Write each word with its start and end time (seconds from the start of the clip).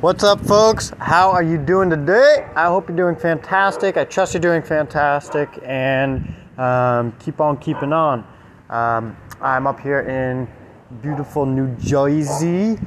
What's 0.00 0.22
up, 0.22 0.40
folks? 0.46 0.90
How 1.00 1.32
are 1.32 1.42
you 1.42 1.58
doing 1.58 1.90
today? 1.90 2.48
I 2.54 2.66
hope 2.66 2.88
you're 2.88 2.96
doing 2.96 3.16
fantastic. 3.16 3.96
I 3.96 4.04
trust 4.04 4.32
you're 4.32 4.40
doing 4.40 4.62
fantastic, 4.62 5.48
and 5.64 6.36
um, 6.56 7.12
keep 7.18 7.40
on 7.40 7.56
keeping 7.56 7.92
on. 7.92 8.24
Um, 8.70 9.16
I'm 9.40 9.66
up 9.66 9.80
here 9.80 10.02
in 10.02 10.46
beautiful 11.02 11.44
New 11.46 11.74
Jersey, 11.78 12.78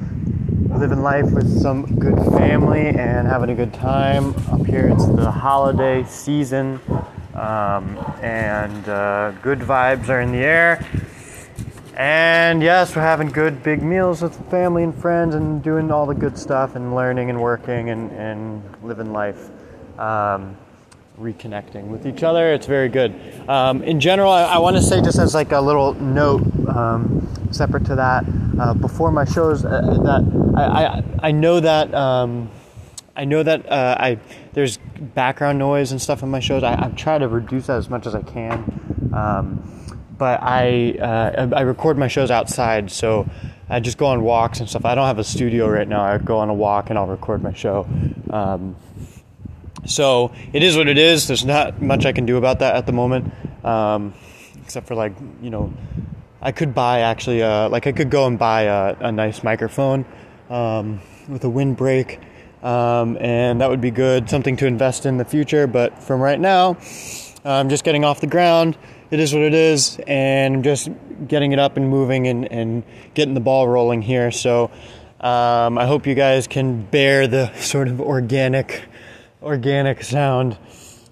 living 0.70 1.02
life 1.02 1.30
with 1.30 1.60
some 1.60 1.98
good 1.98 2.16
family 2.38 2.86
and 2.88 3.28
having 3.28 3.50
a 3.50 3.54
good 3.54 3.74
time. 3.74 4.34
Up 4.50 4.64
here, 4.64 4.88
it's 4.88 5.04
the 5.04 5.30
holiday 5.30 6.04
season, 6.04 6.80
um, 7.34 7.98
and 8.22 8.88
uh, 8.88 9.32
good 9.42 9.58
vibes 9.58 10.08
are 10.08 10.22
in 10.22 10.32
the 10.32 10.38
air. 10.38 10.82
And 11.96 12.62
yes, 12.62 12.96
we're 12.96 13.02
having 13.02 13.28
good 13.28 13.62
big 13.62 13.82
meals 13.82 14.22
with 14.22 14.34
family 14.50 14.82
and 14.82 14.94
friends 14.94 15.34
and 15.34 15.62
doing 15.62 15.90
all 15.90 16.06
the 16.06 16.14
good 16.14 16.38
stuff 16.38 16.74
and 16.74 16.94
learning 16.94 17.28
and 17.28 17.40
working 17.40 17.90
and, 17.90 18.10
and 18.12 18.62
living 18.82 19.12
life. 19.12 19.50
Um, 19.98 20.56
reconnecting 21.18 21.88
with 21.88 22.06
each 22.06 22.22
other. 22.22 22.52
It's 22.52 22.66
very 22.66 22.88
good. 22.88 23.14
Um, 23.48 23.82
in 23.82 24.00
general, 24.00 24.32
I, 24.32 24.44
I 24.44 24.58
want 24.58 24.76
to 24.76 24.82
say 24.82 25.00
just 25.02 25.18
as 25.18 25.34
like 25.34 25.52
a 25.52 25.60
little 25.60 25.94
note, 25.94 26.42
um, 26.68 27.28
separate 27.50 27.84
to 27.86 27.94
that, 27.96 28.24
uh, 28.58 28.74
before 28.74 29.12
my 29.12 29.24
shows, 29.24 29.64
uh, 29.64 29.68
that 29.70 30.54
I, 30.56 30.84
I, 30.84 31.28
I 31.28 31.30
know 31.32 31.60
that 31.60 31.94
um, 31.94 32.50
I 33.14 33.24
know 33.24 33.42
that 33.42 33.70
uh, 33.70 33.96
I 33.98 34.18
there's 34.54 34.78
background 34.98 35.58
noise 35.58 35.92
and 35.92 36.00
stuff 36.00 36.22
in 36.22 36.30
my 36.30 36.40
shows. 36.40 36.62
I, 36.62 36.86
I 36.86 36.88
try 36.96 37.18
to 37.18 37.28
reduce 37.28 37.66
that 37.66 37.76
as 37.76 37.90
much 37.90 38.06
as 38.06 38.14
I 38.14 38.22
can. 38.22 39.12
But 40.22 40.40
I 40.40 40.92
uh, 41.00 41.48
I 41.52 41.62
record 41.62 41.98
my 41.98 42.06
shows 42.06 42.30
outside, 42.30 42.92
so 42.92 43.28
I 43.68 43.80
just 43.80 43.98
go 43.98 44.06
on 44.06 44.22
walks 44.22 44.60
and 44.60 44.68
stuff. 44.68 44.84
I 44.84 44.94
don't 44.94 45.08
have 45.08 45.18
a 45.18 45.24
studio 45.24 45.68
right 45.68 45.88
now. 45.88 46.00
I 46.00 46.16
go 46.18 46.38
on 46.38 46.48
a 46.48 46.54
walk 46.54 46.90
and 46.90 46.96
I'll 46.96 47.08
record 47.08 47.42
my 47.42 47.52
show. 47.52 47.88
Um, 48.30 48.76
so 49.84 50.30
it 50.52 50.62
is 50.62 50.76
what 50.76 50.86
it 50.86 50.96
is. 50.96 51.26
There's 51.26 51.44
not 51.44 51.82
much 51.82 52.06
I 52.06 52.12
can 52.12 52.24
do 52.24 52.36
about 52.36 52.60
that 52.60 52.76
at 52.76 52.86
the 52.86 52.92
moment, 52.92 53.32
um, 53.64 54.14
except 54.62 54.86
for 54.86 54.94
like 54.94 55.12
you 55.42 55.50
know, 55.50 55.74
I 56.40 56.52
could 56.52 56.72
buy 56.72 57.00
actually 57.00 57.42
uh, 57.42 57.68
like 57.68 57.88
I 57.88 57.90
could 57.90 58.08
go 58.08 58.28
and 58.28 58.38
buy 58.38 58.62
a, 58.62 58.96
a 59.00 59.10
nice 59.10 59.42
microphone 59.42 60.04
um, 60.50 61.00
with 61.28 61.42
a 61.42 61.50
windbreak, 61.50 62.20
um, 62.62 63.18
and 63.20 63.60
that 63.60 63.68
would 63.68 63.80
be 63.80 63.90
good. 63.90 64.30
Something 64.30 64.56
to 64.58 64.68
invest 64.68 65.04
in 65.04 65.16
the 65.16 65.24
future. 65.24 65.66
But 65.66 66.00
from 66.00 66.20
right 66.20 66.38
now, 66.38 66.76
I'm 67.44 67.68
just 67.68 67.84
getting 67.84 68.04
off 68.04 68.20
the 68.20 68.26
ground 68.26 68.76
it 69.12 69.20
is 69.20 69.34
what 69.34 69.42
it 69.42 69.52
is, 69.52 70.00
and 70.06 70.54
I'm 70.54 70.62
just 70.62 70.88
getting 71.28 71.52
it 71.52 71.58
up 71.58 71.76
and 71.76 71.86
moving 71.86 72.28
and, 72.28 72.50
and 72.50 72.82
getting 73.12 73.34
the 73.34 73.40
ball 73.40 73.68
rolling 73.68 74.00
here. 74.00 74.30
So 74.30 74.70
um, 75.20 75.76
I 75.76 75.84
hope 75.84 76.06
you 76.06 76.14
guys 76.14 76.46
can 76.46 76.86
bear 76.86 77.26
the 77.26 77.52
sort 77.56 77.88
of 77.88 78.00
organic, 78.00 78.84
organic 79.42 80.02
sound. 80.02 80.56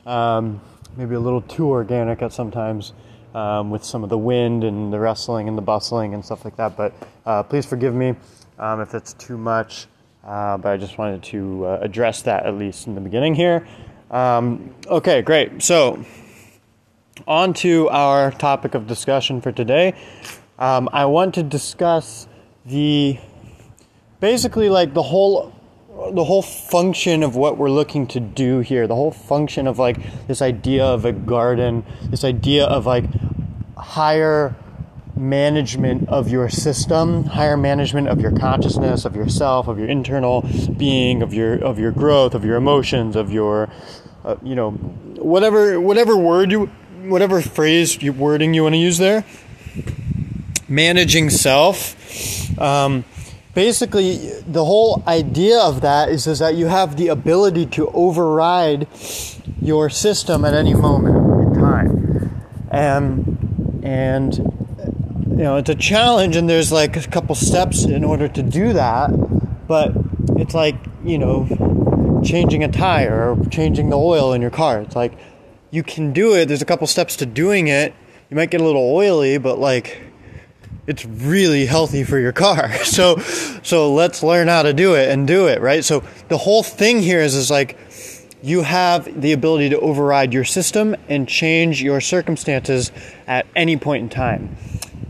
Um, 0.07 0.63
maybe 0.97 1.15
a 1.15 1.21
little 1.21 1.43
too 1.43 1.69
organic 1.69 2.23
at 2.23 2.33
sometimes 2.33 2.95
um, 3.35 3.71
with 3.71 3.85
some 3.85 4.03
of 4.03 4.09
the 4.09 4.17
wind 4.17 4.65
and 4.65 4.91
the 4.91 4.99
rustling 4.99 5.47
and 5.47 5.59
the 5.59 5.63
bustling 5.63 6.15
and 6.15 6.25
stuff 6.25 6.43
like 6.47 6.57
that. 6.57 6.79
But 6.79 6.95
uh, 7.27 7.43
please 7.43 7.67
forgive 7.67 7.95
me 7.95 8.15
um, 8.59 8.81
if 8.81 8.95
it's 8.95 9.13
too 9.13 9.37
much. 9.37 9.89
Uh, 10.25 10.57
but 10.57 10.73
I 10.73 10.79
just 10.79 10.97
wanted 10.97 11.23
to 11.25 11.67
uh, 11.67 11.79
address 11.83 12.23
that 12.23 12.47
at 12.47 12.55
least 12.55 12.87
in 12.87 12.95
the 12.95 13.01
beginning 13.03 13.35
here. 13.35 13.67
Um, 14.11 14.75
okay, 14.87 15.21
great. 15.21 15.63
So 15.63 16.05
on 17.27 17.55
to 17.55 17.89
our 17.89 18.31
topic 18.31 18.75
of 18.75 18.87
discussion 18.87 19.41
for 19.41 19.53
today. 19.53 19.95
Um, 20.59 20.89
I 20.93 21.07
want 21.07 21.35
to 21.35 21.43
discuss 21.43 22.29
the 22.67 23.19
basically 24.21 24.69
like 24.69 24.95
the 24.95 25.03
whole 25.03 25.55
the 26.13 26.25
whole 26.25 26.43
function 26.43 27.23
of 27.23 27.37
what 27.37 27.59
we're 27.59 27.71
looking 27.71 28.07
to 28.07 28.21
do 28.21 28.61
here 28.61 28.87
the 28.87 28.95
whole 28.95 29.11
function 29.11 29.67
of 29.67 29.79
like 29.79 29.99
this 30.27 30.41
idea 30.41 30.85
of 30.85 31.05
a 31.05 31.13
garden 31.13 31.85
this 32.05 32.25
idea 32.25 32.65
of 32.65 32.87
like 32.87 33.05
higher 33.77 34.55
management 35.17 36.09
of 36.09 36.31
your 36.31 36.49
system 36.49 37.25
higher 37.25 37.57
management 37.57 38.09
of 38.09 38.21
your 38.21 38.33
consciousness 38.33 39.05
of 39.05 39.15
yourself 39.15 39.69
of 39.69 39.79
your 39.79 39.89
internal 39.89 40.43
being 40.77 41.23
of 41.23 41.35
your 41.35 41.55
of 41.63 41.79
your 41.79 41.91
growth 41.91 42.35
of 42.35 42.45
your 42.45 42.57
emotions 42.57 43.17
of 43.17 43.31
your 43.31 43.69
uh, 44.25 44.37
you 44.43 44.55
know 44.55 44.71
whatever 44.71 45.79
whatever 45.81 46.17
word 46.17 46.51
you 46.51 46.71
whatever 47.11 47.43
phrase 47.43 48.03
wording 48.03 48.55
you 48.55 48.63
want 48.63 48.75
to 48.75 48.79
use 48.79 48.99
there. 48.99 49.25
Managing 50.69 51.29
self. 51.31 51.97
Um, 52.59 53.05
basically, 53.55 54.17
the 54.47 54.65
whole 54.65 55.03
idea 55.07 55.59
of 55.61 55.81
that 55.81 56.09
is, 56.09 56.27
is 56.27 56.39
that 56.39 56.55
you 56.55 56.67
have 56.67 56.97
the 56.97 57.09
ability 57.09 57.67
to 57.67 57.89
override 57.89 58.87
your 59.61 59.91
system 59.91 60.45
at 60.45 60.55
any 60.55 60.75
moment 60.75 61.17
in 61.17 61.61
time. 61.61 62.43
And, 62.71 63.81
and 63.83 64.37
you 64.37 65.45
know, 65.45 65.57
it's 65.57 65.71
a 65.71 65.75
challenge, 65.75 66.37
and 66.37 66.49
there's 66.49 66.71
like 66.71 66.97
a 66.97 67.09
couple 67.09 67.35
steps 67.35 67.85
in 67.85 68.05
order 68.05 68.29
to 68.29 68.43
do 68.43 68.73
that, 68.75 69.11
but 69.67 69.93
it's 70.37 70.55
like, 70.55 70.77
you 71.05 71.19
know, 71.19 71.49
changing 72.25 72.63
a 72.63 72.69
tire 72.69 73.33
or 73.33 73.45
changing 73.47 73.91
the 73.91 73.97
oil 73.97 74.33
in 74.33 74.43
your 74.43 74.51
car. 74.51 74.81
It's 74.83 74.95
like, 74.95 75.13
you 75.71 75.83
can 75.83 76.13
do 76.13 76.35
it. 76.35 76.47
There's 76.47 76.63
a 76.63 76.67
couple 76.67 76.87
steps 76.87 77.17
to 77.17 77.27
doing 77.27 77.69
it. 77.69 77.95
You 78.29 78.37
might 78.37 78.51
get 78.51 78.61
a 78.61 78.65
little 78.65 78.95
oily, 78.95 79.39
but 79.39 79.59
like 79.59 80.01
it's 80.87 81.05
really 81.05 81.67
healthy 81.67 82.05
for 82.05 82.19
your 82.19 82.33
car. 82.33 82.71
So 82.85 83.19
so 83.63 83.93
let's 83.93 84.23
learn 84.23 84.49
how 84.49 84.63
to 84.63 84.73
do 84.73 84.95
it 84.95 85.11
and 85.11 85.27
do 85.27 85.47
it, 85.47 85.61
right? 85.61 85.85
So 85.85 86.03
the 86.29 86.39
whole 86.39 86.63
thing 86.63 87.01
here 87.01 87.21
is 87.21 87.35
is 87.35 87.51
like 87.51 87.79
you 88.43 88.63
have 88.63 89.21
the 89.21 89.33
ability 89.33 89.69
to 89.71 89.81
override 89.81 90.33
your 90.33 90.45
system 90.45 90.97
and 91.09 91.29
change 91.29 91.83
your 91.83 92.01
circumstances 92.01 92.91
at 93.27 93.47
any 93.55 93.77
point 93.77 94.03
in 94.05 94.09
time. 94.09 94.57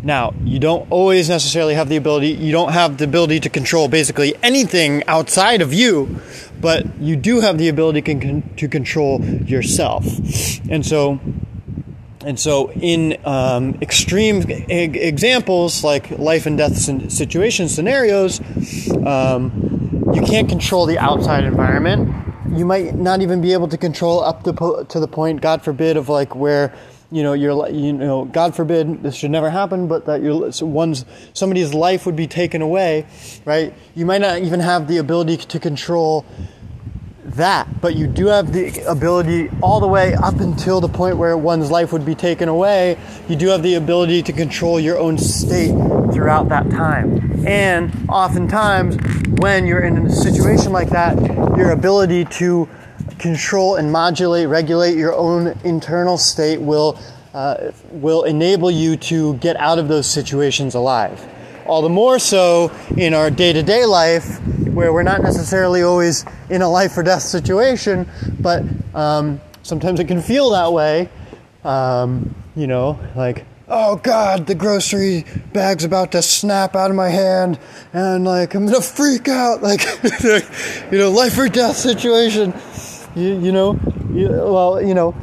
Now, 0.02 0.32
you 0.44 0.58
don't 0.58 0.90
always 0.90 1.28
necessarily 1.28 1.74
have 1.74 1.88
the 1.88 1.96
ability, 1.96 2.28
you 2.28 2.52
don't 2.52 2.72
have 2.72 2.96
the 2.96 3.04
ability 3.04 3.40
to 3.40 3.50
control 3.50 3.86
basically 3.86 4.34
anything 4.42 5.04
outside 5.06 5.60
of 5.60 5.74
you, 5.74 6.20
but 6.60 7.00
you 7.00 7.16
do 7.16 7.40
have 7.40 7.58
the 7.58 7.68
ability 7.68 8.02
to 8.56 8.68
control 8.68 9.24
yourself. 9.24 10.04
And 10.70 10.84
so, 10.84 11.20
and 12.24 12.38
so, 12.38 12.70
in 12.72 13.16
um, 13.24 13.78
extreme 13.80 14.44
examples 14.48 15.82
like 15.82 16.10
life 16.10 16.46
and 16.46 16.58
death 16.58 16.76
situations, 16.76 17.74
scenarios, 17.74 18.40
um, 19.06 20.12
you 20.14 20.22
can't 20.22 20.48
control 20.48 20.86
the 20.86 20.98
outside 20.98 21.44
environment. 21.44 22.14
You 22.56 22.66
might 22.66 22.94
not 22.94 23.22
even 23.22 23.40
be 23.40 23.52
able 23.52 23.68
to 23.68 23.78
control 23.78 24.20
up 24.20 24.42
to, 24.42 24.86
to 24.88 25.00
the 25.00 25.08
point, 25.08 25.40
God 25.40 25.62
forbid, 25.62 25.96
of 25.96 26.08
like 26.08 26.34
where 26.34 26.74
you 27.12 27.22
know, 27.22 27.32
you 27.32 27.92
know, 27.92 28.24
God 28.24 28.54
forbid 28.54 29.02
this 29.02 29.16
should 29.16 29.32
never 29.32 29.50
happen, 29.50 29.88
but 29.88 30.06
that 30.06 30.22
one's 30.62 31.04
somebody's 31.32 31.74
life 31.74 32.06
would 32.06 32.16
be 32.16 32.26
taken 32.26 32.62
away, 32.62 33.06
right? 33.44 33.74
You 33.94 34.06
might 34.06 34.20
not 34.20 34.42
even 34.42 34.60
have 34.60 34.86
the 34.86 34.98
ability 34.98 35.38
to 35.38 35.58
control 35.58 36.24
that, 37.24 37.80
but 37.80 37.96
you 37.96 38.06
do 38.06 38.26
have 38.26 38.52
the 38.52 38.78
ability 38.88 39.50
all 39.62 39.80
the 39.80 39.88
way 39.88 40.14
up 40.14 40.40
until 40.40 40.80
the 40.80 40.88
point 40.88 41.16
where 41.16 41.36
one's 41.36 41.70
life 41.70 41.92
would 41.92 42.04
be 42.04 42.14
taken 42.14 42.48
away. 42.48 42.96
You 43.28 43.36
do 43.36 43.48
have 43.48 43.62
the 43.62 43.74
ability 43.74 44.22
to 44.24 44.32
control 44.32 44.80
your 44.80 44.98
own 44.98 45.18
state 45.18 45.74
throughout 46.12 46.48
that 46.48 46.70
time. 46.70 47.46
And 47.46 47.92
oftentimes, 48.08 48.98
when 49.38 49.66
you're 49.66 49.82
in 49.82 50.06
a 50.06 50.10
situation 50.10 50.72
like 50.72 50.90
that, 50.90 51.18
your 51.56 51.70
ability 51.70 52.24
to 52.26 52.68
control 53.20 53.76
and 53.76 53.92
modulate, 53.92 54.48
regulate 54.48 54.96
your 54.96 55.14
own 55.14 55.58
internal 55.62 56.18
state 56.18 56.60
will, 56.60 56.98
uh, 57.34 57.70
will 57.90 58.24
enable 58.24 58.70
you 58.70 58.96
to 58.96 59.34
get 59.34 59.56
out 59.56 59.78
of 59.78 59.88
those 59.88 60.06
situations 60.06 60.74
alive. 60.74 61.24
All 61.66 61.82
the 61.82 61.88
more 61.88 62.18
so 62.18 62.72
in 62.96 63.14
our 63.14 63.30
day 63.30 63.52
to 63.52 63.62
day 63.62 63.84
life, 63.84 64.40
where 64.74 64.92
we're 64.92 65.02
not 65.02 65.22
necessarily 65.22 65.82
always 65.82 66.24
in 66.48 66.62
a 66.62 66.68
life 66.68 66.96
or 66.96 67.02
death 67.02 67.22
situation, 67.22 68.08
but 68.40 68.64
um, 68.94 69.40
sometimes 69.62 70.00
it 70.00 70.08
can 70.08 70.22
feel 70.22 70.50
that 70.50 70.72
way. 70.72 71.08
Um, 71.62 72.34
you 72.56 72.66
know, 72.66 72.98
like, 73.14 73.44
oh 73.68 73.96
God, 73.96 74.46
the 74.46 74.54
grocery 74.54 75.26
bag's 75.52 75.84
about 75.84 76.12
to 76.12 76.22
snap 76.22 76.74
out 76.74 76.90
of 76.90 76.96
my 76.96 77.10
hand, 77.10 77.58
and 77.92 78.24
like, 78.24 78.54
I'm 78.54 78.66
gonna 78.66 78.80
freak 78.80 79.28
out, 79.28 79.62
like, 79.62 79.82
you 80.90 80.98
know, 80.98 81.10
life 81.10 81.38
or 81.38 81.48
death 81.48 81.76
situation 81.76 82.52
you, 83.14 83.38
you 83.40 83.52
know, 83.52 83.78
you, 84.12 84.28
well, 84.28 84.80
you 84.82 84.94
know, 84.94 85.14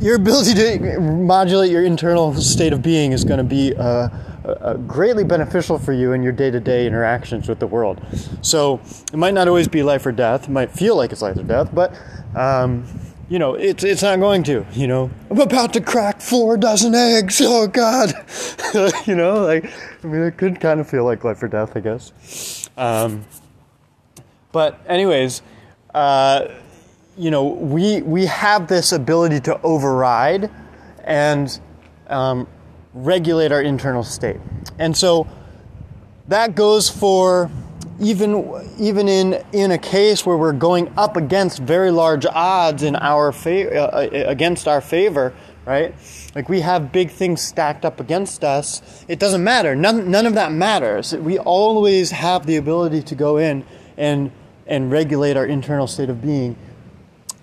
your 0.00 0.16
ability 0.16 0.54
to 0.54 1.00
modulate 1.00 1.70
your 1.70 1.84
internal 1.84 2.34
state 2.34 2.72
of 2.72 2.82
being 2.82 3.12
is 3.12 3.24
going 3.24 3.38
to 3.38 3.44
be 3.44 3.74
uh, 3.76 4.08
uh, 4.44 4.74
greatly 4.74 5.24
beneficial 5.24 5.78
for 5.78 5.92
you 5.92 6.12
in 6.12 6.22
your 6.22 6.32
day-to-day 6.32 6.86
interactions 6.86 7.48
with 7.48 7.58
the 7.58 7.66
world. 7.66 8.00
So 8.42 8.80
it 9.12 9.16
might 9.16 9.34
not 9.34 9.48
always 9.48 9.68
be 9.68 9.82
life 9.82 10.04
or 10.06 10.12
death. 10.12 10.44
It 10.44 10.50
might 10.50 10.70
feel 10.70 10.96
like 10.96 11.12
it's 11.12 11.22
life 11.22 11.36
or 11.38 11.42
death, 11.42 11.74
but 11.74 11.94
um, 12.34 12.84
you 13.28 13.38
know, 13.40 13.54
it's 13.54 13.82
it's 13.82 14.02
not 14.02 14.20
going 14.20 14.44
to. 14.44 14.64
You 14.72 14.86
know, 14.86 15.10
I'm 15.30 15.40
about 15.40 15.72
to 15.72 15.80
crack 15.80 16.20
four 16.20 16.56
dozen 16.56 16.94
eggs. 16.94 17.40
Oh 17.42 17.66
God, 17.66 18.12
you 19.06 19.16
know, 19.16 19.42
like 19.44 19.64
I 20.04 20.06
mean, 20.06 20.22
it 20.22 20.36
could 20.36 20.60
kind 20.60 20.78
of 20.78 20.88
feel 20.88 21.04
like 21.04 21.24
life 21.24 21.42
or 21.42 21.48
death, 21.48 21.76
I 21.76 21.80
guess. 21.80 22.68
Um, 22.76 23.24
But 24.52 24.78
anyways, 24.86 25.42
uh, 25.94 26.48
you 27.16 27.30
know, 27.30 27.44
we 27.44 28.02
we 28.02 28.26
have 28.26 28.68
this 28.68 28.92
ability 28.92 29.40
to 29.40 29.60
override 29.62 30.50
and 31.04 31.58
um, 32.08 32.46
regulate 32.92 33.52
our 33.52 33.62
internal 33.62 34.02
state, 34.02 34.40
and 34.78 34.96
so 34.96 35.26
that 36.28 36.54
goes 36.54 36.88
for 36.88 37.50
even 38.00 38.44
even 38.78 39.08
in 39.08 39.44
in 39.52 39.70
a 39.70 39.78
case 39.78 40.26
where 40.26 40.36
we're 40.36 40.52
going 40.52 40.92
up 40.96 41.16
against 41.16 41.60
very 41.60 41.90
large 41.90 42.26
odds 42.26 42.82
in 42.82 42.96
our 42.96 43.32
fa- 43.32 43.74
uh, 43.74 43.86
uh, 43.86 44.08
against 44.26 44.68
our 44.68 44.80
favor, 44.80 45.32
right? 45.64 45.94
Like 46.34 46.48
we 46.50 46.60
have 46.60 46.92
big 46.92 47.10
things 47.10 47.40
stacked 47.40 47.86
up 47.86 47.98
against 47.98 48.44
us. 48.44 49.04
It 49.08 49.18
doesn't 49.18 49.42
matter. 49.42 49.74
None 49.74 50.10
none 50.10 50.26
of 50.26 50.34
that 50.34 50.52
matters. 50.52 51.14
We 51.14 51.38
always 51.38 52.10
have 52.10 52.44
the 52.44 52.56
ability 52.56 53.02
to 53.04 53.14
go 53.14 53.38
in 53.38 53.64
and 53.96 54.30
and 54.66 54.90
regulate 54.90 55.36
our 55.36 55.46
internal 55.46 55.86
state 55.86 56.10
of 56.10 56.20
being. 56.20 56.56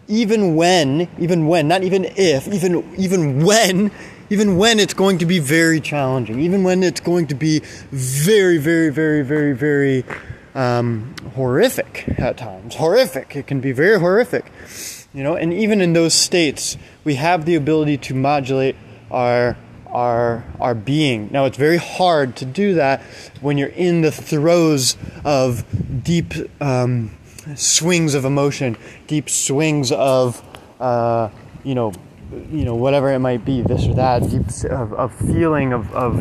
Even 0.08 0.56
when, 0.56 1.08
even 1.18 1.48
when, 1.48 1.68
not 1.68 1.84
even 1.84 2.06
if, 2.06 2.48
even 2.48 2.94
even 2.98 3.44
when 3.44 3.92
even 4.30 4.58
when 4.58 4.80
it's 4.80 4.94
going 4.94 5.20
to 5.20 5.26
be 5.26 5.40
very 5.40 5.80
challenging, 5.80 6.40
even 6.40 6.64
when 6.64 6.82
it's 6.82 7.02
going 7.02 7.28
to 7.28 7.36
be 7.36 7.60
very, 7.92 8.58
very, 8.58 8.90
very, 8.90 9.22
very, 9.22 9.54
very 9.54 10.04
um, 10.56 11.14
horrific 11.36 12.06
at 12.18 12.38
times. 12.38 12.76
Horrific. 12.76 13.36
It 13.36 13.48
can 13.48 13.60
be 13.60 13.72
very 13.72 14.00
horrific. 14.00 14.52
You 15.14 15.24
know, 15.24 15.36
and 15.36 15.54
even 15.54 15.82
in 15.82 15.94
those 15.94 16.14
states, 16.14 16.78
we 17.04 17.16
have 17.16 17.46
the 17.46 17.56
ability 17.56 17.98
to 18.00 18.16
modulate 18.16 18.76
our 19.12 19.56
our 19.88 20.44
our 20.60 20.74
being. 20.74 21.30
Now, 21.32 21.46
it's 21.46 21.58
very 21.58 21.78
hard 21.78 22.36
to 22.38 22.46
do 22.46 22.74
that 22.74 23.02
when 23.42 23.60
you're 23.60 23.68
in 23.70 24.02
the 24.02 24.12
throes 24.12 24.98
of 25.24 25.64
deep 26.04 26.34
um, 26.60 27.12
swings 27.56 28.14
of 28.16 28.26
emotion, 28.26 28.78
deep 29.08 29.30
swings 29.30 29.92
of 29.92 30.42
uh, 30.80 31.30
you 31.64 31.76
know 31.76 31.94
you 32.52 32.66
know 32.66 32.76
whatever 32.76 33.12
it 33.12 33.20
might 33.20 33.46
be 33.46 33.62
this 33.62 33.86
or 33.88 33.94
that 33.94 34.30
deep 34.30 34.48
of, 34.72 34.94
of 34.94 35.14
feeling 35.16 35.74
of, 35.74 35.94
of, 35.94 36.18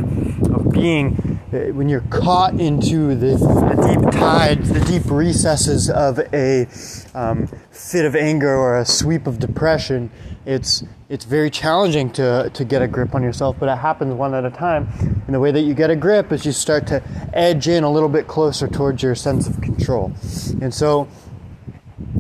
of 0.53 0.71
being 0.71 1.41
uh, 1.53 1.73
when 1.73 1.89
you're 1.89 2.05
caught 2.11 2.59
into 2.61 3.15
the, 3.15 3.37
the 3.37 3.95
deep 3.95 4.11
tides 4.13 4.69
the 4.73 4.81
deep 4.81 5.03
recesses 5.07 5.89
of 5.89 6.19
a 6.33 6.67
um, 7.15 7.47
fit 7.71 8.05
of 8.05 8.15
anger 8.15 8.55
or 8.55 8.79
a 8.79 8.85
sweep 8.85 9.27
of 9.27 9.39
depression 9.39 10.11
it's 10.45 10.85
it's 11.09 11.25
very 11.25 11.51
challenging 11.51 12.11
to, 12.13 12.51
to 12.55 12.65
get 12.65 12.83
a 12.83 12.89
grip 12.89 13.15
on 13.15 13.23
yourself 13.23 13.57
but 13.61 13.69
it 13.69 13.77
happens 13.77 14.15
one 14.15 14.35
at 14.35 14.45
a 14.45 14.51
time. 14.51 14.89
And 15.27 15.35
the 15.35 15.41
way 15.41 15.51
that 15.53 15.61
you 15.61 15.75
get 15.75 15.91
a 15.91 15.97
grip 15.97 16.33
is 16.33 16.45
you 16.45 16.53
start 16.53 16.87
to 16.89 17.03
edge 17.33 17.69
in 17.69 17.85
a 17.85 17.91
little 17.91 18.09
bit 18.09 18.27
closer 18.27 18.67
towards 18.67 19.03
your 19.03 19.15
sense 19.15 19.47
of 19.47 19.61
control. 19.61 20.13
And 20.61 20.73
so 20.73 21.09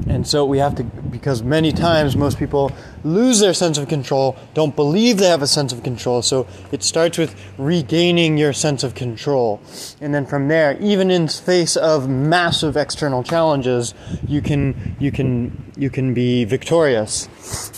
and 0.08 0.26
so 0.26 0.44
we 0.44 0.58
have 0.58 0.74
to, 0.76 0.84
because 0.84 1.42
many 1.42 1.72
times 1.72 2.16
most 2.16 2.38
people 2.38 2.70
lose 3.04 3.40
their 3.40 3.54
sense 3.54 3.78
of 3.78 3.88
control, 3.88 4.36
don't 4.54 4.74
believe 4.76 5.18
they 5.18 5.28
have 5.28 5.42
a 5.42 5.46
sense 5.46 5.72
of 5.72 5.82
control. 5.82 6.22
So 6.22 6.46
it 6.70 6.82
starts 6.82 7.18
with 7.18 7.34
regaining 7.56 8.36
your 8.36 8.52
sense 8.52 8.82
of 8.82 8.94
control. 8.94 9.60
And 10.00 10.14
then 10.14 10.26
from 10.26 10.48
there, 10.48 10.76
even 10.80 11.10
in 11.10 11.28
face 11.28 11.76
of 11.76 12.08
massive 12.08 12.76
external 12.76 13.22
challenges, 13.22 13.94
you 14.26 14.42
can, 14.42 14.96
you 14.98 15.12
can, 15.12 15.72
you 15.76 15.90
can 15.90 16.14
be 16.14 16.44
victorious, 16.44 17.28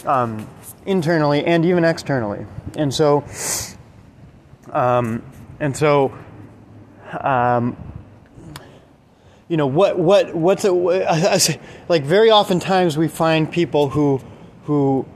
um, 0.06 0.48
internally 0.86 1.44
and 1.44 1.64
even 1.64 1.84
externally. 1.84 2.46
And 2.76 2.92
so, 2.92 3.24
um, 4.72 5.22
and 5.60 5.76
so, 5.76 6.12
um, 7.20 7.76
you 9.54 9.56
know 9.56 9.68
what 9.68 9.96
what 9.96 10.34
what's 10.34 10.64
it 10.64 11.60
like 11.88 12.02
very 12.02 12.28
oftentimes 12.28 12.96
we 12.96 13.06
find 13.06 13.52
people 13.52 13.90
who 13.90 14.20
who 14.64 15.06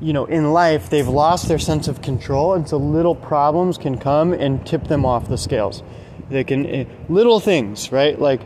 you 0.00 0.12
know 0.12 0.24
in 0.24 0.52
life 0.52 0.90
they've 0.90 1.06
lost 1.06 1.46
their 1.46 1.60
sense 1.60 1.86
of 1.86 2.02
control 2.02 2.54
and 2.54 2.68
so 2.68 2.78
little 2.78 3.14
problems 3.14 3.78
can 3.78 3.96
come 3.96 4.32
and 4.32 4.66
tip 4.66 4.88
them 4.88 5.04
off 5.04 5.28
the 5.28 5.38
scales. 5.38 5.84
They 6.28 6.42
can 6.42 6.66
eh, 6.66 6.84
little 7.08 7.38
things 7.38 7.92
right? 7.92 8.20
Like 8.20 8.40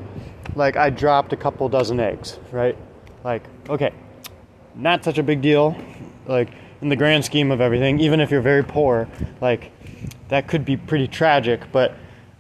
like 0.57 0.77
i 0.77 0.91
dropped 0.91 1.33
a 1.33 1.39
couple 1.39 1.67
dozen 1.71 1.99
eggs 2.01 2.39
right? 2.53 2.77
Like 3.25 3.43
okay 3.71 3.95
not 4.75 5.03
such 5.05 5.17
a 5.17 5.23
big 5.23 5.41
deal 5.41 5.75
like 6.27 6.51
in 6.83 6.91
the 6.91 6.97
grand 6.97 7.25
scheme 7.25 7.51
of 7.51 7.63
everything 7.63 7.99
even 7.99 8.21
if 8.21 8.31
you're 8.31 8.43
very 8.43 8.63
poor 8.63 9.09
like 9.41 9.73
that 10.29 10.49
could 10.49 10.67
be 10.67 10.77
pretty 10.77 11.09
tragic 11.09 11.63
but 11.73 11.95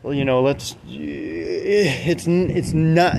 you 0.04 0.24
know, 0.24 0.42
let's. 0.42 0.76
It's 0.86 2.26
it's 2.26 2.72
not. 2.72 3.16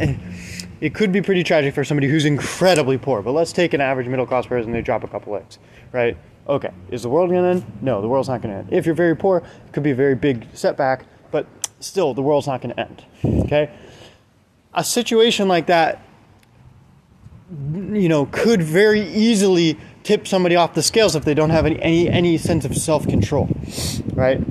It 0.82 0.96
could 0.96 1.12
be 1.12 1.22
pretty 1.22 1.44
tragic 1.44 1.76
for 1.76 1.84
somebody 1.84 2.08
who's 2.08 2.26
incredibly 2.26 2.98
poor, 2.98 3.22
but 3.22 3.34
let's 3.34 3.54
take 3.54 3.74
an 3.74 3.82
average 3.82 4.08
middle 4.08 4.26
class 4.26 4.48
person. 4.48 4.72
They 4.72 4.82
drop 4.82 5.04
a 5.04 5.08
couple 5.08 5.36
eggs, 5.36 5.60
right? 5.92 6.18
Okay, 6.48 6.72
is 6.90 7.04
the 7.04 7.10
world 7.10 7.30
to 7.30 7.36
end? 7.36 7.64
No, 7.82 8.02
the 8.02 8.08
world's 8.08 8.28
not 8.28 8.42
to 8.42 8.48
end. 8.48 8.70
If 8.72 8.88
you're 8.88 8.96
very 8.96 9.16
poor, 9.16 9.38
it 9.38 9.74
could 9.74 9.84
be 9.84 9.92
a 9.92 9.96
very 9.96 10.16
big 10.16 10.48
setback, 10.54 11.06
but 11.30 11.46
still, 11.80 12.16
the 12.16 12.24
world's 12.24 12.48
not 12.48 12.64
to 12.64 12.80
end. 12.80 13.06
Okay, 13.24 13.70
a 14.74 14.84
situation 14.84 15.48
like 15.48 15.68
that, 15.68 16.04
you 17.50 18.10
know, 18.10 18.26
could 18.26 18.64
very 18.64 19.02
easily 19.02 19.78
tip 20.02 20.28
somebody 20.28 20.56
off 20.56 20.74
the 20.74 20.82
scales 20.82 21.16
if 21.16 21.26
they 21.26 21.36
don't 21.36 21.52
have 21.52 21.68
any 21.68 21.80
any, 21.80 22.10
any 22.10 22.38
sense 22.40 22.66
of 22.66 22.76
self 22.76 23.08
control, 23.08 23.50
right? 24.14 24.42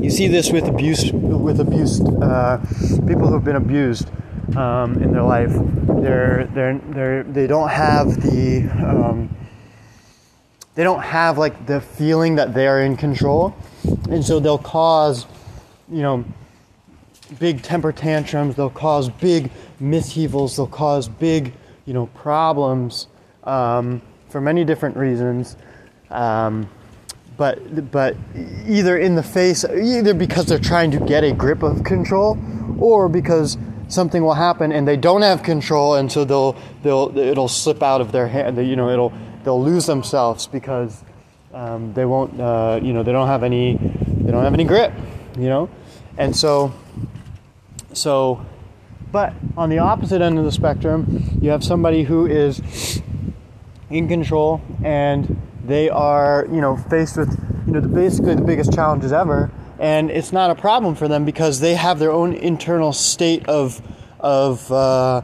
You 0.00 0.10
see 0.10 0.28
this 0.28 0.50
with 0.50 0.66
abuse 0.66 1.12
with 1.12 1.60
abused 1.60 2.06
uh, 2.22 2.58
people 3.06 3.28
who 3.28 3.34
have 3.34 3.44
been 3.44 3.56
abused 3.56 4.10
um, 4.56 5.02
in 5.02 5.12
their 5.12 5.22
life. 5.22 5.52
They're 5.52 6.48
they're 6.52 6.78
they're 6.78 7.22
they 7.22 7.46
don't 7.46 7.68
have 7.68 8.20
the 8.20 8.68
um, 8.84 9.34
they 10.74 10.82
don't 10.82 11.02
have 11.02 11.38
like 11.38 11.66
the 11.66 11.80
feeling 11.80 12.36
that 12.36 12.54
they 12.54 12.66
are 12.66 12.80
in 12.80 12.96
control, 12.96 13.54
and 14.08 14.24
so 14.24 14.40
they'll 14.40 14.58
cause 14.58 15.26
you 15.88 16.02
know 16.02 16.24
big 17.38 17.62
temper 17.62 17.92
tantrums. 17.92 18.56
They'll 18.56 18.70
cause 18.70 19.08
big 19.08 19.50
misheavals. 19.80 20.56
They'll 20.56 20.66
cause 20.66 21.08
big 21.08 21.52
you 21.86 21.94
know 21.94 22.06
problems 22.06 23.06
um, 23.44 24.02
for 24.28 24.40
many 24.40 24.64
different 24.64 24.96
reasons. 24.96 25.56
Um, 26.10 26.68
but 27.40 27.90
but 27.90 28.14
either 28.66 28.98
in 28.98 29.14
the 29.14 29.22
face 29.22 29.64
either 29.64 30.12
because 30.12 30.44
they're 30.44 30.58
trying 30.58 30.90
to 30.90 31.00
get 31.00 31.24
a 31.24 31.32
grip 31.32 31.62
of 31.62 31.82
control 31.84 32.38
or 32.78 33.08
because 33.08 33.56
something 33.88 34.22
will 34.22 34.34
happen 34.34 34.70
and 34.72 34.86
they 34.86 34.98
don't 34.98 35.22
have 35.22 35.42
control 35.42 35.94
and 35.94 36.12
so 36.12 36.22
they'll 36.22 36.54
they'll 36.82 37.16
it'll 37.16 37.48
slip 37.48 37.82
out 37.82 38.02
of 38.02 38.12
their 38.12 38.28
hand 38.28 38.58
you 38.58 38.76
know 38.76 38.90
it'll 38.90 39.10
they'll 39.42 39.62
lose 39.62 39.86
themselves 39.86 40.46
because 40.48 41.02
um, 41.54 41.94
they 41.94 42.04
won't 42.04 42.38
uh, 42.38 42.78
you 42.82 42.92
know 42.92 43.02
they 43.02 43.12
don't 43.12 43.28
have 43.28 43.42
any 43.42 43.78
they 43.78 44.30
don't 44.30 44.44
have 44.44 44.52
any 44.52 44.64
grip 44.64 44.92
you 45.38 45.48
know? 45.48 45.70
And 46.18 46.36
so 46.36 46.74
so 47.94 48.44
but 49.10 49.32
on 49.56 49.70
the 49.70 49.78
opposite 49.78 50.20
end 50.20 50.38
of 50.38 50.44
the 50.44 50.52
spectrum 50.52 51.38
you 51.40 51.48
have 51.48 51.64
somebody 51.64 52.02
who 52.02 52.26
is 52.26 53.00
in 53.88 54.08
control 54.08 54.60
and 54.84 55.40
they 55.64 55.88
are, 55.88 56.46
you 56.50 56.60
know, 56.60 56.76
faced 56.76 57.16
with, 57.16 57.30
you 57.66 57.72
know, 57.72 57.80
the, 57.80 57.88
basically 57.88 58.34
the 58.34 58.42
biggest 58.42 58.72
challenges 58.72 59.12
ever, 59.12 59.50
and 59.78 60.10
it's 60.10 60.32
not 60.32 60.50
a 60.50 60.54
problem 60.54 60.94
for 60.94 61.08
them 61.08 61.24
because 61.24 61.60
they 61.60 61.74
have 61.74 61.98
their 61.98 62.12
own 62.12 62.32
internal 62.32 62.92
state 62.92 63.48
of 63.48 63.80
of 64.18 64.70
uh, 64.70 65.22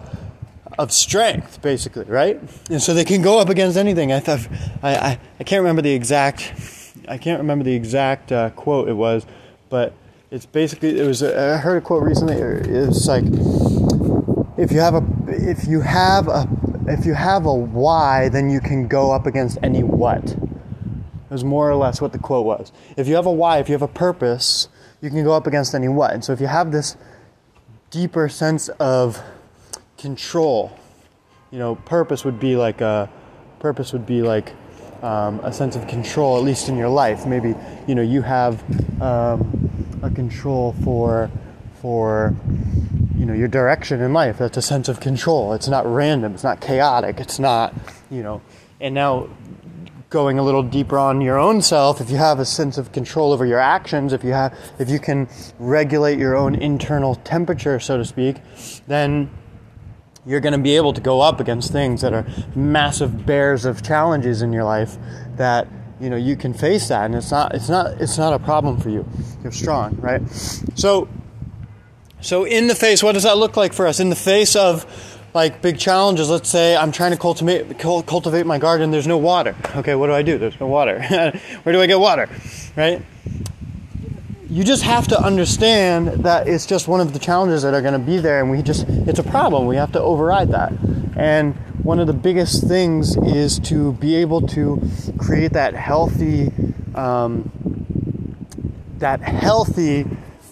of 0.79 0.93
strength, 0.93 1.61
basically, 1.63 2.05
right? 2.05 2.41
And 2.71 2.83
so 2.83 2.95
they 2.95 3.05
can 3.05 3.23
go 3.23 3.39
up 3.39 3.49
against 3.49 3.77
anything. 3.77 4.13
I 4.13 4.21
thought 4.21 4.47
I 4.83 4.95
I, 4.97 5.21
I 5.41 5.45
can't 5.45 5.61
remember 5.61 5.83
the 5.83 5.93
exact 5.93 6.53
I 7.09 7.19
can't 7.19 7.39
remember 7.39 7.65
the 7.65 7.75
exact 7.75 8.33
uh, 8.33 8.51
quote 8.51 8.89
it 8.89 8.95
was, 8.95 9.27
but 9.69 9.93
it's 10.31 10.47
basically 10.47 10.99
it 10.99 11.07
was 11.07 11.23
a, 11.23 11.55
I 11.55 11.57
heard 11.57 11.77
a 11.77 11.81
quote 11.81 12.03
recently. 12.03 12.37
It 12.37 12.87
was 12.89 13.07
like 13.07 13.25
if 14.59 14.73
you 14.73 14.81
have 14.81 14.95
a 14.95 15.05
if 15.29 15.67
you 15.67 15.81
have 15.81 16.29
a 16.29 16.49
if 16.89 17.05
you 17.05 17.15
have 17.15 17.47
a 17.47 17.55
why, 17.55 18.29
then 18.29 18.51
you 18.51 18.61
can 18.61 18.89
go 18.89 19.13
up 19.13 19.27
against 19.27 19.59
any 19.63 19.83
what. 19.83 20.25
It 20.25 21.31
was 21.31 21.45
more 21.45 21.69
or 21.69 21.75
less 21.75 22.01
what 22.01 22.13
the 22.13 22.19
quote 22.19 22.47
was. 22.47 22.73
If 22.97 23.09
you 23.09 23.17
have 23.17 23.27
a 23.27 23.33
why, 23.33 23.59
if 23.59 23.69
you 23.69 23.73
have 23.73 23.83
a 23.83 23.89
purpose, 23.89 24.69
you 25.01 25.11
can 25.11 25.25
go 25.25 25.33
up 25.33 25.47
against 25.47 25.75
any 25.75 25.89
what. 25.89 26.13
And 26.13 26.25
so 26.25 26.33
if 26.33 26.41
you 26.41 26.47
have 26.47 26.73
this 26.73 26.97
deeper 27.91 28.29
sense 28.29 28.69
of 28.81 29.23
control, 29.99 30.77
you 31.51 31.59
know, 31.59 31.75
purpose 31.75 32.25
would 32.25 32.39
be 32.39 32.57
like 32.57 32.81
a 32.81 33.11
purpose 33.59 33.93
would 33.93 34.07
be 34.07 34.23
like 34.23 34.53
um, 35.03 35.41
a 35.41 35.53
sense 35.53 35.77
of 35.77 35.87
control, 35.89 36.37
at 36.37 36.45
least 36.45 36.69
in 36.69 36.77
your 36.77 36.89
life. 36.89 37.27
Maybe 37.27 37.55
you 37.87 37.95
know 37.95 38.03
you 38.03 38.23
have 38.23 38.63
um, 39.01 39.99
a 40.03 40.11
control 40.11 40.75
for 40.85 41.31
for 41.81 42.35
you 43.27 43.33
know 43.33 43.39
your 43.39 43.49
direction 43.49 44.01
in 44.01 44.13
life. 44.13 44.39
That's 44.39 44.57
a 44.57 44.63
sense 44.63 44.89
of 44.89 45.01
control. 45.01 45.53
It's 45.53 45.67
not 45.67 45.85
random. 45.85 46.35
It's 46.35 46.45
not 46.45 46.61
chaotic. 46.61 47.19
It's 47.19 47.41
not 47.41 47.75
you 48.09 48.23
know. 48.23 48.41
And 48.81 48.95
now 48.95 49.29
going 50.11 50.39
a 50.39 50.43
little 50.45 50.63
deeper 50.63 50.97
on 50.97 51.21
your 51.21 51.37
own 51.37 51.61
self 51.61 52.01
if 52.01 52.09
you 52.09 52.17
have 52.17 52.39
a 52.39 52.45
sense 52.45 52.79
of 52.79 52.93
control 52.93 53.33
over 53.33 53.45
your 53.45 53.59
actions 53.59 54.13
if 54.13 54.23
you 54.23 54.31
have 54.31 54.57
if 54.79 54.89
you 54.89 55.01
can 55.01 55.29
regulate 55.59 56.17
your 56.17 56.37
own 56.37 56.55
internal 56.55 57.17
temperature 57.17 57.81
so 57.81 57.99
to 57.99 58.05
speak 58.05 58.37
then 58.87 59.29
you're 60.25 60.39
going 60.39 60.53
to 60.53 60.61
be 60.61 60.77
able 60.77 60.93
to 60.93 61.01
go 61.01 61.21
up 61.21 61.41
against 61.41 61.73
things 61.73 62.03
that 62.03 62.13
are 62.13 62.25
massive 62.55 63.27
bears 63.27 63.65
of 63.65 63.83
challenges 63.83 64.43
in 64.43 64.53
your 64.53 64.65
life 64.65 64.97
that 65.37 65.67
you 66.01 66.11
know 66.11 66.17
you 66.17 66.37
can 66.37 66.53
face 66.53 66.89
that. 66.89 67.07
And 67.07 67.15
it's 67.15 67.31
not 67.31 67.55
it's 67.55 67.69
not 67.69 68.01
it's 68.01 68.19
not 68.19 68.33
a 68.33 68.39
problem 68.39 68.79
for 68.79 68.91
you. 68.91 69.07
You're 69.43 69.53
strong 69.53 69.97
right? 69.97 70.23
So 70.75 71.09
so 72.21 72.45
in 72.45 72.67
the 72.67 72.75
face 72.75 73.03
what 73.03 73.13
does 73.13 73.25
that 73.25 73.37
look 73.37 73.57
like 73.57 73.73
for 73.73 73.87
us? 73.87 74.01
In 74.01 74.11
the 74.11 74.17
face 74.17 74.57
of 74.57 74.87
like 75.35 75.61
big 75.61 75.79
challenges 75.79 76.31
let's 76.31 76.49
say 76.49 76.75
i'm 76.77 76.91
trying 76.91 77.11
to 77.11 77.19
cultivate 77.19 77.79
cultivate 77.79 78.47
my 78.47 78.59
garden 78.59 78.91
there's 78.91 79.07
no 79.07 79.19
water. 79.19 79.55
Okay 79.77 79.95
what 79.95 80.07
do 80.07 80.13
i 80.13 80.23
do? 80.23 80.39
There's 80.39 80.59
no 80.59 80.67
water. 80.67 81.03
Where 81.63 81.73
do 81.73 81.81
i 81.81 81.87
get 81.87 81.99
water? 81.99 82.29
Right? 82.77 83.03
You 84.49 84.65
just 84.65 84.85
have 84.85 85.09
to 85.09 85.21
understand 85.21 86.25
that 86.25 86.49
it's 86.49 86.67
just 86.67 86.89
one 86.89 87.01
of 87.01 87.13
the 87.13 87.19
challenges 87.19 87.63
that 87.63 87.75
are 87.75 87.83
going 87.83 87.93
to 87.93 87.99
be 87.99 88.19
there 88.19 88.41
and 88.41 88.51
we 88.51 88.63
just 88.63 88.87
it's 88.89 89.19
a 89.19 89.25
problem. 89.25 89.67
We 89.67 89.77
have 89.77 89.93
to 89.93 90.01
override 90.01 90.51
that. 90.51 90.73
And 91.17 91.55
one 91.83 91.99
of 91.99 92.07
the 92.07 92.13
biggest 92.13 92.67
things 92.67 93.17
is 93.17 93.59
to 93.61 93.93
be 93.95 94.17
able 94.17 94.47
to 94.49 94.81
create 95.19 95.53
that 95.53 95.75
healthy 95.75 96.51
um, 96.95 97.51
that 98.99 99.21
healthy 99.21 100.05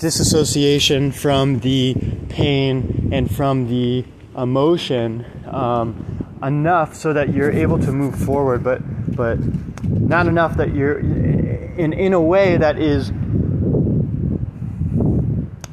disassociation 0.04 1.11
from 1.11 1.61
the 1.61 1.94
pain 2.28 3.08
and 3.11 3.34
from 3.34 3.66
the 3.68 4.04
emotion 4.37 5.25
um, 5.46 5.96
enough 6.42 6.94
so 6.94 7.14
that 7.14 7.32
you're 7.32 7.50
able 7.50 7.78
to 7.78 7.90
move 7.90 8.14
forward 8.14 8.62
but 8.62 8.82
but 9.16 9.38
not 9.88 10.26
enough 10.26 10.58
that 10.58 10.75
you're 10.75 10.99
in 10.99 11.94
in 11.94 12.12
a 12.12 12.20
way 12.20 12.58
that 12.58 12.78
is 12.78 13.12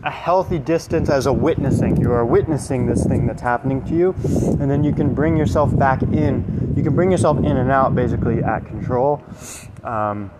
a 0.03 0.09
healthy 0.09 0.57
distance 0.57 1.09
as 1.09 1.27
a 1.27 1.33
witnessing. 1.33 1.95
You 1.97 2.11
are 2.11 2.25
witnessing 2.25 2.88
this 2.88 3.05
thing 3.05 3.27
that's 3.27 3.41
happening 3.41 3.85
to 3.85 3.93
you, 3.93 4.15
and 4.59 4.71
then 4.71 4.83
you 4.83 4.93
can 4.93 5.13
bring 5.13 5.38
yourself 5.38 5.77
back 5.77 6.01
in. 6.01 6.73
You 6.75 6.81
can 6.81 6.95
bring 6.95 7.11
yourself 7.11 7.38
in 7.38 7.55
and 7.57 7.69
out 7.69 7.93
basically 7.93 8.43
at 8.43 8.65
control. 8.65 9.23
Um, 9.83 10.31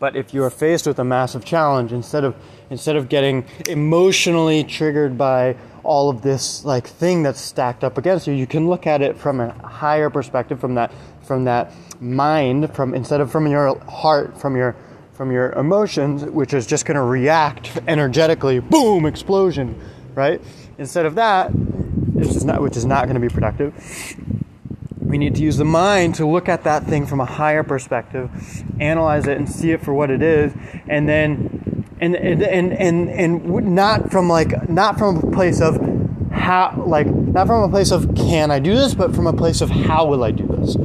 but 0.00 0.16
if 0.16 0.34
you 0.34 0.42
are 0.42 0.50
faced 0.50 0.86
with 0.86 0.98
a 0.98 1.04
massive 1.04 1.44
challenge, 1.44 1.92
instead 1.92 2.24
of 2.24 2.34
instead 2.70 2.96
of 2.96 3.08
getting 3.08 3.44
emotionally 3.68 4.64
triggered 4.64 5.16
by 5.16 5.56
all 5.84 6.08
of 6.10 6.22
this 6.22 6.64
like 6.64 6.86
thing 6.86 7.22
that's 7.22 7.40
stacked 7.40 7.84
up 7.84 7.98
against 7.98 8.26
you, 8.26 8.32
you 8.32 8.46
can 8.46 8.66
look 8.66 8.86
at 8.86 9.02
it 9.02 9.16
from 9.16 9.40
a 9.40 9.52
higher 9.66 10.10
perspective, 10.10 10.58
from 10.58 10.74
that 10.74 10.90
from 11.22 11.44
that 11.44 11.72
mind, 12.00 12.74
from 12.74 12.94
instead 12.94 13.20
of 13.20 13.30
from 13.30 13.46
your 13.46 13.78
heart, 13.80 14.40
from 14.40 14.56
your 14.56 14.74
from 15.12 15.30
your 15.30 15.52
emotions, 15.52 16.24
which 16.24 16.54
is 16.54 16.66
just 16.66 16.86
going 16.86 16.94
to 16.94 17.02
react 17.02 17.78
energetically, 17.86 18.58
boom, 18.58 19.04
explosion, 19.04 19.78
right? 20.14 20.40
Instead 20.78 21.04
of 21.04 21.16
that, 21.16 21.48
which 21.48 22.28
is 22.28 22.42
not, 22.42 22.62
which 22.62 22.74
is 22.74 22.86
not 22.86 23.04
going 23.04 23.14
to 23.14 23.20
be 23.20 23.28
productive. 23.28 23.74
We 25.10 25.18
need 25.18 25.34
to 25.34 25.42
use 25.42 25.56
the 25.56 25.64
mind 25.64 26.14
to 26.16 26.26
look 26.26 26.48
at 26.48 26.62
that 26.62 26.84
thing 26.84 27.04
from 27.04 27.18
a 27.18 27.24
higher 27.24 27.64
perspective, 27.64 28.30
analyze 28.78 29.26
it, 29.26 29.36
and 29.36 29.50
see 29.50 29.72
it 29.72 29.82
for 29.82 29.92
what 29.92 30.08
it 30.08 30.22
is, 30.22 30.52
and 30.88 31.08
then, 31.08 31.84
and 32.00 32.14
and 32.14 32.40
and 32.40 32.72
and, 32.72 33.10
and 33.10 33.74
not 33.74 34.12
from 34.12 34.28
like 34.28 34.68
not 34.68 34.98
from 34.98 35.16
a 35.16 35.30
place 35.32 35.60
of 35.60 35.80
how 36.30 36.80
like 36.86 37.08
not 37.08 37.48
from 37.48 37.64
a 37.64 37.68
place 37.68 37.90
of 37.90 38.14
can 38.14 38.52
I 38.52 38.60
do 38.60 38.72
this, 38.76 38.94
but 38.94 39.12
from 39.12 39.26
a 39.26 39.32
place 39.32 39.60
of 39.60 39.68
how 39.68 40.06
will 40.06 40.22
I 40.22 40.30
do 40.30 40.46
this. 40.46 40.76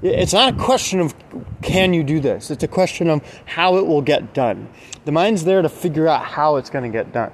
It's 0.00 0.32
not 0.32 0.54
a 0.54 0.56
question 0.56 1.00
of 1.00 1.12
can 1.60 1.92
you 1.92 2.04
do 2.04 2.20
this? 2.20 2.52
It's 2.52 2.62
a 2.62 2.68
question 2.68 3.10
of 3.10 3.20
how 3.46 3.78
it 3.78 3.86
will 3.86 4.02
get 4.02 4.32
done. 4.32 4.68
The 5.06 5.12
mind's 5.12 5.42
there 5.42 5.60
to 5.60 5.68
figure 5.68 6.06
out 6.06 6.24
how 6.24 6.54
it's 6.54 6.70
going 6.70 6.84
to 6.84 6.96
get 6.96 7.12
done. 7.12 7.32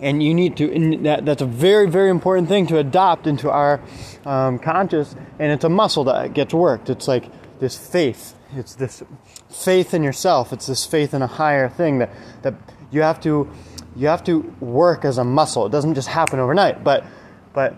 And 0.00 0.22
you 0.22 0.34
need 0.34 0.56
to, 0.56 0.72
and 0.72 1.04
that, 1.04 1.26
that's 1.26 1.42
a 1.42 1.46
very, 1.46 1.88
very 1.88 2.10
important 2.10 2.48
thing 2.48 2.66
to 2.68 2.78
adopt 2.78 3.26
into 3.26 3.50
our 3.50 3.80
um, 4.24 4.58
conscious, 4.58 5.14
and 5.38 5.52
it's 5.52 5.64
a 5.64 5.68
muscle 5.68 6.04
that 6.04 6.32
gets 6.32 6.54
worked. 6.54 6.88
It's 6.88 7.06
like 7.06 7.30
this 7.60 7.76
faith. 7.76 8.34
It's 8.56 8.74
this 8.74 9.02
faith 9.50 9.92
in 9.92 10.02
yourself. 10.02 10.52
It's 10.52 10.66
this 10.66 10.86
faith 10.86 11.12
in 11.12 11.20
a 11.22 11.26
higher 11.26 11.68
thing 11.68 11.98
that, 11.98 12.10
that 12.42 12.54
you 12.90 13.02
have 13.02 13.20
to 13.20 13.50
you 13.96 14.06
have 14.06 14.24
to 14.24 14.38
work 14.60 15.04
as 15.04 15.18
a 15.18 15.24
muscle. 15.24 15.66
It 15.66 15.70
doesn't 15.72 15.94
just 15.94 16.08
happen 16.08 16.38
overnight, 16.38 16.82
but 16.82 17.04
but 17.52 17.76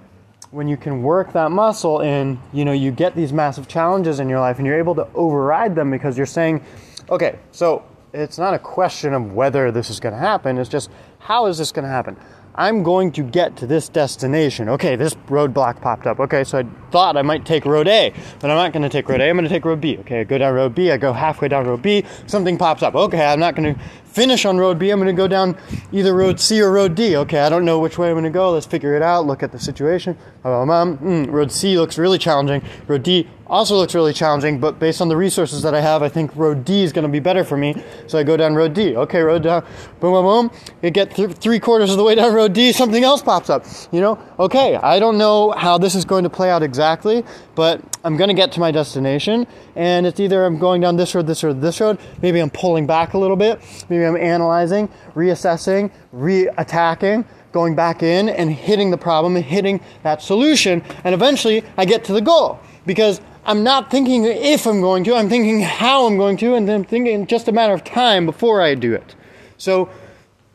when 0.53 0.69
you 0.69 0.77
can 0.77 1.03
work 1.03 1.33
that 1.33 1.51
muscle 1.51 2.03
and 2.03 2.39
you 2.53 2.65
know 2.65 2.73
you 2.73 2.93
get 2.93 3.17
these 3.17 3.33
massive 3.33 3.67
challenges 3.67 4.21
in 4.21 4.29
your 4.29 4.39
life 4.39 4.59
and 4.59 4.67
you're 4.67 4.79
able 4.79 4.95
to 4.95 5.09
override 5.15 5.75
them 5.75 5.91
because 5.91 6.17
you're 6.17 6.27
saying 6.27 6.63
okay 7.09 7.39
so 7.53 7.83
it's 8.13 8.37
not 8.37 8.53
a 8.53 8.59
question 8.59 9.15
of 9.15 9.33
whether 9.33 9.73
this 9.73 9.89
is 9.89 9.99
going 9.99 10.13
to 10.13 10.21
happen 10.21 10.59
it's 10.59 10.69
just 10.69 10.91
how 11.23 11.47
is 11.47 11.57
this 11.57 11.71
going 11.71 11.85
to 11.85 11.89
happen? 11.89 12.17
I'm 12.55 12.83
going 12.83 13.13
to 13.13 13.23
get 13.23 13.57
to 13.59 13.67
this 13.67 13.89
destination. 13.89 14.69
Okay 14.69 14.97
this 14.97 15.15
roadblock 15.29 15.81
popped 15.81 16.07
up. 16.07 16.21
Okay 16.21 16.45
so 16.45 16.59
i 16.59 16.65
thought 16.91 17.17
i 17.17 17.23
might 17.23 17.47
take 17.47 17.65
road 17.65 17.89
a 17.89 18.13
but 18.41 18.51
i'm 18.51 18.57
not 18.57 18.73
going 18.73 18.83
to 18.83 18.91
take 18.91 19.09
road 19.09 19.21
a. 19.21 19.31
I'm 19.31 19.37
going 19.37 19.45
to 19.45 19.49
take 19.49 19.65
road 19.65 19.81
b. 19.81 19.97
Okay 19.99 20.21
i 20.21 20.25
go 20.25 20.37
down 20.37 20.53
road 20.53 20.75
b 20.75 20.91
i 20.91 20.97
go 20.97 21.13
halfway 21.13 21.49
down 21.49 21.67
road 21.67 21.81
b 21.81 22.05
something 22.27 22.59
pops 22.59 22.83
up. 22.83 22.95
Okay 22.95 23.25
i'm 23.25 23.41
not 23.41 23.55
going 23.55 23.75
to 23.75 23.81
finish 24.13 24.45
on 24.45 24.59
road 24.59 24.79
B, 24.79 24.91
I'm 24.91 25.01
going 25.01 25.15
to 25.15 25.21
go 25.21 25.27
down 25.27 25.57
either 25.91 26.15
road 26.15 26.39
C 26.39 26.61
or 26.61 26.71
road 26.71 26.95
D. 26.95 27.17
Okay, 27.17 27.41
I 27.41 27.49
don't 27.49 27.65
know 27.65 27.79
which 27.79 27.99
way 27.99 28.09
I'm 28.09 28.15
going 28.15 28.25
to 28.25 28.31
go. 28.31 28.53
Let's 28.53 28.67
figure 28.67 28.95
it 28.95 29.03
out. 29.03 29.27
Look 29.27 29.43
at 29.43 29.53
the 29.53 29.59
situation. 29.59 30.17
Mm, 30.45 31.31
road 31.31 31.51
C 31.51 31.79
looks 31.79 31.99
really 31.99 32.19
challenging. 32.19 32.63
Road 32.87 33.03
D 33.03 33.29
also 33.47 33.77
looks 33.77 33.95
really 33.95 34.13
challenging, 34.13 34.59
but 34.59 34.79
based 34.79 35.01
on 35.01 35.09
the 35.09 35.17
resources 35.17 35.63
that 35.63 35.75
I 35.75 35.81
have, 35.81 36.03
I 36.03 36.09
think 36.09 36.35
road 36.37 36.65
D 36.65 36.83
is 36.83 36.93
going 36.93 37.05
to 37.05 37.09
be 37.11 37.21
better 37.21 37.45
for 37.45 37.57
me. 37.57 37.83
So 38.07 38.19
I 38.19 38.23
go 38.23 38.37
down 38.37 38.55
road 38.55 38.75
D. 38.75 38.97
Okay, 38.97 39.21
road 39.21 39.43
down, 39.43 39.63
boom, 40.01 40.13
boom, 40.13 40.49
boom. 40.49 40.59
You 40.83 40.91
get 40.91 41.15
th- 41.15 41.33
three 41.33 41.61
quarters 41.61 41.91
of 41.91 41.97
the 41.97 42.05
way 42.05 42.15
down 42.15 42.33
road 42.33 42.53
D, 42.53 42.73
something 42.73 43.05
else 43.05 43.23
pops 43.23 43.51
up. 43.51 43.65
You 43.93 44.01
know, 44.01 44.19
okay, 44.39 44.77
I 44.77 44.99
don't 44.99 45.19
know 45.19 45.51
how 45.51 45.79
this 45.79 45.95
is 45.95 46.05
going 46.05 46.25
to 46.25 46.31
play 46.31 46.51
out 46.51 46.63
exactly, 46.63 47.25
but 47.55 47.81
I'm 48.05 48.17
going 48.17 48.29
to 48.29 48.35
get 48.35 48.53
to 48.53 48.61
my 48.61 48.71
destination, 48.71 49.47
and 49.77 50.07
it's 50.07 50.19
either 50.19 50.45
I'm 50.45 50.59
going 50.59 50.81
down 50.81 50.97
this 50.97 51.15
road, 51.15 51.27
this 51.27 51.45
road, 51.45 51.61
this 51.61 51.81
road. 51.81 51.99
Maybe 52.21 52.41
I'm 52.41 52.51
pulling 52.51 52.87
back 52.87 53.15
a 53.15 53.19
little 53.19 53.37
bit. 53.37 53.61
Maybe 53.89 54.05
I'm 54.05 54.17
analyzing, 54.17 54.89
reassessing, 55.15 55.91
re-attacking 56.13 57.25
going 57.53 57.75
back 57.75 58.03
in 58.03 58.29
and 58.29 58.51
hitting 58.51 58.91
the 58.91 58.97
problem 58.97 59.37
and 59.37 59.45
hitting 59.45 59.81
that 60.03 60.23
solution 60.23 60.83
and 61.05 61.15
eventually 61.15 61.63
I 61.77 61.85
get 61.85 62.03
to 62.05 62.15
the 62.15 62.23
goal 62.23 62.59
because 62.87 63.21
I'm 63.45 63.65
not 63.65 63.91
thinking 63.91 64.25
if 64.25 64.67
I'm 64.67 64.81
going 64.81 65.05
to, 65.05 65.15
I'm 65.15 65.29
thinking 65.29 65.61
how 65.61 66.07
I'm 66.07 66.17
going 66.17 66.37
to, 66.39 66.55
and 66.55 66.69
then 66.69 66.85
thinking 66.85 67.27
just 67.27 67.49
a 67.49 67.53
matter 67.53 67.75
of 67.75 67.83
time 67.83 68.25
before 68.25 68.63
I 68.63 68.77
do 68.77 68.95
it. 68.95 69.17
So, 69.59 69.91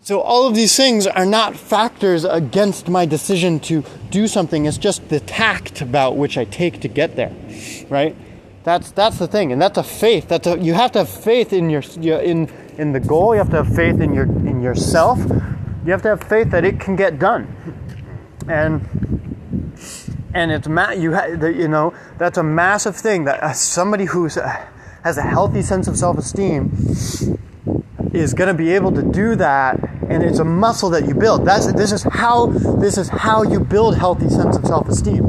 so 0.08 0.22
all 0.22 0.48
of 0.48 0.56
these 0.56 0.74
things 0.78 1.06
are 1.06 1.26
not 1.26 1.58
factors 1.58 2.24
against 2.24 2.88
my 2.88 3.06
decision 3.06 3.60
to 3.60 3.84
do 4.10 4.26
something. 4.30 4.66
It's 4.66 4.78
just 4.78 5.10
the 5.10 5.20
tact 5.20 5.82
about 5.82 6.16
which 6.16 6.38
I 6.38 6.46
take 6.46 6.80
to 6.80 6.88
get 6.88 7.18
there, 7.18 7.36
right? 7.90 8.16
That's 8.64 8.92
that's 8.92 9.20
the 9.20 9.28
thing, 9.28 9.52
and 9.52 9.62
that's 9.62 9.78
a 9.78 9.84
faith. 9.84 10.30
That's 10.30 10.48
a, 10.48 10.58
you 10.60 10.76
have 10.76 10.94
to 10.94 11.00
have 11.00 11.10
faith 11.10 11.52
in 11.52 11.70
your 11.70 11.82
in 12.22 12.50
in 12.78 12.94
the 12.94 13.02
goal. 13.02 13.36
You 13.36 13.40
have 13.40 13.50
to 13.50 13.62
have 13.62 13.76
faith 13.76 14.00
in 14.00 14.14
your 14.14 14.24
in 14.24 14.62
yourself. 14.62 15.20
You 15.86 15.92
have 15.92 16.04
to 16.04 16.08
have 16.08 16.24
faith 16.24 16.52
that 16.52 16.64
it 16.64 16.80
can 16.80 16.96
get 16.96 17.20
done, 17.20 17.54
and 18.48 18.88
and 20.34 20.54
it's 20.54 20.70
ma- 20.70 20.92
you 20.92 21.16
ha- 21.16 21.26
you 21.26 21.68
know 21.68 21.94
that's 22.18 22.38
a 22.38 22.44
massive 22.44 22.96
thing 22.96 23.26
that 23.26 23.58
somebody 23.58 24.06
who 24.06 24.28
uh, 24.28 24.68
has 25.04 25.18
a 25.18 25.24
healthy 25.24 25.62
sense 25.62 25.86
of 25.86 25.98
self-esteem 25.98 26.72
is 28.14 28.34
going 28.34 28.48
to 28.48 28.54
be 28.54 28.72
able 28.72 28.94
to 28.94 29.04
do 29.04 29.36
that 29.36 29.97
and 30.10 30.24
it's 30.24 30.40
a 30.40 30.46
muscle 30.46 30.90
that 30.92 31.08
you 31.08 31.14
build. 31.14 31.46
That's 31.46 31.72
this 31.74 31.92
is 31.92 32.04
how 32.04 32.48
this 32.48 32.98
is 32.98 33.10
how 33.10 33.44
you 33.44 33.60
build 33.60 33.98
healthy 33.98 34.30
sense 34.30 34.56
of 34.58 34.66
self-esteem. 34.66 35.24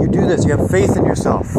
You 0.00 0.08
do 0.10 0.26
this. 0.26 0.44
You 0.44 0.56
have 0.56 0.70
faith 0.70 0.96
in 0.96 1.04
yourself 1.04 1.54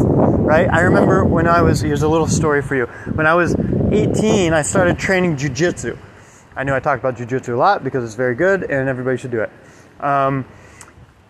right? 0.45 0.71
I 0.71 0.81
remember 0.81 1.25
when 1.25 1.47
i 1.47 1.63
was 1.63 1.81
here's 1.81 2.03
a 2.03 2.07
little 2.07 2.27
story 2.27 2.61
for 2.61 2.75
you. 2.75 2.85
When 3.15 3.25
i 3.25 3.33
was 3.33 3.55
18 3.91 4.53
i 4.53 4.61
started 4.61 4.99
training 4.99 5.37
jiu-jitsu. 5.37 5.97
I 6.55 6.63
know 6.63 6.75
i 6.75 6.79
talked 6.79 7.01
about 7.01 7.17
jiu-jitsu 7.17 7.55
a 7.55 7.57
lot 7.57 7.83
because 7.83 8.03
it's 8.03 8.13
very 8.13 8.35
good 8.35 8.61
and 8.61 8.87
everybody 8.87 9.17
should 9.17 9.31
do 9.31 9.41
it. 9.41 9.49
Um, 9.99 10.45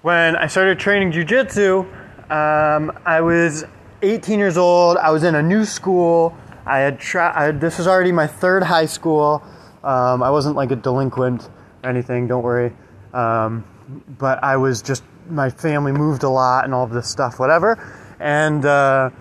when 0.02 0.36
I 0.36 0.48
started 0.48 0.78
training 0.80 1.12
jujitsu, 1.12 1.80
um, 2.30 2.92
I 3.06 3.22
was 3.22 3.64
18 4.02 4.38
years 4.38 4.58
old. 4.58 4.98
I 4.98 5.10
was 5.12 5.24
in 5.24 5.34
a 5.34 5.42
new 5.42 5.66
school. 5.66 6.36
I 6.66 6.80
had, 6.80 7.00
tra- 7.00 7.56
this 7.58 7.78
was 7.78 7.88
already 7.88 8.12
my 8.12 8.28
third 8.28 8.64
high 8.64 8.86
school. 8.86 9.44
Um, 9.86 10.24
I 10.24 10.32
wasn't 10.32 10.56
like 10.56 10.72
a 10.72 10.76
delinquent 10.76 11.50
or 11.84 11.90
anything. 11.90 12.28
Don't 12.28 12.44
worry. 12.44 12.74
Um, 13.14 13.64
but 14.18 14.44
I 14.44 14.58
was 14.58 14.82
just 14.82 15.04
my 15.30 15.50
family 15.50 15.92
moved 15.92 16.24
a 16.24 16.30
lot 16.30 16.66
and 16.66 16.74
all 16.74 16.84
of 16.84 16.92
this 16.92 17.08
stuff, 17.08 17.40
whatever. 17.40 17.78
And 18.20 18.66
uh, 18.66 19.12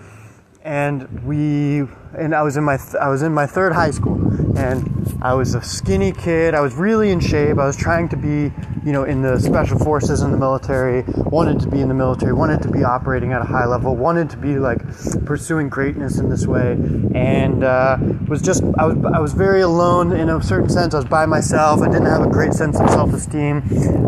and 0.62 1.22
we 1.24 1.84
and 2.16 2.34
I 2.34 2.42
was 2.42 2.56
in 2.56 2.64
my 2.64 2.78
th- 2.78 2.94
I 2.94 3.08
was 3.08 3.22
in 3.22 3.32
my 3.32 3.46
third 3.46 3.72
high 3.72 3.90
school, 3.90 4.18
and 4.56 5.03
I 5.24 5.32
was 5.32 5.54
a 5.54 5.62
skinny 5.62 6.12
kid. 6.12 6.54
I 6.54 6.60
was 6.60 6.74
really 6.74 7.10
in 7.10 7.18
shape. 7.18 7.56
I 7.56 7.64
was 7.64 7.78
trying 7.78 8.10
to 8.10 8.16
be, 8.16 8.52
you 8.84 8.92
know, 8.92 9.04
in 9.04 9.22
the 9.22 9.40
special 9.40 9.78
forces 9.78 10.20
in 10.20 10.30
the 10.30 10.36
military, 10.36 11.02
wanted 11.16 11.60
to 11.60 11.68
be 11.68 11.80
in 11.80 11.88
the 11.88 11.94
military, 11.94 12.34
wanted 12.34 12.60
to 12.60 12.70
be 12.70 12.84
operating 12.84 13.32
at 13.32 13.40
a 13.40 13.44
high 13.46 13.64
level, 13.64 13.96
wanted 13.96 14.28
to 14.28 14.36
be 14.36 14.58
like 14.58 14.86
pursuing 15.24 15.70
greatness 15.70 16.18
in 16.18 16.28
this 16.28 16.46
way, 16.46 16.72
and 17.14 17.64
uh, 17.64 17.96
was 18.28 18.42
just, 18.42 18.62
I 18.76 18.84
was, 18.84 18.98
I 19.14 19.18
was 19.18 19.32
very 19.32 19.62
alone 19.62 20.12
in 20.12 20.28
a 20.28 20.42
certain 20.42 20.68
sense. 20.68 20.92
I 20.92 20.98
was 20.98 21.06
by 21.06 21.24
myself. 21.24 21.80
I 21.80 21.86
didn't 21.86 22.04
have 22.04 22.26
a 22.26 22.28
great 22.28 22.52
sense 22.52 22.78
of 22.78 22.90
self 22.90 23.14
esteem. 23.14 23.62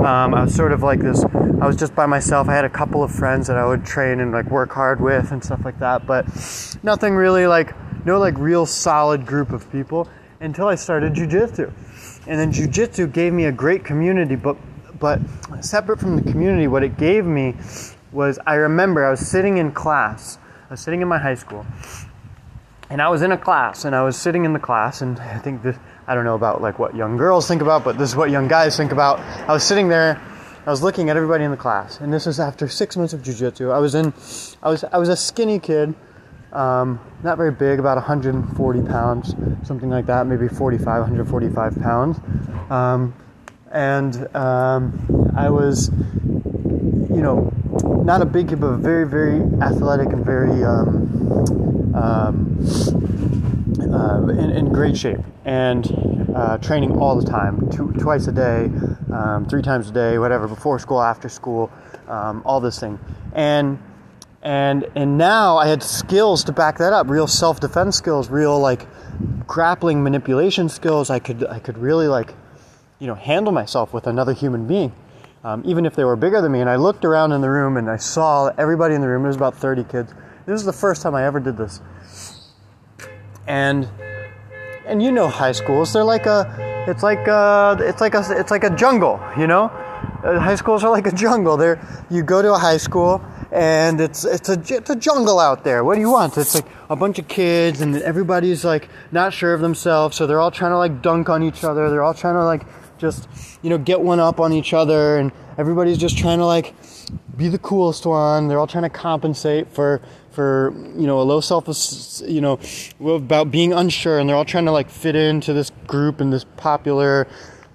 Um, 0.05 0.35
I 0.35 0.45
was 0.45 0.55
sort 0.55 0.73
of 0.73 0.83
like 0.83 1.01
this, 1.01 1.25
I 1.25 1.67
was 1.67 1.77
just 1.77 1.95
by 1.95 2.05
myself. 2.05 2.47
I 2.47 2.53
had 2.53 2.67
a 2.67 2.71
couple 2.71 3.03
of 3.03 3.11
friends 3.11 3.47
that 3.47 3.57
I 3.57 3.65
would 3.65 3.87
train 3.87 4.21
and 4.21 4.33
like 4.33 4.51
work 4.51 4.71
hard 4.71 5.01
with 5.01 5.33
and 5.33 5.43
stuff 5.43 5.65
like 5.65 5.79
that, 5.79 6.07
but 6.07 6.27
nothing 6.83 7.15
really 7.15 7.47
like, 7.47 7.73
no 8.05 8.19
like 8.19 8.37
real 8.37 8.67
solid 8.67 9.25
group 9.25 9.51
of 9.51 9.73
people 9.73 10.07
until 10.41 10.69
I 10.69 10.75
started 10.75 11.15
jujitsu. 11.15 11.73
And 12.27 12.41
then 12.41 12.53
jujitsu 12.53 13.13
gave 13.13 13.33
me 13.33 13.45
a 13.47 13.53
great 13.53 13.85
community, 13.85 14.37
but 14.37 14.57
but 14.99 15.21
separate 15.61 16.01
from 16.01 16.17
the 16.17 16.23
community, 16.23 16.67
what 16.69 16.83
it 16.83 16.97
gave 16.97 17.25
me 17.27 17.55
was 18.13 18.39
I 18.47 18.55
remember 18.55 19.05
I 19.05 19.11
was 19.11 19.21
sitting 19.21 19.59
in 19.59 19.73
class. 19.73 20.39
I 20.69 20.73
was 20.73 20.81
sitting 20.81 21.03
in 21.03 21.09
my 21.09 21.19
high 21.19 21.35
school. 21.35 21.67
And 22.89 23.03
I 23.03 23.09
was 23.09 23.21
in 23.21 23.33
a 23.33 23.37
class 23.37 23.85
and 23.85 23.95
I 23.95 24.03
was 24.03 24.17
sitting 24.17 24.45
in 24.45 24.53
the 24.53 24.59
class 24.59 25.03
and 25.03 25.19
I 25.19 25.39
think 25.39 25.63
this 25.63 25.77
I 26.07 26.15
don't 26.15 26.25
know 26.25 26.37
about 26.37 26.63
like 26.63 26.79
what 26.79 26.95
young 26.95 27.17
girls 27.17 27.49
think 27.49 27.61
about, 27.61 27.85
but 27.85 27.99
this 27.99 28.11
is 28.11 28.17
what 28.17 28.31
young 28.31 28.49
guys 28.49 28.77
think 28.77 28.93
about. 28.93 29.19
I 29.49 29.53
was 29.53 29.65
sitting 29.65 29.89
there 29.89 30.21
I 30.67 30.71
was 30.71 30.83
looking 30.83 31.11
at 31.11 31.17
everybody 31.17 31.45
in 31.45 31.53
the 31.53 31.57
class, 31.57 32.01
and 32.01 32.13
this 32.13 32.27
was 32.27 32.41
after 32.41 32.67
six 32.67 32.97
months 32.97 33.13
of 33.13 33.23
jujitsu. 33.23 33.73
I 33.73 33.79
was 33.79 33.95
in, 33.95 34.13
I 34.65 34.69
was, 34.69 34.83
I 34.83 34.99
was 34.99 35.09
a 35.09 35.17
skinny 35.17 35.61
kid, 35.61 35.95
um, 36.53 37.01
not 37.23 37.37
very 37.37 37.51
big, 37.51 37.79
about 37.79 37.97
140 37.97 38.83
pounds, 38.83 39.35
something 39.63 39.91
like 39.91 40.07
that, 40.07 40.27
maybe 40.27 40.49
45, 40.49 40.87
145 40.87 41.81
pounds. 41.81 42.19
Um, 42.71 43.15
and 43.73 44.35
um, 44.35 45.33
I 45.37 45.51
was, 45.51 45.91
you 45.91 47.23
know, 47.23 47.53
not 48.05 48.23
a 48.23 48.25
big 48.25 48.49
kid, 48.49 48.61
but 48.61 48.77
very, 48.77 49.07
very 49.07 49.41
athletic 49.61 50.09
and 50.09 50.25
very 50.25 50.65
um, 50.65 51.95
um, 51.95 52.59
uh, 53.93 54.29
in, 54.29 54.51
in, 54.51 54.73
great 54.73 54.97
shape 54.97 55.21
and 55.45 56.31
uh, 56.35 56.59
training 56.59 56.97
all 56.99 57.21
the 57.21 57.29
time, 57.29 57.69
two, 57.71 57.93
twice 57.99 58.27
a 58.27 58.33
day, 58.33 58.71
um, 59.13 59.47
three 59.49 59.63
times 59.63 59.91
a 59.91 59.93
day, 59.93 60.19
whatever, 60.19 60.47
before 60.47 60.79
school, 60.79 61.03
after 61.03 61.29
school, 61.29 61.71
all 62.09 62.61
this 62.61 62.79
thing. 62.79 62.99
And 63.35 63.79
and 64.43 64.87
and 64.95 65.19
now 65.19 65.57
I 65.57 65.67
had 65.69 65.83
skills 65.83 66.45
to 66.45 66.53
back 66.53 66.79
that 66.79 66.93
up, 66.93 67.09
real 67.09 67.27
self 67.27 67.61
defense 67.61 67.97
skills, 67.97 68.31
real 68.31 68.59
like 68.59 68.87
grappling 69.47 70.03
manipulation 70.03 70.69
skills. 70.69 71.11
I 71.11 71.19
could 71.19 71.45
I 71.47 71.59
could 71.59 71.79
really 71.79 72.09
like 72.09 72.35
you 72.99 73.07
know 73.07 73.15
handle 73.15 73.53
myself 73.53 73.93
with 73.93 74.07
another 74.07 74.33
human 74.33 74.67
being, 74.67 74.93
um, 75.45 75.63
even 75.67 75.87
if 75.87 75.97
they 75.97 76.05
were 76.05 76.17
bigger 76.17 76.41
than 76.41 76.53
me. 76.53 76.61
And 76.61 76.71
I 76.71 76.77
looked 76.77 77.05
around 77.05 77.33
in 77.33 77.41
the 77.41 77.51
room 77.51 77.77
and 77.77 77.91
I 77.91 77.97
saw 77.97 78.51
everybody 78.59 78.95
in 78.95 79.01
the 79.01 79.09
room. 79.09 79.23
There 79.23 79.29
was 79.29 79.37
about 79.37 79.57
thirty 79.57 79.85
kids. 79.85 80.13
This 80.47 80.53
was 80.53 80.65
the 80.65 80.73
first 80.73 81.03
time 81.03 81.15
I 81.15 81.25
ever 81.25 81.41
did 81.41 81.57
this, 81.57 81.81
and 83.47 83.89
and 84.87 85.03
you 85.03 85.11
know 85.11 85.29
high 85.29 85.53
schools 85.53 85.93
they're 85.93 86.05
like 86.05 86.27
a 86.27 86.85
it's 86.89 87.03
like 87.03 87.27
a, 87.27 87.77
it's 87.81 88.01
like 88.01 88.15
a 88.15 88.25
it's 88.31 88.51
like 88.51 88.63
a 88.63 88.71
jungle 88.77 89.21
you 89.37 89.47
know 89.47 89.65
uh, 89.65 90.39
high 90.39 90.55
schools 90.55 90.85
are 90.85 90.91
like 90.91 91.07
a 91.07 91.13
jungle 91.13 91.57
there 91.57 91.81
you 92.11 92.23
go 92.23 92.41
to 92.41 92.53
a 92.53 92.59
high 92.59 92.77
school 92.77 93.21
and 93.53 94.01
it's 94.01 94.25
it's 94.25 94.49
a 94.49 94.61
it's 94.69 94.91
a 94.91 94.97
jungle 94.97 95.39
out 95.39 95.65
there. 95.65 95.85
What 95.85 95.95
do 95.95 96.01
you 96.01 96.11
want? 96.11 96.37
It's 96.37 96.55
like 96.55 96.67
a 96.91 96.97
bunch 96.97 97.19
of 97.19 97.29
kids, 97.29 97.81
and 97.81 97.97
everybody's 97.97 98.65
like 98.65 98.89
not 99.13 99.33
sure 99.33 99.55
of 99.55 99.61
themselves, 99.61 100.17
so 100.17 100.27
they're 100.27 100.41
all 100.41 100.51
trying 100.51 100.73
to 100.73 100.79
like 100.79 101.03
dunk 101.03 101.29
on 101.29 101.43
each 101.43 101.65
other. 101.65 101.91
They're 101.91 102.03
all 102.03 102.15
trying 102.15 102.35
to 102.35 102.45
like 102.45 102.63
just 102.99 103.29
you 103.63 103.71
know 103.71 103.79
get 103.79 104.01
one 104.01 104.21
up 104.21 104.41
on 104.41 104.53
each 104.53 104.73
other, 104.73 105.17
and 105.17 105.33
everybody's 105.59 105.99
just 105.99 106.19
trying 106.19 106.39
to 106.39 106.47
like 106.47 106.75
be 107.37 107.49
the 107.49 107.59
coolest 107.59 108.07
one. 108.07 108.49
They're 108.49 108.59
all 108.59 108.67
trying 108.67 108.85
to 108.85 108.91
compensate 108.91 109.73
for 109.73 110.01
for 110.33 110.73
you 110.97 111.07
know 111.07 111.21
a 111.21 111.25
low 111.25 111.41
self 111.41 111.67
you 112.27 112.41
know 112.41 112.59
about 113.01 113.51
being 113.51 113.73
unsure, 113.73 114.19
and 114.19 114.29
they're 114.29 114.37
all 114.37 114.45
trying 114.45 114.67
to 114.67 114.73
like 114.73 114.91
fit 114.91 115.15
into 115.15 115.53
this 115.53 115.71
group 115.87 116.21
and 116.21 116.33
this 116.33 116.45
popular 116.57 117.27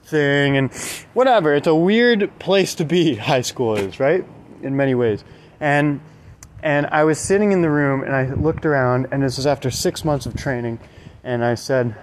thing 0.04 0.58
and 0.58 0.74
whatever. 1.14 1.56
It's 1.56 1.68
a 1.68 1.76
weird 1.76 2.38
place 2.40 2.76
to 2.76 2.86
be. 2.86 3.16
High 3.32 3.42
school 3.42 3.76
is 3.76 4.00
right 4.00 4.26
in 4.62 4.76
many 4.76 4.96
ways. 4.96 5.24
And 5.62 6.02
and 6.64 6.88
I 6.88 7.06
was 7.06 7.20
sitting 7.20 7.52
in 7.52 7.62
the 7.62 7.70
room 7.70 8.04
and 8.04 8.14
I 8.14 8.34
looked 8.34 8.66
around 8.66 9.08
and 9.12 9.24
this 9.24 9.38
was 9.38 9.48
after 9.48 9.72
6 9.72 10.06
months 10.06 10.26
of 10.26 10.36
training 10.36 10.80
and 11.24 11.46
I 11.46 11.56
said 11.56 11.96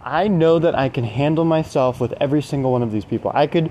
I 0.00 0.28
know 0.28 0.58
that 0.58 0.78
I 0.78 0.90
can 0.90 1.04
handle 1.04 1.44
myself 1.44 2.00
with 2.00 2.12
every 2.20 2.42
single 2.42 2.72
one 2.72 2.82
of 2.82 2.92
these 2.92 3.04
people. 3.04 3.32
I 3.34 3.46
could 3.46 3.70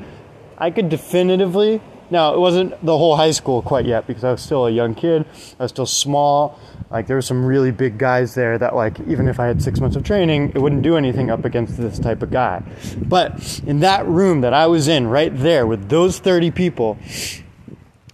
I 0.57 0.71
could 0.71 0.89
definitively 0.89 1.81
now 2.09 2.33
it 2.33 2.39
wasn't 2.39 2.83
the 2.85 2.97
whole 2.97 3.15
high 3.15 3.31
school 3.31 3.61
quite 3.61 3.85
yet 3.85 4.05
because 4.05 4.23
I 4.23 4.31
was 4.31 4.41
still 4.41 4.67
a 4.67 4.71
young 4.71 4.93
kid. 4.95 5.25
I 5.59 5.63
was 5.63 5.71
still 5.71 5.85
small. 5.85 6.59
Like 6.91 7.07
there 7.07 7.15
were 7.15 7.23
some 7.23 7.43
really 7.45 7.71
big 7.71 7.97
guys 7.97 8.35
there 8.35 8.57
that 8.59 8.75
like 8.75 8.99
even 9.07 9.27
if 9.27 9.39
I 9.39 9.47
had 9.47 9.61
6 9.61 9.79
months 9.79 9.95
of 9.95 10.03
training, 10.03 10.51
it 10.53 10.59
wouldn't 10.59 10.83
do 10.83 10.97
anything 10.97 11.31
up 11.31 11.45
against 11.45 11.77
this 11.77 11.97
type 11.99 12.21
of 12.21 12.29
guy. 12.29 12.61
But 12.97 13.61
in 13.65 13.79
that 13.79 14.05
room 14.05 14.41
that 14.41 14.53
I 14.53 14.67
was 14.67 14.87
in 14.87 15.07
right 15.07 15.35
there 15.35 15.65
with 15.65 15.89
those 15.89 16.19
30 16.19 16.51
people, 16.51 16.97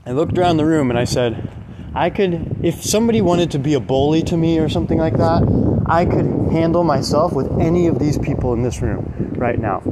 I 0.09 0.11
looked 0.11 0.39
around 0.39 0.57
the 0.57 0.65
room 0.65 0.89
and 0.89 0.97
I 0.97 1.03
said, 1.03 1.51
I 1.93 2.09
could, 2.09 2.61
if 2.63 2.83
somebody 2.83 3.21
wanted 3.21 3.51
to 3.51 3.59
be 3.59 3.75
a 3.75 3.79
bully 3.79 4.23
to 4.23 4.35
me 4.35 4.57
or 4.57 4.67
something 4.67 4.97
like 4.97 5.15
that, 5.17 5.43
I 5.85 6.05
could 6.05 6.25
handle 6.51 6.83
myself 6.83 7.33
with 7.33 7.47
any 7.59 7.85
of 7.85 7.99
these 7.99 8.17
people 8.17 8.53
in 8.53 8.63
this 8.63 8.81
room 8.81 9.35
right 9.37 9.59
now. 9.59 9.83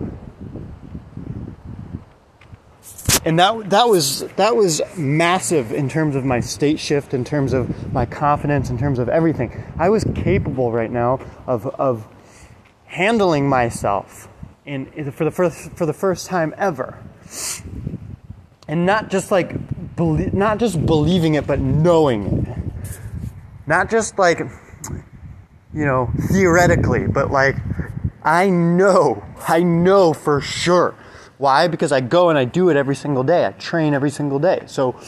And 3.26 3.38
that 3.38 3.70
that 3.70 3.90
was 3.90 4.22
that 4.38 4.56
was 4.56 4.82
massive 4.98 5.72
in 5.72 5.88
terms 5.88 6.16
of 6.16 6.26
my 6.26 6.40
state 6.40 6.80
shift, 6.80 7.14
in 7.14 7.24
terms 7.24 7.54
of 7.54 7.94
my 7.94 8.08
confidence, 8.08 8.72
in 8.72 8.80
terms 8.80 8.98
of 8.98 9.10
everything. 9.10 9.64
I 9.78 9.90
was 9.90 10.04
capable 10.16 10.72
right 10.72 10.90
now 10.90 11.20
of 11.46 11.68
of 11.68 12.08
handling 12.86 13.48
myself 13.48 14.30
in 14.66 15.12
for 15.12 15.26
the 15.26 15.32
first 15.32 15.72
for 15.74 15.86
the 15.86 15.94
first 15.94 16.26
time 16.26 16.56
ever, 16.58 17.04
and 18.68 18.86
not 18.86 19.10
just 19.10 19.32
like 19.32 19.96
belie- 19.96 20.30
not 20.34 20.58
just 20.58 20.86
believing 20.86 21.36
it, 21.36 21.48
but 21.48 21.60
knowing 21.60 22.46
it. 22.48 22.92
Not 23.66 23.90
just 23.90 24.18
like, 24.18 24.40
you 24.40 25.86
know, 25.86 26.10
theoretically, 26.32 27.08
but 27.08 27.32
like, 27.32 27.56
I 28.24 28.50
know, 28.50 29.24
I 29.48 29.64
know 29.64 30.14
for 30.14 30.42
sure. 30.42 30.96
Why? 31.38 31.68
Because 31.68 31.92
I 31.92 32.02
go 32.02 32.30
and 32.30 32.38
I 32.38 32.46
do 32.46 32.70
it 32.70 32.78
every 32.78 32.96
single 32.96 33.24
day. 33.24 33.46
I 33.46 33.52
train 33.52 33.94
every 33.94 34.10
single 34.10 34.40
day. 34.40 34.64
So, 34.66 35.00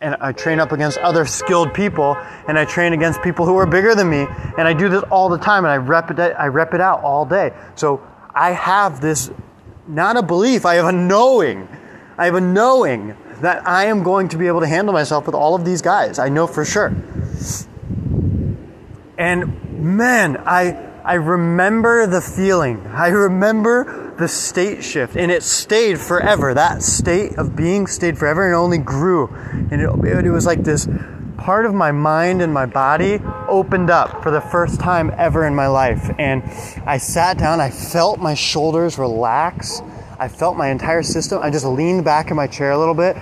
and 0.00 0.16
I 0.20 0.32
train 0.32 0.58
up 0.58 0.72
against 0.72 0.98
other 0.98 1.26
skilled 1.26 1.74
people, 1.74 2.16
and 2.48 2.58
I 2.58 2.64
train 2.64 2.94
against 2.94 3.20
people 3.22 3.44
who 3.44 3.56
are 3.56 3.66
bigger 3.66 3.94
than 3.94 4.08
me, 4.08 4.26
and 4.56 4.66
I 4.66 4.72
do 4.72 4.88
this 4.88 5.02
all 5.10 5.28
the 5.28 5.36
time, 5.36 5.64
and 5.64 5.72
I 5.72 5.76
rep 5.76 6.10
it, 6.10 6.18
I 6.18 6.46
rep 6.46 6.72
it 6.72 6.80
out 6.80 7.02
all 7.02 7.26
day. 7.26 7.52
So 7.74 8.00
I 8.34 8.52
have 8.52 9.02
this, 9.02 9.30
not 9.86 10.16
a 10.16 10.22
belief, 10.22 10.64
I 10.64 10.76
have 10.76 10.86
a 10.86 10.92
knowing. 10.92 11.68
I 12.20 12.26
have 12.26 12.34
a 12.34 12.40
knowing 12.40 13.16
that 13.40 13.66
I 13.66 13.86
am 13.86 14.02
going 14.02 14.28
to 14.28 14.36
be 14.36 14.46
able 14.46 14.60
to 14.60 14.66
handle 14.66 14.92
myself 14.92 15.24
with 15.24 15.34
all 15.34 15.54
of 15.54 15.64
these 15.64 15.80
guys. 15.80 16.18
I 16.18 16.28
know 16.28 16.46
for 16.46 16.66
sure. 16.66 16.94
And 19.16 19.96
man, 19.96 20.36
I 20.44 20.90
I 21.02 21.14
remember 21.14 22.06
the 22.06 22.20
feeling. 22.20 22.86
I 22.88 23.08
remember 23.08 24.14
the 24.18 24.28
state 24.28 24.84
shift, 24.84 25.16
and 25.16 25.32
it 25.32 25.42
stayed 25.42 25.98
forever. 25.98 26.52
That 26.52 26.82
state 26.82 27.38
of 27.38 27.56
being 27.56 27.86
stayed 27.86 28.18
forever, 28.18 28.44
and 28.44 28.54
only 28.54 28.76
grew. 28.76 29.28
And 29.70 29.80
it, 29.80 30.24
it 30.26 30.30
was 30.30 30.44
like 30.44 30.62
this 30.62 30.86
part 31.38 31.64
of 31.64 31.72
my 31.72 31.90
mind 31.90 32.42
and 32.42 32.52
my 32.52 32.66
body 32.66 33.18
opened 33.48 33.88
up 33.88 34.22
for 34.22 34.30
the 34.30 34.42
first 34.42 34.78
time 34.78 35.10
ever 35.16 35.46
in 35.46 35.54
my 35.54 35.68
life. 35.68 36.10
And 36.18 36.42
I 36.84 36.98
sat 36.98 37.38
down. 37.38 37.60
I 37.60 37.70
felt 37.70 38.20
my 38.20 38.34
shoulders 38.34 38.98
relax 38.98 39.80
I 40.20 40.28
felt 40.28 40.54
my 40.54 40.68
entire 40.68 41.02
system. 41.02 41.40
I 41.42 41.48
just 41.48 41.64
leaned 41.64 42.04
back 42.04 42.30
in 42.30 42.36
my 42.36 42.46
chair 42.46 42.72
a 42.72 42.78
little 42.78 42.94
bit 42.94 43.16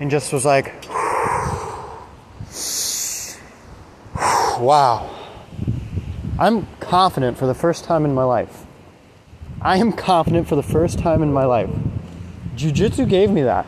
and 0.00 0.10
just 0.10 0.34
was 0.34 0.44
like, 0.44 0.74
wow. 4.60 5.08
I'm 6.38 6.66
confident 6.78 7.38
for 7.38 7.46
the 7.46 7.54
first 7.54 7.84
time 7.84 8.04
in 8.04 8.14
my 8.14 8.24
life. 8.24 8.66
I 9.62 9.78
am 9.78 9.92
confident 9.92 10.46
for 10.46 10.56
the 10.56 10.62
first 10.62 10.98
time 10.98 11.22
in 11.22 11.32
my 11.32 11.46
life. 11.46 11.70
Jiu 12.54 12.70
Jitsu 12.70 13.06
gave 13.06 13.30
me 13.30 13.42
that. 13.42 13.64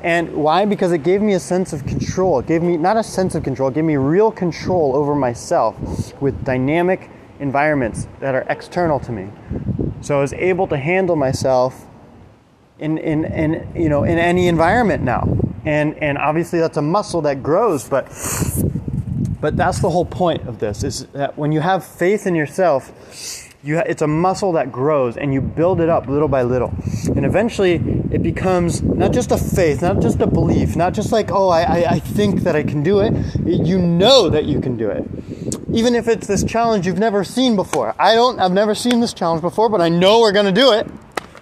And 0.00 0.32
why? 0.36 0.66
Because 0.66 0.92
it 0.92 1.02
gave 1.02 1.20
me 1.20 1.34
a 1.34 1.40
sense 1.40 1.72
of 1.72 1.84
control. 1.84 2.38
It 2.38 2.46
gave 2.46 2.62
me, 2.62 2.76
not 2.76 2.96
a 2.96 3.02
sense 3.02 3.34
of 3.34 3.42
control, 3.42 3.70
it 3.70 3.74
gave 3.74 3.84
me 3.84 3.96
real 3.96 4.30
control 4.30 4.94
over 4.94 5.16
myself 5.16 5.76
with 6.22 6.44
dynamic 6.44 7.10
environments 7.40 8.06
that 8.20 8.36
are 8.36 8.46
external 8.48 9.00
to 9.00 9.10
me. 9.10 9.30
So 10.00 10.18
I 10.18 10.20
was 10.20 10.32
able 10.34 10.68
to 10.68 10.76
handle 10.76 11.16
myself 11.16 11.86
in, 12.80 12.98
in, 12.98 13.24
in, 13.24 13.72
you 13.74 13.88
know, 13.88 14.04
in 14.04 14.18
any 14.18 14.48
environment 14.48 15.02
now. 15.02 15.28
And, 15.64 15.94
and 16.02 16.18
obviously 16.18 16.58
that's 16.58 16.78
a 16.78 16.82
muscle 16.82 17.22
that 17.22 17.42
grows, 17.42 17.88
but, 17.88 18.06
but 19.40 19.56
that's 19.56 19.80
the 19.80 19.90
whole 19.90 20.06
point 20.06 20.48
of 20.48 20.58
this 20.58 20.82
is 20.82 21.06
that 21.12 21.38
when 21.38 21.52
you 21.52 21.60
have 21.60 21.84
faith 21.84 22.26
in 22.26 22.34
yourself, 22.34 22.90
You, 23.62 23.76
it's 23.84 24.00
a 24.00 24.06
muscle 24.08 24.52
that 24.52 24.72
grows 24.72 25.18
and 25.18 25.34
you 25.34 25.42
build 25.42 25.82
it 25.82 25.90
up 25.90 26.08
little 26.08 26.28
by 26.28 26.44
little. 26.44 26.72
And 27.14 27.26
eventually 27.26 27.74
it 28.10 28.22
becomes 28.22 28.80
not 28.80 29.12
just 29.12 29.30
a 29.32 29.36
faith, 29.36 29.82
not 29.82 30.00
just 30.00 30.18
a 30.22 30.26
belief, 30.26 30.76
not 30.76 30.94
just 30.94 31.12
like, 31.12 31.30
oh, 31.30 31.50
I, 31.50 31.60
I, 31.60 31.78
I 31.96 31.98
think 32.00 32.40
that 32.44 32.56
I 32.56 32.62
can 32.62 32.82
do 32.82 33.00
it. 33.00 33.12
You 33.44 33.78
know 33.78 34.30
that 34.30 34.46
you 34.46 34.62
can 34.62 34.78
do 34.78 34.88
it. 34.88 35.04
Even 35.74 35.94
if 35.94 36.08
it's 36.08 36.26
this 36.26 36.42
challenge 36.42 36.86
you've 36.86 36.98
never 36.98 37.22
seen 37.22 37.54
before. 37.54 37.94
I 37.98 38.14
don't, 38.14 38.40
I've 38.40 38.56
never 38.56 38.74
seen 38.74 39.00
this 39.00 39.12
challenge 39.12 39.42
before, 39.42 39.68
but 39.68 39.82
I 39.82 39.90
know 39.90 40.20
we're 40.20 40.32
going 40.32 40.48
to 40.54 40.60
do 40.64 40.72
it. 40.72 40.88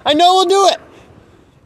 I 0.04 0.12
know 0.14 0.34
we'll 0.34 0.50
do 0.50 0.74
it. 0.74 0.77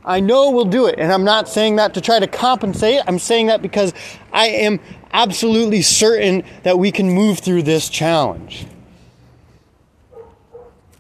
I 0.05 0.21
know 0.21 0.51
we'll 0.51 0.65
do 0.65 0.87
it. 0.87 0.99
And 0.99 1.13
I'm 1.13 1.25
not 1.25 1.49
saying 1.49 1.77
that 1.77 1.95
to 1.95 2.01
try 2.01 2.19
to 2.19 2.27
compensate. 2.27 3.03
I'm 3.07 3.19
saying 3.19 3.47
that 3.47 3.63
because 3.63 3.95
I 4.33 4.49
am 4.49 4.81
absolutely 5.13 5.83
certain 5.83 6.45
that 6.63 6.79
we 6.79 6.91
can 6.91 7.11
move 7.11 7.39
through 7.39 7.63
this 7.63 7.89
challenge. 7.89 8.67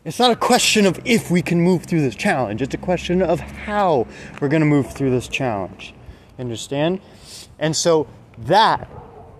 It's 0.04 0.18
not 0.18 0.32
a 0.32 0.36
question 0.36 0.84
of 0.86 1.00
if 1.04 1.30
we 1.30 1.42
can 1.42 1.60
move 1.60 1.84
through 1.84 2.00
this 2.00 2.16
challenge, 2.16 2.60
it's 2.60 2.74
a 2.74 2.78
question 2.78 3.22
of 3.22 3.38
how 3.38 4.06
we're 4.40 4.48
going 4.48 4.60
to 4.62 4.66
move 4.66 4.92
through 4.92 5.10
this 5.10 5.28
challenge. 5.28 5.94
Understand? 6.38 7.00
And 7.58 7.76
so 7.76 8.08
that 8.38 8.90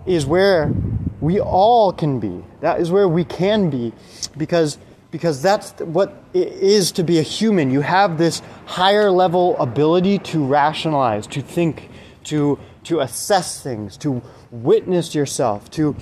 is 0.06 0.24
where 0.24 0.72
we 1.20 1.40
all 1.40 1.92
can 1.92 2.20
be. 2.20 2.44
That 2.60 2.80
is 2.80 2.92
where 2.92 3.08
we 3.08 3.24
can 3.24 3.70
be 3.70 3.92
because 4.36 4.78
because 5.12 5.40
that's 5.40 5.72
what 5.82 6.24
it 6.34 6.48
is 6.48 6.90
to 6.92 7.04
be 7.04 7.18
a 7.18 7.22
human. 7.22 7.70
You 7.70 7.82
have 7.82 8.18
this 8.18 8.42
higher 8.66 9.12
level 9.12 9.56
ability 9.58 10.18
to 10.18 10.44
rationalize, 10.44 11.28
to 11.28 11.42
think, 11.42 11.90
to 12.24 12.58
to 12.84 12.98
assess 12.98 13.62
things, 13.62 13.96
to 13.98 14.20
witness 14.50 15.14
yourself, 15.14 15.70
to 15.70 15.94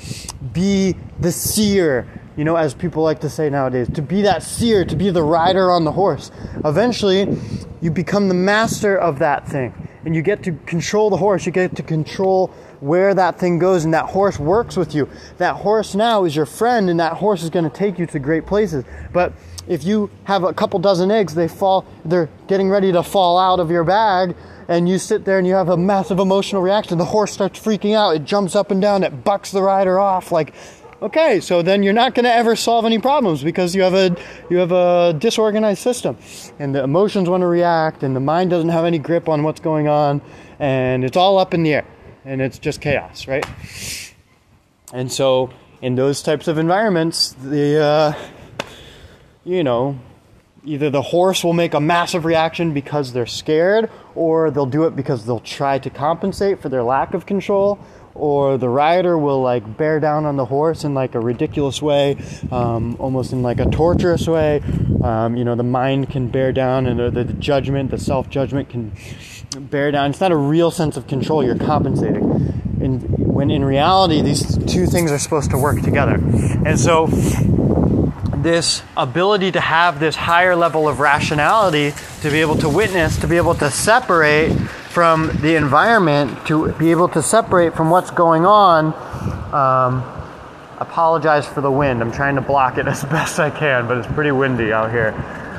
be 0.52 0.96
the 1.18 1.30
seer, 1.30 2.08
you 2.38 2.44
know, 2.44 2.56
as 2.56 2.72
people 2.72 3.02
like 3.02 3.20
to 3.20 3.28
say 3.28 3.50
nowadays, 3.50 3.88
to 3.90 4.00
be 4.00 4.22
that 4.22 4.42
seer, 4.42 4.84
to 4.86 4.96
be 4.96 5.10
the 5.10 5.22
rider 5.22 5.70
on 5.70 5.84
the 5.84 5.92
horse. 5.92 6.30
Eventually, 6.64 7.36
you 7.82 7.90
become 7.90 8.28
the 8.28 8.34
master 8.34 8.96
of 8.96 9.18
that 9.18 9.46
thing, 9.46 9.74
and 10.06 10.14
you 10.16 10.22
get 10.22 10.42
to 10.44 10.52
control 10.64 11.10
the 11.10 11.18
horse, 11.18 11.44
you 11.44 11.52
get 11.52 11.76
to 11.76 11.82
control 11.82 12.50
where 12.80 13.14
that 13.14 13.38
thing 13.38 13.58
goes, 13.58 13.84
and 13.84 13.94
that 13.94 14.06
horse 14.06 14.38
works 14.38 14.76
with 14.76 14.94
you. 14.94 15.08
That 15.38 15.56
horse 15.56 15.94
now 15.94 16.24
is 16.24 16.34
your 16.34 16.46
friend, 16.46 16.90
and 16.90 16.98
that 17.00 17.14
horse 17.14 17.42
is 17.42 17.50
going 17.50 17.64
to 17.64 17.70
take 17.70 17.98
you 17.98 18.06
to 18.06 18.18
great 18.18 18.46
places. 18.46 18.84
But 19.12 19.32
if 19.68 19.84
you 19.84 20.10
have 20.24 20.42
a 20.44 20.52
couple 20.52 20.80
dozen 20.80 21.10
eggs, 21.10 21.34
they 21.34 21.48
fall, 21.48 21.84
they're 22.04 22.28
getting 22.48 22.68
ready 22.70 22.90
to 22.92 23.02
fall 23.02 23.38
out 23.38 23.60
of 23.60 23.70
your 23.70 23.84
bag, 23.84 24.34
and 24.68 24.88
you 24.88 24.98
sit 24.98 25.24
there 25.24 25.38
and 25.38 25.46
you 25.46 25.54
have 25.54 25.68
a 25.68 25.76
massive 25.76 26.18
emotional 26.18 26.62
reaction. 26.62 26.96
The 26.98 27.04
horse 27.04 27.32
starts 27.32 27.60
freaking 27.60 27.94
out. 27.94 28.16
It 28.16 28.24
jumps 28.24 28.56
up 28.56 28.70
and 28.70 28.80
down. 28.80 29.02
It 29.02 29.24
bucks 29.24 29.50
the 29.50 29.62
rider 29.62 29.98
off. 29.98 30.32
Like, 30.32 30.54
okay, 31.02 31.40
so 31.40 31.62
then 31.62 31.82
you're 31.82 31.92
not 31.92 32.14
going 32.14 32.24
to 32.24 32.32
ever 32.32 32.54
solve 32.54 32.84
any 32.84 32.98
problems 32.98 33.42
because 33.42 33.74
you 33.74 33.82
have 33.82 33.94
a 33.94 34.16
you 34.48 34.58
have 34.58 34.72
a 34.72 35.14
disorganized 35.18 35.82
system, 35.82 36.16
and 36.58 36.74
the 36.74 36.82
emotions 36.82 37.28
want 37.28 37.40
to 37.42 37.46
react, 37.46 38.02
and 38.02 38.14
the 38.14 38.20
mind 38.20 38.50
doesn't 38.50 38.70
have 38.70 38.84
any 38.84 38.98
grip 38.98 39.28
on 39.28 39.42
what's 39.42 39.60
going 39.60 39.88
on, 39.88 40.20
and 40.58 41.04
it's 41.04 41.16
all 41.16 41.38
up 41.38 41.54
in 41.54 41.62
the 41.62 41.74
air, 41.74 41.86
and 42.24 42.40
it's 42.40 42.58
just 42.58 42.80
chaos, 42.80 43.26
right? 43.26 43.46
And 44.92 45.10
so, 45.10 45.50
in 45.82 45.94
those 45.94 46.22
types 46.22 46.48
of 46.48 46.58
environments, 46.58 47.32
the 47.32 47.80
uh, 47.82 48.66
you 49.44 49.64
know 49.64 49.98
either 50.64 50.90
the 50.90 51.02
horse 51.02 51.42
will 51.42 51.54
make 51.54 51.74
a 51.74 51.80
massive 51.80 52.24
reaction 52.24 52.72
because 52.72 53.12
they're 53.12 53.26
scared, 53.26 53.90
or 54.14 54.50
they'll 54.50 54.66
do 54.66 54.84
it 54.84 54.94
because 54.94 55.24
they'll 55.24 55.40
try 55.40 55.78
to 55.78 55.90
compensate 55.90 56.60
for 56.60 56.68
their 56.68 56.82
lack 56.82 57.14
of 57.14 57.24
control, 57.26 57.78
or 58.14 58.58
the 58.58 58.68
rider 58.68 59.16
will 59.16 59.40
like 59.40 59.76
bear 59.76 60.00
down 60.00 60.26
on 60.26 60.36
the 60.36 60.44
horse 60.44 60.84
in 60.84 60.92
like 60.94 61.14
a 61.14 61.20
ridiculous 61.20 61.80
way, 61.80 62.16
um, 62.50 62.96
almost 62.98 63.32
in 63.32 63.42
like 63.42 63.60
a 63.60 63.70
torturous 63.70 64.26
way. 64.26 64.60
Um, 65.02 65.36
you 65.36 65.44
know, 65.44 65.54
the 65.54 65.62
mind 65.62 66.10
can 66.10 66.28
bear 66.28 66.52
down, 66.52 66.86
and 66.86 66.98
the, 66.98 67.10
the 67.10 67.32
judgment, 67.34 67.90
the 67.90 67.98
self 67.98 68.28
judgment 68.28 68.68
can 68.68 68.92
bear 69.58 69.90
down. 69.90 70.10
It's 70.10 70.20
not 70.20 70.32
a 70.32 70.36
real 70.36 70.70
sense 70.70 70.96
of 70.96 71.06
control. 71.06 71.44
You're 71.44 71.58
compensating. 71.58 72.22
And 72.80 73.02
when 73.34 73.50
in 73.50 73.64
reality, 73.64 74.22
these 74.22 74.56
two 74.72 74.86
things 74.86 75.10
are 75.10 75.18
supposed 75.18 75.50
to 75.50 75.58
work 75.58 75.82
together. 75.82 76.14
And 76.64 76.78
so 76.78 77.08
this 78.42 78.82
ability 78.96 79.52
to 79.52 79.60
have 79.60 80.00
this 80.00 80.16
higher 80.16 80.56
level 80.56 80.88
of 80.88 81.00
rationality, 81.00 81.92
to 82.22 82.30
be 82.30 82.40
able 82.40 82.56
to 82.56 82.68
witness, 82.68 83.18
to 83.18 83.26
be 83.26 83.36
able 83.36 83.54
to 83.54 83.70
separate 83.70 84.52
from 84.90 85.30
the 85.42 85.56
environment, 85.56 86.46
to 86.46 86.72
be 86.72 86.90
able 86.90 87.08
to 87.08 87.22
separate 87.22 87.74
from 87.74 87.90
what's 87.90 88.10
going 88.10 88.46
on. 88.46 88.86
Um, 89.52 90.02
apologize 90.78 91.46
for 91.46 91.60
the 91.60 91.70
wind. 91.70 92.00
I'm 92.00 92.12
trying 92.12 92.36
to 92.36 92.40
block 92.40 92.78
it 92.78 92.86
as 92.88 93.04
best 93.04 93.38
I 93.38 93.50
can, 93.50 93.86
but 93.86 93.98
it's 93.98 94.06
pretty 94.08 94.32
windy 94.32 94.72
out 94.72 94.90
here. 94.90 95.12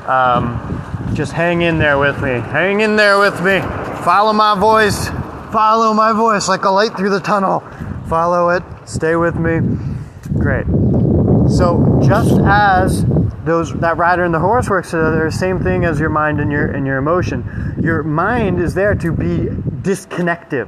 Um, 0.07 1.13
just 1.13 1.33
hang 1.33 1.61
in 1.61 1.77
there 1.77 1.99
with 1.99 2.21
me. 2.21 2.39
Hang 2.39 2.81
in 2.81 2.95
there 2.95 3.19
with 3.19 3.41
me. 3.41 3.59
Follow 4.03 4.33
my 4.33 4.59
voice. 4.59 5.09
Follow 5.51 5.93
my 5.93 6.11
voice 6.11 6.47
like 6.47 6.63
a 6.63 6.71
light 6.71 6.97
through 6.97 7.11
the 7.11 7.19
tunnel. 7.19 7.59
Follow 8.07 8.49
it. 8.49 8.63
Stay 8.85 9.15
with 9.15 9.35
me. 9.35 9.59
Great. 10.39 10.65
So 11.51 11.99
just 12.03 12.39
as 12.43 13.05
those 13.45 13.71
that 13.75 13.97
rider 13.97 14.23
and 14.23 14.33
the 14.33 14.39
horse 14.39 14.67
works 14.71 14.89
together, 14.89 15.25
the 15.25 15.31
same 15.31 15.59
thing 15.59 15.85
as 15.85 15.99
your 15.99 16.09
mind 16.09 16.39
and 16.39 16.51
your 16.51 16.65
and 16.65 16.87
your 16.87 16.97
emotion. 16.97 17.79
Your 17.83 18.01
mind 18.01 18.59
is 18.59 18.73
there 18.73 18.95
to 18.95 19.11
be 19.11 19.45
disconnective. 19.83 20.67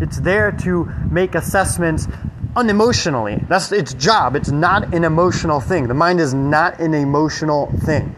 It's 0.00 0.18
there 0.18 0.50
to 0.50 0.90
make 1.08 1.36
assessments 1.36 2.08
unemotionally. 2.56 3.46
That's 3.46 3.70
its 3.70 3.94
job. 3.94 4.34
It's 4.34 4.50
not 4.50 4.92
an 4.92 5.04
emotional 5.04 5.60
thing. 5.60 5.86
The 5.86 5.94
mind 5.94 6.18
is 6.18 6.34
not 6.34 6.80
an 6.80 6.92
emotional 6.92 7.70
thing. 7.84 8.16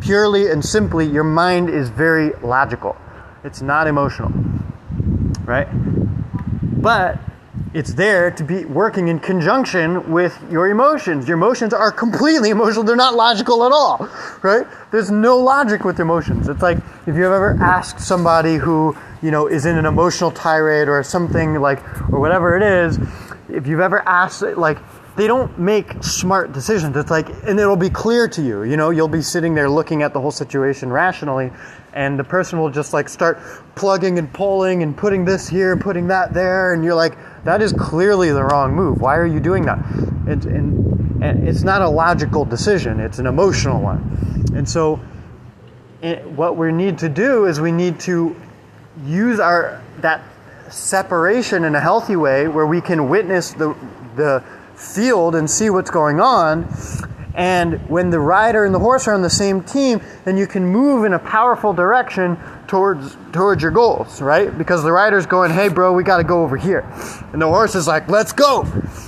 Purely 0.00 0.50
and 0.52 0.64
simply, 0.64 1.06
your 1.06 1.24
mind 1.24 1.68
is 1.68 1.88
very 1.88 2.32
logical. 2.44 2.96
It's 3.44 3.62
not 3.62 3.86
emotional. 3.86 4.32
Right? 5.44 5.68
But 6.80 7.18
it's 7.74 7.94
there 7.94 8.30
to 8.30 8.44
be 8.44 8.64
working 8.64 9.08
in 9.08 9.18
conjunction 9.18 10.12
with 10.12 10.38
your 10.50 10.68
emotions. 10.68 11.26
Your 11.26 11.38
emotions 11.38 11.72
are 11.72 11.90
completely 11.90 12.50
emotional. 12.50 12.84
They're 12.84 12.96
not 12.96 13.14
logical 13.14 13.64
at 13.64 13.72
all, 13.72 14.08
right? 14.42 14.66
There's 14.90 15.10
no 15.10 15.38
logic 15.38 15.84
with 15.84 15.98
emotions. 15.98 16.48
It's 16.48 16.60
like 16.62 16.78
if 17.06 17.16
you've 17.16 17.32
ever 17.32 17.56
asked 17.60 18.00
somebody 18.00 18.56
who, 18.56 18.96
you 19.22 19.30
know, 19.30 19.46
is 19.46 19.64
in 19.64 19.78
an 19.78 19.86
emotional 19.86 20.30
tirade 20.30 20.88
or 20.88 21.02
something 21.02 21.60
like, 21.60 21.82
or 22.12 22.20
whatever 22.20 22.56
it 22.56 22.62
is, 22.62 22.98
if 23.48 23.66
you've 23.66 23.80
ever 23.80 24.06
asked, 24.06 24.42
like, 24.42 24.78
they 25.16 25.26
don't 25.26 25.58
make 25.58 26.02
smart 26.02 26.52
decisions. 26.52 26.96
It's 26.96 27.10
like, 27.10 27.28
and 27.44 27.60
it'll 27.60 27.76
be 27.76 27.90
clear 27.90 28.28
to 28.28 28.42
you, 28.42 28.62
you 28.62 28.76
know, 28.76 28.90
you'll 28.90 29.08
be 29.08 29.20
sitting 29.20 29.54
there 29.54 29.68
looking 29.68 30.02
at 30.02 30.12
the 30.14 30.20
whole 30.20 30.30
situation 30.30 30.90
rationally, 30.90 31.50
and 31.92 32.18
the 32.18 32.24
person 32.24 32.58
will 32.58 32.70
just 32.70 32.94
like 32.94 33.08
start 33.08 33.38
plugging 33.74 34.18
and 34.18 34.32
pulling 34.32 34.82
and 34.82 34.96
putting 34.96 35.24
this 35.24 35.46
here, 35.48 35.72
and 35.72 35.80
putting 35.80 36.06
that 36.08 36.32
there, 36.32 36.72
and 36.72 36.82
you're 36.82 36.94
like, 36.94 37.16
that 37.44 37.60
is 37.60 37.72
clearly 37.72 38.30
the 38.30 38.42
wrong 38.42 38.74
move. 38.74 39.00
Why 39.00 39.16
are 39.16 39.26
you 39.26 39.40
doing 39.40 39.66
that? 39.66 39.84
And, 40.26 40.44
and 41.22 41.46
it's 41.46 41.62
not 41.62 41.82
a 41.82 41.88
logical 41.88 42.44
decision, 42.44 42.98
it's 42.98 43.18
an 43.18 43.26
emotional 43.26 43.82
one. 43.82 44.46
And 44.54 44.68
so, 44.68 44.98
it, 46.00 46.26
what 46.26 46.56
we 46.56 46.72
need 46.72 46.98
to 46.98 47.08
do 47.08 47.46
is 47.46 47.60
we 47.60 47.70
need 47.70 48.00
to 48.00 48.34
use 49.04 49.40
our 49.40 49.82
that 50.00 50.22
separation 50.70 51.64
in 51.64 51.74
a 51.74 51.80
healthy 51.80 52.16
way 52.16 52.48
where 52.48 52.66
we 52.66 52.80
can 52.80 53.08
witness 53.08 53.52
the 53.52 53.76
the 54.16 54.42
field 54.82 55.34
and 55.34 55.50
see 55.50 55.70
what's 55.70 55.90
going 55.90 56.20
on 56.20 56.68
and 57.34 57.88
when 57.88 58.10
the 58.10 58.20
rider 58.20 58.64
and 58.64 58.74
the 58.74 58.78
horse 58.78 59.08
are 59.08 59.14
on 59.14 59.22
the 59.22 59.30
same 59.30 59.62
team, 59.62 60.02
then 60.24 60.36
you 60.36 60.46
can 60.46 60.66
move 60.66 61.04
in 61.04 61.14
a 61.14 61.18
powerful 61.18 61.72
direction 61.72 62.38
towards 62.66 63.16
towards 63.32 63.62
your 63.62 63.70
goals, 63.70 64.20
right? 64.20 64.56
Because 64.56 64.82
the 64.82 64.92
rider's 64.92 65.24
going, 65.24 65.50
"Hey, 65.50 65.68
bro, 65.68 65.94
we 65.94 66.04
got 66.04 66.18
to 66.18 66.24
go 66.24 66.42
over 66.42 66.56
here," 66.56 66.86
and 67.32 67.40
the 67.40 67.46
horse 67.46 67.74
is 67.74 67.88
like, 67.88 68.08
"Let's 68.08 68.32
go," 68.32 68.66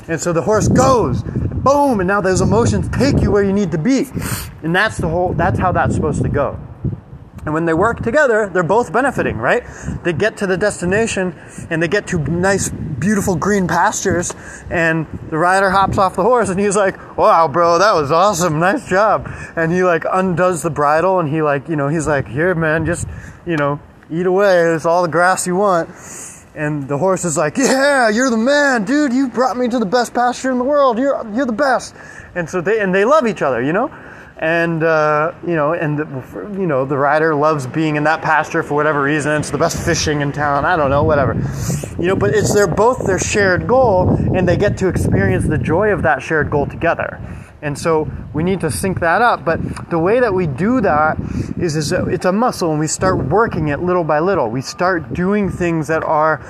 and 0.08 0.18
so 0.20 0.32
the 0.32 0.42
horse 0.42 0.68
goes, 0.68 1.22
boom, 1.22 2.00
and 2.00 2.06
now 2.06 2.20
those 2.20 2.40
emotions 2.40 2.88
take 2.90 3.20
you 3.22 3.30
where 3.30 3.42
you 3.42 3.52
need 3.52 3.72
to 3.72 3.78
be, 3.78 4.06
and 4.62 4.74
that's 4.74 4.98
the 4.98 5.08
whole. 5.08 5.32
That's 5.32 5.58
how 5.58 5.72
that's 5.72 5.94
supposed 5.94 6.22
to 6.22 6.28
go. 6.28 6.58
And 7.44 7.52
when 7.52 7.66
they 7.66 7.74
work 7.74 8.02
together, 8.02 8.48
they're 8.48 8.62
both 8.62 8.92
benefiting, 8.92 9.36
right? 9.36 9.64
They 10.02 10.12
get 10.12 10.38
to 10.38 10.46
the 10.46 10.56
destination 10.56 11.38
and 11.68 11.82
they 11.82 11.88
get 11.88 12.06
to 12.08 12.18
nice, 12.18 12.70
beautiful 12.70 13.36
green 13.36 13.68
pastures. 13.68 14.34
And 14.70 15.06
the 15.28 15.36
rider 15.36 15.70
hops 15.70 15.98
off 15.98 16.16
the 16.16 16.22
horse 16.22 16.48
and 16.48 16.58
he's 16.58 16.76
like, 16.76 17.18
wow, 17.18 17.46
bro, 17.48 17.78
that 17.78 17.92
was 17.92 18.10
awesome. 18.10 18.58
Nice 18.60 18.88
job. 18.88 19.30
And 19.56 19.70
he 19.70 19.84
like 19.84 20.04
undoes 20.10 20.62
the 20.62 20.70
bridle 20.70 21.20
and 21.20 21.28
he 21.28 21.42
like, 21.42 21.68
you 21.68 21.76
know, 21.76 21.88
he's 21.88 22.06
like, 22.06 22.26
here, 22.26 22.54
man, 22.54 22.86
just, 22.86 23.06
you 23.44 23.56
know, 23.56 23.78
eat 24.10 24.26
away. 24.26 24.74
It's 24.74 24.86
all 24.86 25.02
the 25.02 25.08
grass 25.08 25.46
you 25.46 25.56
want. 25.56 25.90
And 26.54 26.86
the 26.86 26.96
horse 26.96 27.24
is 27.24 27.36
like, 27.36 27.58
yeah, 27.58 28.08
you're 28.08 28.30
the 28.30 28.36
man, 28.36 28.84
dude. 28.84 29.12
You 29.12 29.28
brought 29.28 29.56
me 29.56 29.68
to 29.68 29.78
the 29.78 29.86
best 29.86 30.14
pasture 30.14 30.50
in 30.50 30.58
the 30.58 30.64
world. 30.64 30.98
You're, 30.98 31.26
you're 31.34 31.46
the 31.46 31.52
best. 31.52 31.94
And 32.34 32.48
so 32.48 32.60
they, 32.60 32.80
and 32.80 32.94
they 32.94 33.04
love 33.04 33.26
each 33.26 33.42
other, 33.42 33.60
you 33.60 33.72
know? 33.72 33.88
And 34.44 34.82
uh, 34.82 35.32
you 35.46 35.54
know, 35.54 35.72
and 35.72 35.98
the, 35.98 36.04
you 36.52 36.66
know, 36.66 36.84
the 36.84 36.98
rider 36.98 37.34
loves 37.34 37.66
being 37.66 37.96
in 37.96 38.04
that 38.04 38.20
pasture 38.20 38.62
for 38.62 38.74
whatever 38.74 39.00
reason. 39.00 39.32
It's 39.40 39.48
the 39.48 39.56
best 39.56 39.82
fishing 39.82 40.20
in 40.20 40.32
town. 40.32 40.66
I 40.66 40.76
don't 40.76 40.90
know, 40.90 41.02
whatever. 41.02 41.32
You 41.98 42.08
know, 42.08 42.16
but 42.16 42.34
it's 42.34 42.52
their 42.52 42.66
both 42.66 43.06
their 43.06 43.18
shared 43.18 43.66
goal, 43.66 44.10
and 44.10 44.46
they 44.46 44.58
get 44.58 44.76
to 44.78 44.88
experience 44.88 45.48
the 45.48 45.56
joy 45.56 45.92
of 45.92 46.02
that 46.02 46.20
shared 46.20 46.50
goal 46.50 46.66
together. 46.66 47.18
And 47.62 47.78
so 47.78 48.06
we 48.34 48.42
need 48.42 48.60
to 48.60 48.70
sync 48.70 49.00
that 49.00 49.22
up. 49.22 49.46
But 49.46 49.88
the 49.88 49.98
way 49.98 50.20
that 50.20 50.34
we 50.34 50.46
do 50.46 50.82
that 50.82 51.16
is, 51.58 51.74
is 51.74 51.92
it's 51.92 52.26
a 52.26 52.32
muscle 52.32 52.70
and 52.70 52.78
we 52.78 52.86
start 52.86 53.16
working 53.16 53.68
it 53.68 53.80
little 53.80 54.04
by 54.04 54.18
little. 54.18 54.50
We 54.50 54.60
start 54.60 55.14
doing 55.14 55.48
things 55.48 55.86
that 55.86 56.04
are 56.04 56.42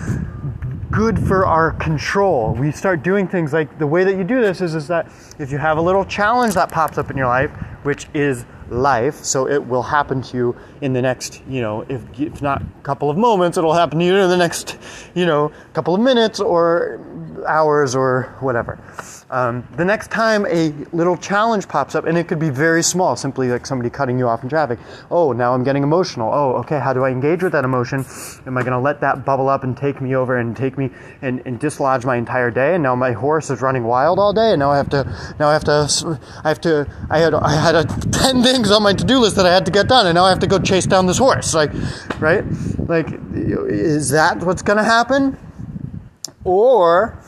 good 0.91 1.25
for 1.25 1.47
our 1.47 1.71
control. 1.71 2.55
We 2.55 2.73
start 2.73 3.05
doing 3.05 3.29
things 3.29 3.53
like 3.53 3.79
the 3.79 3.87
way 3.87 4.03
that 4.03 4.17
you 4.17 4.25
do 4.25 4.41
this 4.41 4.61
is, 4.61 4.75
is 4.75 4.89
that 4.89 5.07
if 5.39 5.53
you 5.53 5.59
have 5.59 5.79
a 5.79 5.81
little 5.81 6.05
challenge 6.05 6.55
that 6.55 6.73
pops 6.73 6.99
up 6.99 7.13
in 7.13 7.17
your 7.17 7.29
life, 7.29 7.53
which 7.85 8.07
is 8.14 8.44
life, 8.70 9.25
so 9.25 9.49
it 9.49 9.66
will 9.66 9.83
happen 9.83 10.23
to 10.23 10.37
you 10.37 10.57
in 10.81 10.92
the 10.92 11.03
next, 11.03 11.42
you 11.49 11.61
know, 11.61 11.83
if, 11.88 12.03
if 12.18 12.42
not 12.42 12.62
a 12.62 12.83
couple 12.83 13.11
of 13.11 13.16
moments, 13.16 13.59
it'll 13.59 13.75
happen 13.75 13.99
to 13.99 14.05
you 14.05 14.16
in 14.16 14.29
the 14.31 14.37
next, 14.37 14.79
you 15.14 15.27
know, 15.27 15.53
couple 15.73 15.94
of 15.94 16.01
minutes 16.01 16.40
or 16.40 17.01
hours 17.47 17.94
or 17.94 18.35
whatever. 18.40 18.79
Um, 19.35 19.66
the 19.77 19.85
next 19.85 20.12
time 20.12 20.47
a 20.47 20.73
little 20.92 21.16
challenge 21.16 21.66
pops 21.66 21.97
up, 21.97 22.05
and 22.05 22.16
it 22.16 22.29
could 22.29 22.38
be 22.38 22.51
very 22.51 22.85
small, 22.85 23.16
simply 23.16 23.49
like 23.49 23.66
somebody 23.66 23.90
cutting 23.90 24.16
you 24.16 24.29
off 24.29 24.44
in 24.44 24.49
traffic. 24.49 24.79
Oh, 25.11 25.33
now 25.33 25.55
I'm 25.55 25.64
getting 25.64 25.83
emotional. 25.83 26.33
Oh, 26.33 26.53
okay, 26.59 26.79
how 26.79 26.92
do 26.92 27.03
I 27.03 27.11
engage 27.11 27.42
with 27.42 27.51
that 27.51 27.64
emotion? 27.64 28.05
Am 28.47 28.57
I 28.57 28.61
going 28.61 28.75
to 28.75 28.79
let 28.79 29.01
that 29.01 29.25
bubble 29.25 29.49
up 29.49 29.64
and 29.64 29.77
take 29.77 30.01
me 30.01 30.14
over 30.14 30.38
and 30.38 30.57
take 30.57 30.79
me 30.79 30.90
and, 31.20 31.42
and 31.47 31.59
dislodge 31.59 32.05
my 32.05 32.14
entire 32.14 32.53
day? 32.53 32.75
And 32.75 32.85
now 32.85 32.94
my 32.94 33.11
horse 33.11 33.51
is 33.51 33.61
running 33.61 33.83
wild 33.83 34.20
all 34.20 34.33
day, 34.33 34.53
and 34.53 34.61
now 34.61 34.70
I 34.70 34.77
have 34.77 34.90
to, 34.90 35.03
now 35.40 35.49
I 35.49 35.53
have 35.53 35.64
to, 35.64 36.20
I 36.44 36.49
have 36.49 36.61
to, 36.61 36.87
I 37.11 37.18
had, 37.18 37.35
I 37.35 37.61
had 37.61 37.75
a, 37.75 37.85
10 38.12 38.40
things 38.44 38.70
on 38.70 38.85
my 38.85 38.92
to 38.92 39.05
do 39.05 39.18
list 39.18 39.35
that 39.35 39.47
I 39.47 39.53
had 39.53 39.66
to 39.66 39.73
get 39.73 39.88
done, 39.88 40.07
and 40.07 40.14
now 40.14 40.27
I 40.27 40.29
have 40.29 40.38
to 40.38 40.47
go 40.47 40.61
chase 40.61 40.87
down 40.87 41.07
this 41.07 41.18
horse. 41.18 41.55
Like, 41.55 41.73
right? 42.20 42.44
Like, 42.79 43.09
is 43.33 44.11
that 44.11 44.44
what's 44.44 44.62
going 44.62 44.79
to 44.79 44.85
happen? 44.85 45.37
Or, 46.44 47.18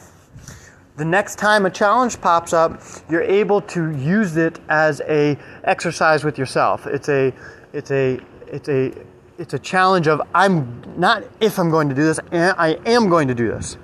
the 0.96 1.04
next 1.04 1.36
time 1.36 1.66
a 1.66 1.70
challenge 1.70 2.20
pops 2.20 2.52
up, 2.52 2.80
you're 3.10 3.22
able 3.22 3.60
to 3.60 3.90
use 3.96 4.36
it 4.36 4.58
as 4.68 5.02
a 5.02 5.38
exercise 5.64 6.24
with 6.24 6.38
yourself. 6.38 6.86
It's 6.86 7.08
a 7.08 7.32
it's 7.72 7.90
a 7.90 8.18
it's 8.46 8.68
a 8.68 8.92
it's 9.38 9.52
a 9.52 9.58
challenge 9.58 10.08
of 10.08 10.22
I'm 10.34 10.82
not 10.96 11.24
if 11.40 11.58
I'm 11.58 11.70
going 11.70 11.90
to 11.90 11.94
do 11.94 12.02
this, 12.02 12.18
I 12.32 12.78
am 12.86 13.08
going 13.10 13.28
to 13.28 13.34
do 13.34 13.48
this. 13.48 13.76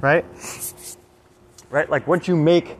Right? 0.00 0.24
Right? 1.70 1.88
Like 1.88 2.06
once 2.06 2.28
you 2.28 2.36
make 2.36 2.76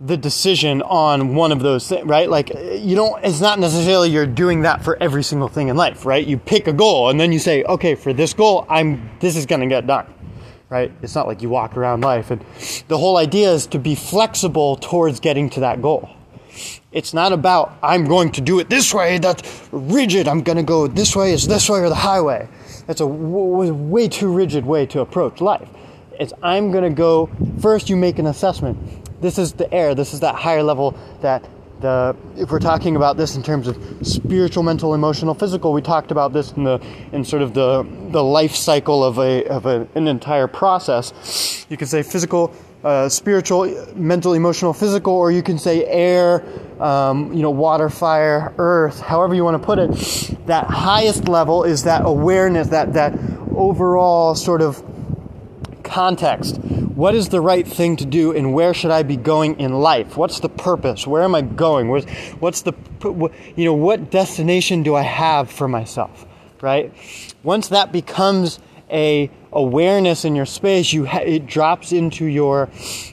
the 0.00 0.16
decision 0.16 0.82
on 0.82 1.34
one 1.34 1.52
of 1.52 1.60
those 1.60 1.86
things, 1.86 2.06
right? 2.06 2.28
Like 2.30 2.48
you 2.48 2.96
don't 2.96 3.22
it's 3.22 3.42
not 3.42 3.58
necessarily 3.58 4.08
you're 4.08 4.26
doing 4.26 4.62
that 4.62 4.82
for 4.82 4.96
every 5.02 5.22
single 5.22 5.48
thing 5.48 5.68
in 5.68 5.76
life, 5.76 6.06
right? 6.06 6.26
You 6.26 6.38
pick 6.38 6.66
a 6.66 6.72
goal 6.72 7.10
and 7.10 7.20
then 7.20 7.30
you 7.30 7.38
say, 7.38 7.62
"Okay, 7.64 7.94
for 7.94 8.14
this 8.14 8.32
goal, 8.32 8.64
I'm 8.70 9.10
this 9.20 9.36
is 9.36 9.44
going 9.44 9.60
to 9.60 9.66
get 9.66 9.86
done." 9.86 10.13
Right? 10.74 10.90
It's 11.02 11.14
not 11.14 11.28
like 11.28 11.40
you 11.40 11.48
walk 11.48 11.76
around 11.76 12.00
life. 12.00 12.32
And 12.32 12.44
the 12.88 12.98
whole 12.98 13.16
idea 13.16 13.52
is 13.52 13.68
to 13.68 13.78
be 13.78 13.94
flexible 13.94 14.74
towards 14.74 15.20
getting 15.20 15.48
to 15.50 15.60
that 15.60 15.80
goal. 15.80 16.10
It's 16.90 17.14
not 17.14 17.32
about, 17.32 17.78
I'm 17.80 18.06
going 18.06 18.32
to 18.32 18.40
do 18.40 18.58
it 18.58 18.68
this 18.68 18.92
way, 18.92 19.18
that's 19.18 19.68
rigid, 19.70 20.26
I'm 20.26 20.42
going 20.42 20.56
to 20.56 20.64
go 20.64 20.88
this 20.88 21.14
way, 21.14 21.32
is 21.32 21.46
this 21.46 21.70
way 21.70 21.78
or 21.78 21.88
the 21.88 21.94
highway. 21.94 22.48
That's 22.88 23.00
a 23.00 23.06
way 23.06 24.08
too 24.08 24.32
rigid 24.32 24.66
way 24.66 24.84
to 24.86 25.00
approach 25.00 25.40
life. 25.40 25.68
It's, 26.18 26.32
I'm 26.42 26.72
going 26.72 26.84
to 26.84 26.90
go, 26.90 27.30
first 27.60 27.88
you 27.88 27.96
make 27.96 28.18
an 28.18 28.26
assessment. 28.26 28.76
This 29.20 29.38
is 29.38 29.52
the 29.52 29.72
air, 29.72 29.94
this 29.94 30.12
is 30.12 30.20
that 30.20 30.34
higher 30.34 30.62
level 30.62 30.98
that 31.20 31.48
the, 31.80 32.16
if 32.36 32.50
we're 32.50 32.58
talking 32.60 32.96
about 32.96 33.16
this 33.16 33.36
in 33.36 33.42
terms 33.42 33.68
of 33.68 33.76
spiritual, 34.02 34.62
mental, 34.62 34.94
emotional, 34.94 35.34
physical, 35.34 35.72
we 35.72 35.82
talked 35.82 36.10
about 36.10 36.32
this 36.32 36.52
in 36.52 36.64
the 36.64 36.80
in 37.12 37.24
sort 37.24 37.42
of 37.42 37.54
the 37.54 37.86
the 38.10 38.22
life 38.22 38.54
cycle 38.54 39.04
of 39.04 39.18
a 39.18 39.44
of 39.46 39.66
a, 39.66 39.86
an 39.94 40.08
entire 40.08 40.46
process. 40.46 41.66
You 41.68 41.76
can 41.76 41.86
say 41.86 42.02
physical, 42.02 42.54
uh, 42.84 43.08
spiritual, 43.08 43.92
mental, 43.94 44.34
emotional, 44.34 44.72
physical, 44.72 45.14
or 45.14 45.32
you 45.32 45.42
can 45.42 45.58
say 45.58 45.84
air, 45.84 46.44
um, 46.80 47.32
you 47.32 47.42
know, 47.42 47.50
water, 47.50 47.90
fire, 47.90 48.54
earth, 48.58 49.00
however 49.00 49.34
you 49.34 49.44
want 49.44 49.60
to 49.60 49.66
put 49.66 49.78
it. 49.78 50.46
That 50.46 50.66
highest 50.66 51.28
level 51.28 51.64
is 51.64 51.84
that 51.84 52.02
awareness, 52.04 52.68
that 52.68 52.92
that 52.94 53.14
overall 53.54 54.34
sort 54.34 54.62
of 54.62 54.82
context. 55.82 56.60
What 56.94 57.16
is 57.16 57.28
the 57.28 57.40
right 57.40 57.66
thing 57.66 57.96
to 57.96 58.06
do, 58.06 58.30
and 58.36 58.54
where 58.54 58.72
should 58.72 58.92
I 58.92 59.02
be 59.02 59.16
going 59.16 59.58
in 59.58 59.72
life? 59.72 60.16
What's 60.16 60.38
the 60.38 60.48
purpose? 60.48 61.08
Where 61.08 61.24
am 61.24 61.34
I 61.34 61.42
going? 61.42 61.88
What's, 61.88 62.62
the, 62.62 62.72
you 63.56 63.64
know, 63.64 63.74
what 63.74 64.12
destination 64.12 64.84
do 64.84 64.94
I 64.94 65.02
have 65.02 65.50
for 65.50 65.66
myself? 65.66 66.24
Right? 66.60 66.94
Once 67.42 67.66
that 67.68 67.90
becomes 67.90 68.60
a 68.92 69.28
awareness 69.52 70.24
in 70.24 70.36
your 70.36 70.46
space, 70.46 70.92
you 70.92 71.04
ha- 71.04 71.18
it 71.18 71.46
drops 71.46 71.90
into 71.90 72.26
your 72.26 72.70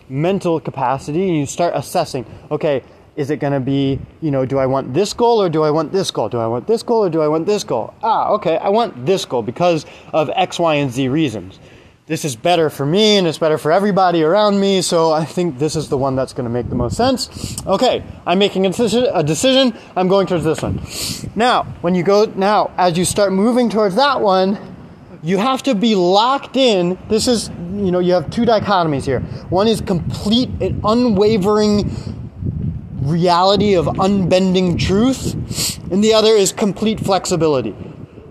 mental 0.07 0.59
capacity, 0.59 1.27
and 1.27 1.35
you 1.35 1.47
start 1.47 1.73
assessing. 1.75 2.23
Okay, 2.51 2.83
is 3.15 3.31
it 3.31 3.37
going 3.37 3.53
to 3.53 3.59
be, 3.59 3.99
you 4.21 4.29
know, 4.29 4.45
do 4.45 4.59
I 4.59 4.67
want 4.67 4.93
this 4.93 5.11
goal 5.11 5.41
or 5.41 5.49
do 5.49 5.63
I 5.63 5.71
want 5.71 5.91
this 5.91 6.11
goal? 6.11 6.29
Do 6.29 6.37
I 6.37 6.45
want 6.45 6.67
this 6.67 6.83
goal 6.83 7.05
or 7.05 7.09
do 7.09 7.23
I 7.23 7.27
want 7.27 7.47
this 7.47 7.63
goal? 7.63 7.95
Ah, 8.03 8.29
okay, 8.33 8.57
I 8.57 8.69
want 8.69 9.07
this 9.07 9.25
goal 9.25 9.41
because 9.41 9.87
of 10.13 10.29
X, 10.35 10.59
Y, 10.59 10.75
and 10.75 10.91
Z 10.91 11.07
reasons 11.07 11.59
this 12.07 12.25
is 12.25 12.35
better 12.35 12.69
for 12.69 12.85
me 12.85 13.17
and 13.17 13.27
it's 13.27 13.37
better 13.37 13.57
for 13.57 13.71
everybody 13.71 14.23
around 14.23 14.59
me, 14.59 14.81
so 14.81 15.11
I 15.11 15.23
think 15.23 15.59
this 15.59 15.75
is 15.75 15.89
the 15.89 15.97
one 15.97 16.15
that's 16.15 16.33
going 16.33 16.45
to 16.45 16.49
make 16.49 16.69
the 16.69 16.75
most 16.75 16.97
sense. 16.97 17.55
Okay, 17.65 18.03
I'm 18.25 18.39
making 18.39 18.65
a 18.65 18.69
decision, 18.69 19.09
a 19.13 19.23
decision, 19.23 19.77
I'm 19.95 20.07
going 20.07 20.27
towards 20.27 20.43
this 20.43 20.61
one. 20.61 20.81
Now, 21.35 21.63
when 21.81 21.95
you 21.95 22.03
go, 22.03 22.25
now, 22.25 22.71
as 22.77 22.97
you 22.97 23.05
start 23.05 23.31
moving 23.31 23.69
towards 23.69 23.95
that 23.95 24.19
one, 24.19 24.57
you 25.23 25.37
have 25.37 25.61
to 25.63 25.75
be 25.75 25.93
locked 25.93 26.57
in. 26.57 26.97
This 27.07 27.27
is, 27.27 27.49
you 27.49 27.91
know, 27.91 27.99
you 27.99 28.13
have 28.13 28.31
two 28.31 28.41
dichotomies 28.41 29.05
here. 29.05 29.19
One 29.49 29.67
is 29.67 29.79
complete 29.79 30.49
and 30.59 30.81
unwavering 30.83 31.91
reality 33.01 33.75
of 33.75 33.85
unbending 33.99 34.77
truth, 34.77 35.33
and 35.91 36.03
the 36.03 36.13
other 36.13 36.33
is 36.33 36.51
complete 36.51 36.99
flexibility. 36.99 37.75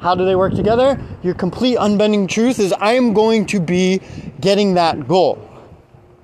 How 0.00 0.14
do 0.14 0.24
they 0.24 0.34
work 0.34 0.54
together? 0.54 0.98
Your 1.22 1.34
complete 1.34 1.76
unbending 1.76 2.28
truth 2.28 2.58
is 2.58 2.72
I 2.72 2.94
am 2.94 3.12
going 3.12 3.46
to 3.46 3.60
be 3.60 4.00
getting 4.40 4.74
that 4.74 5.06
goal. 5.06 5.46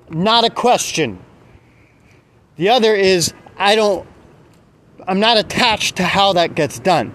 Not 0.09 0.43
a 0.43 0.49
question. 0.49 1.19
The 2.55 2.69
other 2.69 2.95
is 2.95 3.33
I 3.57 3.75
don't 3.75 4.07
I'm 5.07 5.19
not 5.19 5.37
attached 5.37 5.95
to 5.97 6.03
how 6.03 6.33
that 6.33 6.55
gets 6.55 6.79
done. 6.79 7.13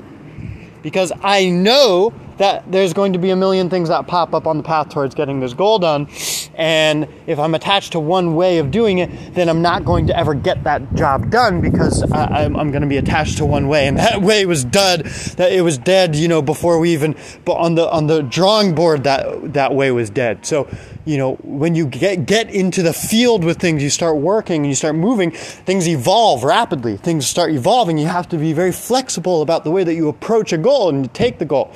Because 0.83 1.13
I 1.23 1.51
know 1.51 2.15
that 2.39 2.71
there's 2.71 2.93
going 2.93 3.13
to 3.13 3.19
be 3.19 3.31
a 3.31 3.37
million 3.37 3.71
things 3.71 3.89
that 3.89 4.07
pop 4.07 4.35
up 4.35 4.47
on 4.47 4.57
the 4.57 4.63
path 4.63 4.91
towards 4.91 5.15
getting 5.15 5.41
this 5.41 5.55
goal 5.55 5.79
done. 5.79 6.09
And 6.55 7.09
if 7.27 7.39
I'm 7.39 7.55
attached 7.55 7.93
to 7.93 8.01
one 8.01 8.35
way 8.35 8.59
of 8.59 8.71
doing 8.71 8.99
it, 8.99 9.35
then 9.35 9.49
I'm 9.49 9.63
not 9.63 9.85
going 9.85 10.07
to 10.09 10.17
ever 10.17 10.35
get 10.35 10.65
that 10.65 10.95
job 10.95 11.31
done 11.31 11.61
because 11.61 12.03
I, 12.13 12.43
am 12.43 12.71
going 12.71 12.83
to 12.83 12.89
be 12.89 12.99
attached 12.99 13.39
to 13.39 13.47
one 13.47 13.69
way. 13.69 13.87
And 13.87 13.99
that 13.99 14.21
way 14.23 14.45
was 14.47 14.65
dead. 14.65 15.05
That 15.37 15.53
it 15.53 15.63
was 15.63 15.79
dead, 15.79 16.15
you 16.17 16.29
know, 16.29 16.43
before 16.43 16.79
we 16.79 16.93
even. 16.93 17.17
But 17.45 17.55
on 17.55 17.75
the 17.75 17.91
on 17.91 18.07
the 18.07 18.23
drawing 18.23 18.75
board, 18.75 19.05
that 19.05 19.55
that 19.55 19.75
way 19.75 19.91
was 19.91 20.11
dead. 20.11 20.45
So 20.45 20.69
you 21.05 21.17
know, 21.17 21.35
when 21.43 21.75
you 21.75 21.87
get 21.87 22.27
get 22.27 22.51
into 22.51 22.83
the 22.83 22.93
field 22.93 23.45
with 23.45 23.59
things, 23.59 23.83
you 23.83 23.91
start 23.91 24.19
working 24.19 24.63
and 24.63 24.67
you 24.67 24.75
start 24.75 24.95
moving. 24.95 25.33
Things 25.33 25.89
evolve 25.89 26.45
rapidly. 26.45 26.97
Things 26.97 27.27
start 27.27 27.53
evolving. 27.53 27.99
You 27.99 28.07
have 28.07 28.29
to 28.29 28.39
be 28.39 28.53
very 28.53 28.73
flexible 28.73 29.43
about 29.43 29.65
the 29.65 29.71
way 29.71 29.85
that 29.85 29.95
you 29.95 30.09
approach 30.09 30.53
a 30.53 30.59
goal 30.59 30.89
and 30.89 31.13
take 31.13 31.39
the 31.39 31.45
goal, 31.45 31.73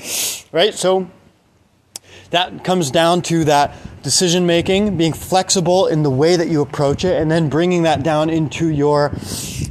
right? 0.56 0.74
So 0.74 1.06
that 2.30 2.64
comes 2.64 2.90
down 2.90 3.20
to 3.22 3.44
that 3.44 3.74
decision 4.02 4.46
making, 4.46 4.96
being 4.96 5.12
flexible 5.12 5.86
in 5.86 6.02
the 6.02 6.08
way 6.08 6.34
that 6.34 6.48
you 6.48 6.62
approach 6.62 7.04
it, 7.04 7.20
and 7.20 7.30
then 7.30 7.50
bringing 7.50 7.82
that 7.82 8.02
down 8.02 8.30
into 8.30 8.70
your, 8.70 9.12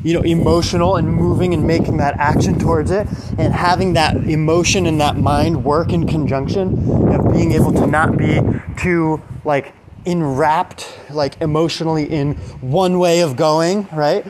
you 0.04 0.14
know, 0.14 0.22
emotional 0.22 0.98
and 0.98 1.12
moving 1.12 1.56
and 1.56 1.66
making 1.66 1.98
that 1.98 2.16
action 2.20 2.60
towards 2.60 2.92
it, 2.92 3.08
and 3.40 3.52
having 3.52 3.94
that 3.94 4.16
emotion 4.16 4.86
and 4.86 5.02
that 5.02 5.18
mind 5.18 5.64
work 5.64 5.92
in 5.92 6.06
conjunction 6.06 7.10
of 7.12 7.34
being 7.34 7.54
able 7.54 7.74
to 7.74 7.88
not 7.88 8.16
be 8.16 8.40
too 8.78 9.20
like 9.44 9.74
enwrapped, 10.06 11.00
like 11.10 11.42
emotionally 11.42 12.04
in 12.04 12.36
one 12.62 13.00
way 13.00 13.22
of 13.22 13.36
going, 13.36 13.88
right? 13.92 14.24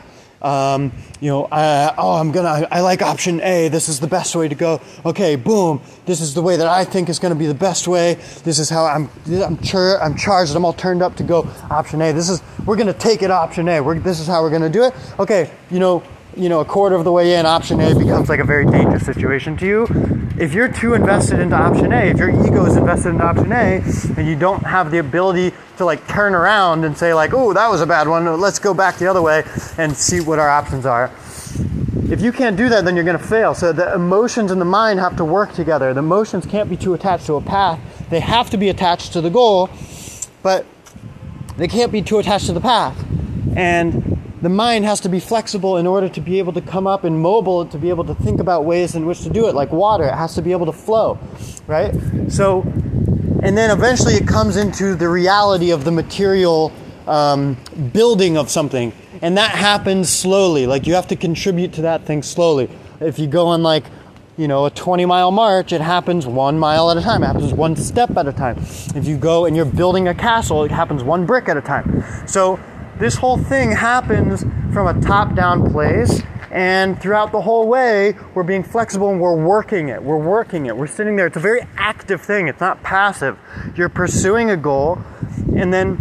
Um, 0.45 0.91
you 1.21 1.29
know, 1.31 1.45
uh, 1.45 1.95
oh, 1.97 2.13
I'm 2.13 2.31
gonna, 2.31 2.67
I, 2.69 2.81
like 2.81 3.01
option 3.01 3.41
A. 3.41 3.67
This 3.67 3.89
is 3.89 3.99
the 3.99 4.05
best 4.05 4.35
way 4.35 4.47
to 4.47 4.53
go. 4.53 4.79
Okay, 5.03 5.35
boom. 5.35 5.81
This 6.05 6.21
is 6.21 6.35
the 6.35 6.41
way 6.43 6.55
that 6.55 6.67
I 6.67 6.85
think 6.85 7.09
is 7.09 7.17
gonna 7.17 7.33
be 7.33 7.47
the 7.47 7.55
best 7.55 7.87
way. 7.87 8.13
This 8.43 8.59
is 8.59 8.69
how 8.69 8.85
I'm, 8.85 9.09
I'm, 9.27 9.57
char- 9.57 9.99
I'm 9.99 10.15
charged. 10.15 10.55
I'm 10.55 10.63
all 10.63 10.73
turned 10.73 11.01
up 11.01 11.15
to 11.15 11.23
go 11.23 11.49
option 11.71 11.99
A. 12.01 12.11
This 12.13 12.29
is, 12.29 12.43
we're 12.63 12.75
gonna 12.75 12.93
take 12.93 13.23
it 13.23 13.31
option 13.31 13.67
A. 13.67 13.81
We're, 13.81 13.97
this 13.99 14.19
is 14.19 14.27
how 14.27 14.43
we're 14.43 14.51
gonna 14.51 14.69
do 14.69 14.83
it. 14.83 14.93
Okay, 15.19 15.49
you 15.71 15.79
know, 15.79 16.03
you 16.37 16.47
know, 16.47 16.59
a 16.59 16.65
quarter 16.65 16.95
of 16.95 17.05
the 17.05 17.11
way 17.11 17.35
in, 17.35 17.47
option 17.47 17.81
A 17.81 17.97
becomes 17.97 18.29
like 18.29 18.39
a 18.39 18.43
very 18.45 18.65
dangerous 18.67 19.03
situation 19.03 19.57
to 19.57 19.65
you. 19.65 20.24
If 20.37 20.53
you're 20.53 20.67
too 20.67 20.95
invested 20.95 21.39
into 21.39 21.55
option 21.55 21.93
A, 21.93 22.09
if 22.09 22.17
your 22.17 22.29
ego 22.29 22.65
is 22.65 22.75
invested 22.75 23.09
into 23.09 23.23
option 23.23 23.53
A, 23.53 23.81
and 24.17 24.27
you 24.27 24.35
don't 24.35 24.63
have 24.63 24.91
the 24.91 24.97
ability 24.97 25.55
to 25.77 25.85
like 25.85 26.05
turn 26.09 26.35
around 26.35 26.83
and 26.83 26.97
say 26.97 27.13
like, 27.13 27.33
oh, 27.33 27.53
that 27.53 27.69
was 27.69 27.79
a 27.79 27.85
bad 27.85 28.09
one, 28.09 28.41
let's 28.41 28.59
go 28.59 28.73
back 28.73 28.97
the 28.97 29.07
other 29.07 29.21
way 29.21 29.43
and 29.77 29.95
see 29.95 30.19
what 30.19 30.37
our 30.37 30.49
options 30.49 30.85
are. 30.85 31.09
If 32.11 32.21
you 32.21 32.33
can't 32.33 32.57
do 32.57 32.67
that, 32.67 32.83
then 32.83 32.95
you're 32.95 33.05
going 33.05 33.17
to 33.17 33.23
fail. 33.23 33.55
So 33.55 33.71
the 33.71 33.93
emotions 33.93 34.51
and 34.51 34.59
the 34.59 34.65
mind 34.65 34.99
have 34.99 35.15
to 35.17 35.25
work 35.25 35.53
together. 35.53 35.93
The 35.93 35.99
emotions 35.99 36.45
can't 36.45 36.69
be 36.69 36.75
too 36.75 36.93
attached 36.93 37.27
to 37.27 37.35
a 37.35 37.41
path. 37.41 37.79
They 38.09 38.19
have 38.19 38.49
to 38.49 38.57
be 38.57 38.67
attached 38.67 39.13
to 39.13 39.21
the 39.21 39.29
goal, 39.29 39.69
but 40.43 40.65
they 41.55 41.69
can't 41.69 41.93
be 41.93 42.01
too 42.01 42.19
attached 42.19 42.47
to 42.47 42.53
the 42.53 42.61
path. 42.61 43.01
And 43.55 44.24
the 44.45 44.49
mind 44.49 44.85
has 44.85 44.99
to 44.99 45.09
be 45.09 45.19
flexible 45.19 45.77
in 45.77 45.87
order 45.87 46.07
to 46.07 46.21
be 46.21 46.37
able 46.37 46.53
to 46.53 46.61
come 46.61 46.85
up 46.85 47.03
and 47.03 47.19
mobile 47.19 47.65
to 47.65 47.79
be 47.79 47.89
able 47.89 48.03
to 48.03 48.13
think 48.13 48.39
about 48.39 48.63
ways 48.63 48.93
in 48.93 49.03
which 49.07 49.21
to 49.21 49.29
do 49.31 49.47
it 49.47 49.55
like 49.55 49.71
water 49.71 50.03
it 50.03 50.13
has 50.13 50.35
to 50.35 50.41
be 50.43 50.51
able 50.51 50.67
to 50.67 50.71
flow 50.71 51.17
right 51.65 51.91
so 52.29 52.61
and 53.41 53.57
then 53.57 53.71
eventually 53.71 54.13
it 54.13 54.27
comes 54.27 54.55
into 54.55 54.93
the 54.93 55.09
reality 55.09 55.71
of 55.71 55.83
the 55.83 55.89
material 55.89 56.71
um, 57.07 57.57
building 57.91 58.37
of 58.37 58.51
something 58.51 58.93
and 59.23 59.35
that 59.35 59.49
happens 59.49 60.09
slowly 60.09 60.67
like 60.67 60.85
you 60.85 60.93
have 60.93 61.07
to 61.07 61.15
contribute 61.15 61.73
to 61.73 61.81
that 61.81 62.05
thing 62.05 62.21
slowly 62.21 62.69
if 62.99 63.17
you 63.17 63.25
go 63.25 63.47
on 63.47 63.63
like 63.63 63.85
you 64.37 64.49
know, 64.49 64.65
a 64.65 64.69
20 64.69 65.05
mile 65.05 65.31
march, 65.31 65.71
it 65.71 65.79
happens 65.79 66.27
one 66.27 66.59
mile 66.59 66.91
at 66.91 66.97
a 66.97 67.01
time. 67.01 67.23
It 67.23 67.27
happens 67.27 67.53
one 67.53 67.77
step 67.77 68.17
at 68.17 68.27
a 68.27 68.33
time. 68.33 68.57
If 68.93 69.07
you 69.07 69.17
go 69.17 69.45
and 69.45 69.55
you're 69.55 69.63
building 69.63 70.09
a 70.09 70.13
castle, 70.13 70.65
it 70.65 70.71
happens 70.71 71.03
one 71.03 71.25
brick 71.25 71.47
at 71.47 71.55
a 71.55 71.61
time. 71.61 72.03
So 72.27 72.59
this 72.97 73.15
whole 73.15 73.37
thing 73.37 73.71
happens 73.71 74.43
from 74.73 74.87
a 74.87 74.99
top 75.01 75.35
down 75.35 75.71
place. 75.71 76.21
And 76.51 77.01
throughout 77.01 77.33
the 77.33 77.41
whole 77.41 77.67
way, 77.67 78.15
we're 78.33 78.43
being 78.43 78.63
flexible 78.63 79.09
and 79.09 79.19
we're 79.19 79.35
working 79.35 79.89
it. 79.89 80.01
We're 80.01 80.17
working 80.17 80.67
it. 80.67 80.77
We're 80.77 80.87
sitting 80.87 81.17
there. 81.17 81.27
It's 81.27 81.35
a 81.35 81.41
very 81.41 81.67
active 81.75 82.21
thing. 82.21 82.47
It's 82.47 82.61
not 82.61 82.81
passive. 82.81 83.37
You're 83.75 83.89
pursuing 83.89 84.49
a 84.49 84.57
goal 84.57 85.01
and 85.53 85.73
then 85.73 85.97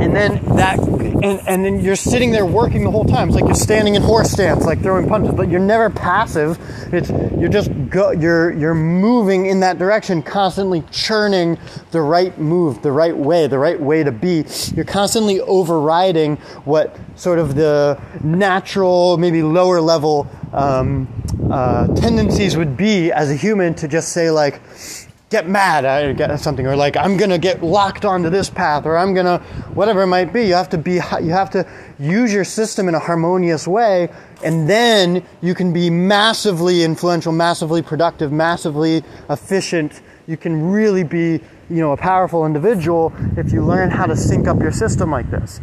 and 0.00 0.16
then 0.16 0.42
that 0.56 0.78
and, 1.22 1.40
and 1.46 1.64
then 1.64 1.80
you're 1.80 1.96
sitting 1.96 2.30
there 2.30 2.46
working 2.46 2.84
the 2.84 2.90
whole 2.90 3.04
time. 3.04 3.28
It's 3.28 3.34
like 3.34 3.44
you're 3.44 3.54
standing 3.54 3.94
in 3.94 4.02
horse 4.02 4.30
stance 4.30 4.64
like 4.64 4.80
throwing 4.82 5.08
punches 5.08 5.34
but 5.34 5.50
you're 5.50 5.60
never 5.60 5.90
passive. 5.90 6.58
It's 6.92 7.10
you're 7.10 7.48
just 7.48 7.70
go, 7.88 8.10
you're 8.10 8.52
you're 8.52 8.74
moving 8.74 9.46
in 9.46 9.60
that 9.60 9.78
direction 9.78 10.22
constantly 10.22 10.82
churning 10.90 11.58
the 11.90 12.00
right 12.00 12.36
move 12.38 12.82
the 12.82 12.92
right 12.92 13.16
way 13.16 13.46
the 13.46 13.58
right 13.58 13.80
way 13.80 14.02
to 14.02 14.12
be. 14.12 14.44
You're 14.74 14.84
constantly 14.84 15.40
overriding 15.40 16.36
what 16.64 16.96
sort 17.16 17.38
of 17.38 17.54
the 17.54 18.00
natural 18.22 19.16
maybe 19.16 19.42
lower 19.42 19.80
level 19.80 20.28
um, 20.52 21.08
uh, 21.50 21.86
tendencies 21.94 22.56
would 22.56 22.76
be 22.76 23.12
as 23.12 23.30
a 23.30 23.34
human 23.34 23.74
to 23.74 23.88
just 23.88 24.12
say 24.12 24.30
like 24.30 24.60
get 25.30 25.48
mad 25.48 25.84
at 25.84 26.40
something 26.40 26.66
or 26.66 26.74
like 26.74 26.96
i'm 26.96 27.16
gonna 27.16 27.38
get 27.38 27.62
locked 27.62 28.04
onto 28.04 28.28
this 28.28 28.50
path 28.50 28.84
or 28.84 28.96
i'm 28.96 29.14
gonna 29.14 29.38
whatever 29.74 30.02
it 30.02 30.06
might 30.06 30.32
be. 30.32 30.46
You 30.46 30.54
have 30.54 30.68
to 30.70 30.78
be 30.78 30.94
you 30.94 31.30
have 31.30 31.50
to 31.50 31.66
use 31.98 32.32
your 32.32 32.44
system 32.44 32.88
in 32.88 32.94
a 32.94 32.98
harmonious 32.98 33.66
way 33.66 34.08
and 34.44 34.68
then 34.68 35.24
you 35.40 35.54
can 35.54 35.72
be 35.72 35.90
massively 35.90 36.82
influential 36.82 37.32
massively 37.32 37.82
productive 37.82 38.32
massively 38.32 39.02
efficient. 39.28 40.02
You 40.26 40.36
can 40.36 40.70
really 40.70 41.04
be 41.04 41.40
you 41.70 41.80
know 41.80 41.92
a 41.92 41.96
powerful 41.96 42.44
individual 42.44 43.12
if 43.36 43.52
you 43.52 43.64
learn 43.64 43.90
how 43.90 44.06
to 44.06 44.16
sync 44.16 44.48
up 44.48 44.60
your 44.60 44.72
system 44.72 45.10
like 45.10 45.30
this 45.30 45.60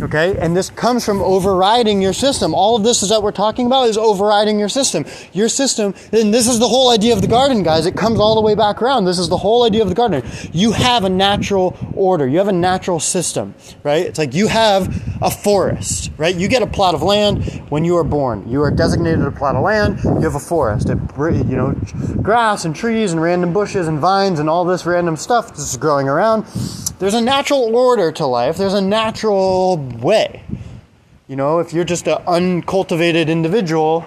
okay? 0.00 0.36
And 0.38 0.56
this 0.56 0.70
comes 0.70 1.04
from 1.04 1.20
overriding 1.20 2.00
your 2.00 2.12
system. 2.12 2.54
All 2.54 2.76
of 2.76 2.82
this 2.82 3.02
is 3.02 3.08
that 3.10 3.22
we're 3.22 3.32
talking 3.32 3.66
about 3.66 3.88
is 3.88 3.98
overriding 3.98 4.58
your 4.58 4.68
system. 4.68 5.04
Your 5.32 5.48
system 5.48 5.94
and 6.12 6.32
this 6.32 6.48
is 6.48 6.58
the 6.58 6.68
whole 6.68 6.90
idea 6.90 7.12
of 7.12 7.22
the 7.22 7.28
garden 7.28 7.62
guys. 7.62 7.86
It 7.86 7.96
comes 7.96 8.18
all 8.18 8.34
the 8.34 8.40
way 8.40 8.54
back 8.54 8.82
around. 8.82 9.04
This 9.04 9.18
is 9.18 9.28
the 9.28 9.36
whole 9.36 9.64
idea 9.64 9.82
of 9.82 9.88
the 9.88 9.94
garden 9.94 10.22
you 10.52 10.72
have 10.72 11.04
a 11.04 11.08
natural 11.08 11.76
order. 11.94 12.26
You 12.26 12.38
have 12.38 12.48
a 12.48 12.52
natural 12.52 13.00
system 13.00 13.54
right? 13.82 14.06
It's 14.06 14.18
like 14.18 14.34
you 14.34 14.48
have 14.48 14.88
a 15.22 15.30
forest 15.30 16.10
right? 16.16 16.34
You 16.34 16.48
get 16.48 16.62
a 16.62 16.66
plot 16.66 16.94
of 16.94 17.02
land 17.02 17.44
when 17.68 17.84
you 17.84 17.96
are 17.96 18.04
born. 18.04 18.48
You 18.48 18.62
are 18.62 18.70
designated 18.70 19.22
a 19.22 19.30
plot 19.30 19.56
of 19.56 19.62
land. 19.62 20.00
You 20.04 20.20
have 20.22 20.34
a 20.34 20.40
forest. 20.40 20.88
It, 20.90 20.98
you 21.16 21.56
know 21.56 21.74
grass 22.22 22.64
and 22.64 22.74
trees 22.74 23.12
and 23.12 23.20
random 23.20 23.52
bushes 23.52 23.88
and 23.88 23.98
vines 23.98 24.38
and 24.38 24.48
all 24.48 24.64
this 24.64 24.86
random 24.86 25.16
stuff 25.16 25.45
stuff 25.46 25.58
is 25.58 25.76
growing 25.76 26.08
around. 26.08 26.44
There's 26.98 27.14
a 27.14 27.20
natural 27.20 27.74
order 27.74 28.12
to 28.12 28.26
life, 28.26 28.56
there's 28.56 28.74
a 28.74 28.80
natural 28.80 29.76
way. 29.76 30.42
You 31.28 31.36
know, 31.36 31.58
if 31.58 31.72
you're 31.72 31.84
just 31.84 32.06
an 32.06 32.18
uncultivated 32.26 33.28
individual, 33.28 34.06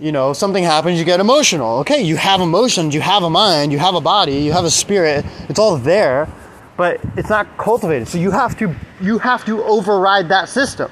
you 0.00 0.12
know, 0.12 0.32
something 0.32 0.62
happens, 0.62 0.98
you 0.98 1.04
get 1.04 1.20
emotional. 1.20 1.78
Okay, 1.78 2.02
you 2.02 2.16
have 2.16 2.40
emotions, 2.40 2.94
you 2.94 3.00
have 3.00 3.22
a 3.22 3.30
mind, 3.30 3.72
you 3.72 3.78
have 3.78 3.94
a 3.94 4.00
body, 4.00 4.38
you 4.38 4.52
have 4.52 4.64
a 4.64 4.70
spirit. 4.70 5.24
It's 5.48 5.58
all 5.58 5.76
there, 5.76 6.28
but 6.76 7.00
it's 7.16 7.30
not 7.30 7.56
cultivated. 7.56 8.08
So 8.08 8.18
you 8.18 8.30
have 8.30 8.56
to 8.58 8.74
you 9.00 9.18
have 9.18 9.44
to 9.46 9.62
override 9.64 10.28
that 10.28 10.48
system. 10.48 10.90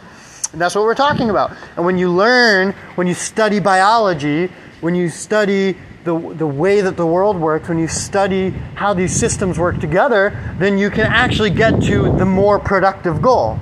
And 0.53 0.61
that's 0.61 0.75
what 0.75 0.85
we're 0.85 0.95
talking 0.95 1.31
about. 1.31 1.53
And 1.77 1.85
when 1.85 1.99
you 1.99 2.11
learn, 2.11 2.73
when 2.95 3.07
you 3.07 3.15
study 3.15 3.61
biology, 3.61 4.49
when 4.81 4.95
you 4.95 5.09
study 5.09 5.77
the, 6.07 6.19
the 6.35 6.47
way 6.47 6.81
that 6.81 6.97
the 6.97 7.05
world 7.05 7.37
works, 7.37 7.69
when 7.69 7.79
you 7.79 7.89
study 7.89 8.51
how 8.75 8.95
these 8.95 9.15
systems 9.15 9.59
work 9.59 9.79
together, 9.81 10.33
then 10.59 10.79
you 10.79 10.89
can 10.89 11.05
actually 11.05 11.51
get 11.51 11.83
to 11.83 12.17
the 12.17 12.25
more 12.25 12.59
productive 12.59 13.21
goal. 13.21 13.59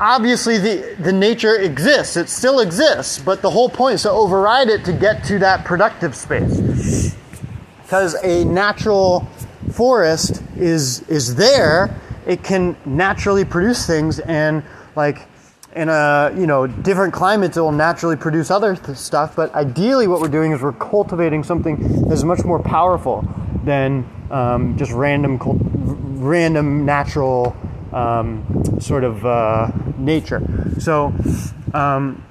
Obviously, 0.00 0.56
the, 0.58 0.96
the 0.98 1.12
nature 1.12 1.56
exists, 1.56 2.16
it 2.16 2.28
still 2.28 2.60
exists, 2.60 3.18
but 3.18 3.42
the 3.42 3.50
whole 3.50 3.68
point 3.68 3.96
is 3.96 4.02
to 4.02 4.10
override 4.10 4.68
it 4.68 4.84
to 4.86 4.92
get 4.92 5.22
to 5.24 5.38
that 5.38 5.64
productive 5.64 6.16
space. 6.16 7.14
Because 7.82 8.14
a 8.24 8.44
natural 8.44 9.28
forest 9.72 10.42
is, 10.56 11.02
is 11.08 11.34
there, 11.36 11.94
it 12.26 12.42
can 12.42 12.74
naturally 12.86 13.44
produce 13.44 13.86
things 13.86 14.18
and 14.20 14.64
like 14.96 15.28
in 15.76 15.88
a 15.88 16.32
you 16.36 16.46
know 16.46 16.66
different 16.66 17.12
climates 17.12 17.56
it 17.56 17.60
will 17.60 17.70
naturally 17.70 18.16
produce 18.16 18.50
other 18.50 18.74
th- 18.74 18.98
stuff 18.98 19.36
but 19.36 19.54
ideally 19.54 20.08
what 20.08 20.20
we're 20.20 20.28
doing 20.28 20.50
is 20.50 20.60
we're 20.60 20.72
cultivating 20.72 21.44
something 21.44 22.08
that's 22.08 22.24
much 22.24 22.44
more 22.44 22.60
powerful 22.60 23.24
than 23.64 24.08
um, 24.30 24.76
just 24.76 24.90
random 24.92 25.38
random 26.20 26.84
natural 26.84 27.56
um, 27.92 28.80
sort 28.80 29.04
of 29.04 29.24
uh, 29.24 29.70
nature. 29.98 30.42
So 30.78 31.12
um, 31.74 32.24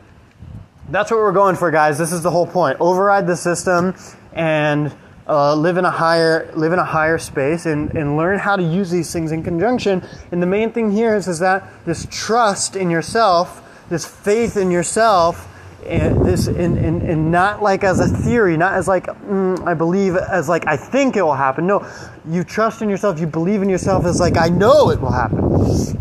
that's 0.90 1.12
what 1.12 1.20
we're 1.20 1.32
going 1.32 1.56
for 1.56 1.72
guys. 1.72 1.98
This 1.98 2.12
is 2.12 2.24
the 2.24 2.32
whole 2.32 2.48
point. 2.48 2.78
Override 2.80 3.28
the 3.28 3.36
system 3.36 3.96
and 4.34 4.96
uh, 5.30 5.54
live 5.54 5.78
in 5.78 5.86
a 5.86 5.92
higher 5.92 6.52
live 6.56 6.74
in 6.74 6.80
a 6.80 6.86
higher 6.86 7.20
space 7.20 7.68
and, 7.68 7.96
and 7.96 8.18
learn 8.18 8.40
how 8.40 8.56
to 8.56 8.64
use 8.64 8.90
these 8.90 9.14
things 9.14 9.32
in 9.32 9.44
conjunction. 9.44 10.04
And 10.32 10.42
the 10.42 10.48
main 10.48 10.72
thing 10.72 10.92
here 10.92 11.16
is, 11.16 11.28
is 11.28 11.40
that 11.40 11.64
this 11.86 12.08
trust 12.10 12.76
in 12.76 12.90
yourself, 12.90 13.62
this 13.90 14.06
faith 14.06 14.58
in 14.58 14.72
yourself, 14.72 15.48
and 15.86 16.26
this 16.26 16.48
and, 16.48 16.78
and, 16.78 17.02
and 17.04 17.32
not 17.32 17.62
like 17.62 17.84
as 17.84 18.00
a 18.00 18.08
theory, 18.08 18.58
not 18.58 18.74
as 18.74 18.88
like 18.88 19.06
mm, 19.06 19.66
I 19.66 19.76
believe 19.76 20.16
as 20.16 20.50
like 20.50 20.68
I 20.68 20.76
think 20.76 21.16
it 21.16 21.22
will 21.22 21.36
happen. 21.36 21.68
No, 21.68 21.88
you 22.28 22.44
trust 22.44 22.82
in 22.82 22.90
yourself, 22.90 23.20
you 23.20 23.28
believe 23.28 23.62
in 23.62 23.70
yourself 23.70 24.06
as 24.06 24.20
like 24.20 24.36
I 24.36 24.50
know 24.50 24.90
it 24.90 25.00
will 25.00 25.12
happen. 25.12 25.46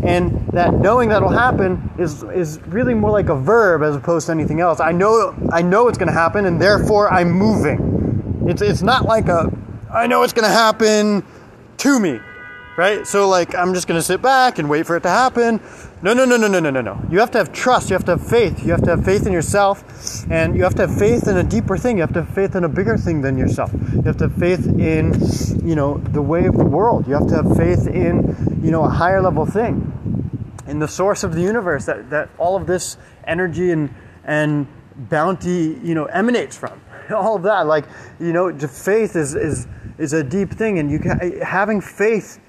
And 0.03 0.47
that 0.53 0.73
knowing 0.73 1.09
that 1.09 1.21
will 1.21 1.29
happen 1.29 1.91
is 1.99 2.23
is 2.23 2.59
really 2.67 2.95
more 2.95 3.11
like 3.11 3.29
a 3.29 3.35
verb 3.35 3.83
as 3.83 3.95
opposed 3.95 4.25
to 4.25 4.31
anything 4.31 4.59
else. 4.59 4.79
I 4.79 4.91
know 4.91 5.35
I 5.51 5.61
know 5.61 5.87
it's 5.87 5.99
gonna 5.99 6.11
happen 6.11 6.45
and 6.45 6.59
therefore 6.59 7.13
I'm 7.13 7.31
moving. 7.31 7.88
It's 8.49 8.63
it's 8.63 8.81
not 8.81 9.05
like 9.05 9.27
a 9.27 9.51
I 9.91 10.07
know 10.07 10.23
it's 10.23 10.33
going 10.33 10.47
to 10.47 10.53
happen 10.53 11.23
to 11.77 11.99
me, 11.99 12.19
right? 12.77 13.05
So 13.05 13.29
like 13.29 13.53
I'm 13.53 13.75
just 13.75 13.87
going 13.87 13.99
to 13.99 14.03
sit 14.03 14.21
back 14.23 14.57
and 14.57 14.67
wait 14.67 14.87
for 14.87 14.95
it 14.95 15.01
to 15.01 15.09
happen. 15.09 15.61
No, 16.01 16.13
no, 16.13 16.25
no, 16.25 16.35
no, 16.35 16.47
no, 16.47 16.59
no, 16.59 16.69
no, 16.71 16.81
no. 16.81 16.99
You 17.11 17.19
have 17.19 17.29
to 17.31 17.37
have 17.37 17.51
trust. 17.51 17.89
You 17.89 17.93
have 17.93 18.05
to 18.05 18.11
have 18.11 18.27
faith. 18.27 18.65
You 18.65 18.71
have 18.71 18.81
to 18.83 18.91
have 18.91 19.05
faith 19.05 19.27
in 19.27 19.33
yourself, 19.33 19.83
and 20.31 20.55
you 20.55 20.63
have 20.63 20.73
to 20.75 20.87
have 20.87 20.97
faith 20.97 21.27
in 21.27 21.37
a 21.37 21.43
deeper 21.43 21.77
thing. 21.77 21.97
You 21.97 22.01
have 22.01 22.13
to 22.13 22.23
have 22.23 22.33
faith 22.33 22.55
in 22.55 22.63
a 22.63 22.69
bigger 22.69 22.97
thing 22.97 23.21
than 23.21 23.37
yourself. 23.37 23.71
You 23.73 24.01
have 24.03 24.17
to 24.17 24.29
have 24.29 24.37
faith 24.37 24.65
in, 24.65 25.13
you 25.67 25.75
know, 25.75 25.97
the 25.97 26.21
way 26.21 26.45
of 26.45 26.55
the 26.57 26.65
world. 26.65 27.05
You 27.07 27.13
have 27.15 27.27
to 27.27 27.43
have 27.43 27.57
faith 27.57 27.85
in, 27.85 28.61
you 28.63 28.71
know, 28.71 28.83
a 28.83 28.89
higher 28.89 29.21
level 29.21 29.45
thing, 29.45 29.93
in 30.65 30.79
the 30.79 30.87
source 30.87 31.23
of 31.23 31.35
the 31.35 31.41
universe 31.41 31.85
that 31.85 32.09
that 32.09 32.29
all 32.39 32.55
of 32.55 32.65
this 32.65 32.97
energy 33.25 33.71
and 33.71 33.93
and 34.23 34.67
bounty, 34.95 35.79
you 35.83 35.93
know, 35.93 36.05
emanates 36.05 36.57
from. 36.57 36.81
all 37.15 37.35
of 37.35 37.43
that. 37.43 37.67
Like, 37.67 37.85
you 38.19 38.33
know, 38.33 38.55
faith 38.57 39.15
is, 39.15 39.35
is, 39.35 39.67
is 39.97 40.13
a 40.13 40.23
deep 40.23 40.51
thing. 40.51 40.79
And 40.79 40.89
you 40.91 40.99
can, 40.99 41.41
having 41.41 41.81
faith 41.81 42.39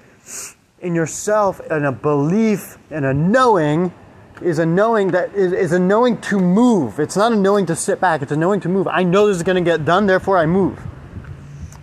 in 0.79 0.95
yourself 0.95 1.59
and 1.69 1.85
a 1.85 1.91
belief 1.91 2.77
and 2.89 3.05
a 3.05 3.13
knowing 3.13 3.93
is 4.41 4.59
a 4.59 4.65
knowing 4.65 5.09
that 5.09 5.33
is, 5.35 5.53
is 5.53 5.71
a 5.71 5.79
knowing 5.79 6.19
to 6.21 6.39
move. 6.39 6.99
It's 6.99 7.15
not 7.15 7.31
a 7.31 7.35
knowing 7.35 7.65
to 7.67 7.75
sit 7.75 8.01
back, 8.01 8.21
it's 8.21 8.31
a 8.31 8.37
knowing 8.37 8.59
to 8.61 8.69
move. 8.69 8.87
I 8.87 9.03
know 9.03 9.27
this 9.27 9.37
is 9.37 9.43
going 9.43 9.63
to 9.63 9.69
get 9.69 9.85
done, 9.85 10.07
therefore 10.07 10.37
I 10.37 10.45
move. 10.45 10.79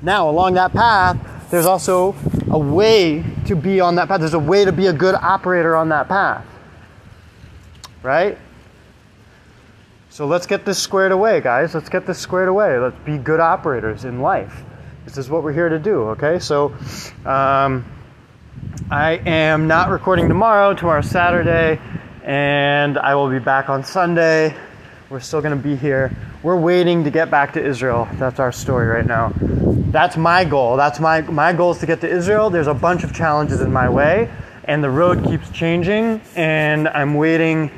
Now, 0.03 0.29
along 0.29 0.55
that 0.55 0.73
path, 0.73 1.51
there's 1.51 1.67
also 1.67 2.14
a 2.51 2.59
way 2.59 3.25
to 3.47 3.57
be 3.57 3.81
on 3.81 3.95
that 3.97 4.09
path. 4.09 4.21
There's 4.21 4.35
a 4.35 4.38
way 4.38 4.64
to 4.64 4.73
be 4.73 4.87
a 4.87 4.93
good 4.93 5.14
operator 5.14 5.77
on 5.77 5.88
that 5.91 6.09
path. 6.09 6.45
Right? 8.03 8.38
So 10.19 10.27
let's 10.27 10.47
get 10.47 10.64
this 10.64 10.83
squared 10.83 11.12
away, 11.12 11.41
guys. 11.41 11.75
Let's 11.75 11.89
get 11.89 12.05
this 12.05 12.19
squared 12.19 12.49
away. 12.49 12.77
Let's 12.77 12.99
be 13.05 13.19
good 13.19 13.39
operators 13.39 14.05
in 14.05 14.21
life. 14.21 14.64
This 15.05 15.16
is 15.16 15.31
what 15.31 15.45
we're 15.45 15.53
here 15.53 15.69
to 15.69 15.79
do, 15.79 16.09
okay? 16.09 16.41
So 16.41 16.75
um, 17.25 17.85
I 18.91 19.23
am 19.25 19.69
not 19.69 19.91
recording 19.91 20.27
tomorrow. 20.27 20.75
Tomorrow's 20.75 21.09
Saturday, 21.09 21.81
and 22.25 22.99
I 22.99 23.14
will 23.14 23.31
be 23.31 23.39
back 23.39 23.69
on 23.69 23.85
Sunday. 23.85 24.57
We're 25.09 25.21
still 25.21 25.41
going 25.41 25.57
to 25.57 25.62
be 25.62 25.77
here. 25.77 26.11
We're 26.43 26.59
waiting 26.59 27.05
to 27.05 27.12
get 27.12 27.31
back 27.31 27.53
to 27.53 27.64
Israel. 27.64 28.09
That's 28.14 28.41
our 28.41 28.51
story 28.51 28.89
right 28.89 29.07
now. 29.07 29.33
That's 29.37 30.16
my 30.16 30.45
goal. 30.45 30.77
That's 30.77 30.99
my 30.99 31.21
my 31.21 31.53
goal 31.53 31.71
is 31.71 31.79
to 31.79 31.87
get 31.87 32.01
to 32.01 32.11
Israel. 32.11 32.51
There's 32.51 32.66
a 32.66 32.75
bunch 32.75 33.05
of 33.05 33.14
challenges 33.14 33.61
in 33.61 33.73
my 33.73 33.89
way 33.89 34.29
and 34.64 34.83
the 34.83 34.91
road 34.91 35.25
keeps 35.25 35.49
changing, 35.51 36.21
and 36.35 36.89
I'm 36.89 37.14
waiting. 37.14 37.71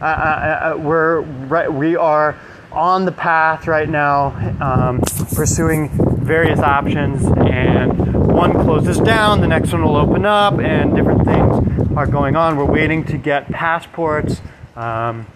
Uh, 0.00 0.04
uh, 0.04 0.06
uh, 0.06 0.78
we're 0.78 1.22
right, 1.22 1.72
we 1.72 1.96
are 1.96 2.38
on 2.70 3.04
the 3.04 3.10
path 3.10 3.66
right 3.66 3.88
now, 3.88 4.26
um, 4.60 5.00
pursuing 5.34 5.88
various 6.20 6.60
options, 6.60 7.24
and 7.26 8.28
one 8.32 8.52
closes 8.52 9.00
down, 9.00 9.40
the 9.40 9.48
next 9.48 9.72
one 9.72 9.82
will 9.82 9.96
open 9.96 10.24
up, 10.24 10.60
and 10.60 10.94
different 10.94 11.24
things 11.24 11.90
are 11.96 12.06
going 12.06 12.36
on. 12.36 12.56
We're 12.56 12.64
waiting 12.64 13.06
to 13.06 13.18
get 13.18 13.50
passports. 13.50 14.40
Um, 14.76 15.26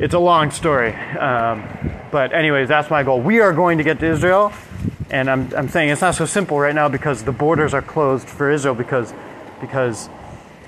it's 0.00 0.14
a 0.14 0.18
long 0.18 0.50
story, 0.50 0.92
um, 0.92 1.62
but 2.10 2.32
anyways, 2.32 2.66
that's 2.66 2.90
my 2.90 3.04
goal. 3.04 3.20
We 3.20 3.38
are 3.38 3.52
going 3.52 3.78
to 3.78 3.84
get 3.84 4.00
to 4.00 4.06
Israel, 4.06 4.52
and 5.10 5.30
I'm, 5.30 5.54
I'm 5.54 5.68
saying 5.68 5.90
it's 5.90 6.00
not 6.00 6.16
so 6.16 6.26
simple 6.26 6.58
right 6.58 6.74
now 6.74 6.88
because 6.88 7.22
the 7.22 7.30
borders 7.30 7.72
are 7.72 7.82
closed 7.82 8.28
for 8.28 8.50
Israel 8.50 8.74
because 8.74 9.14
because 9.60 10.08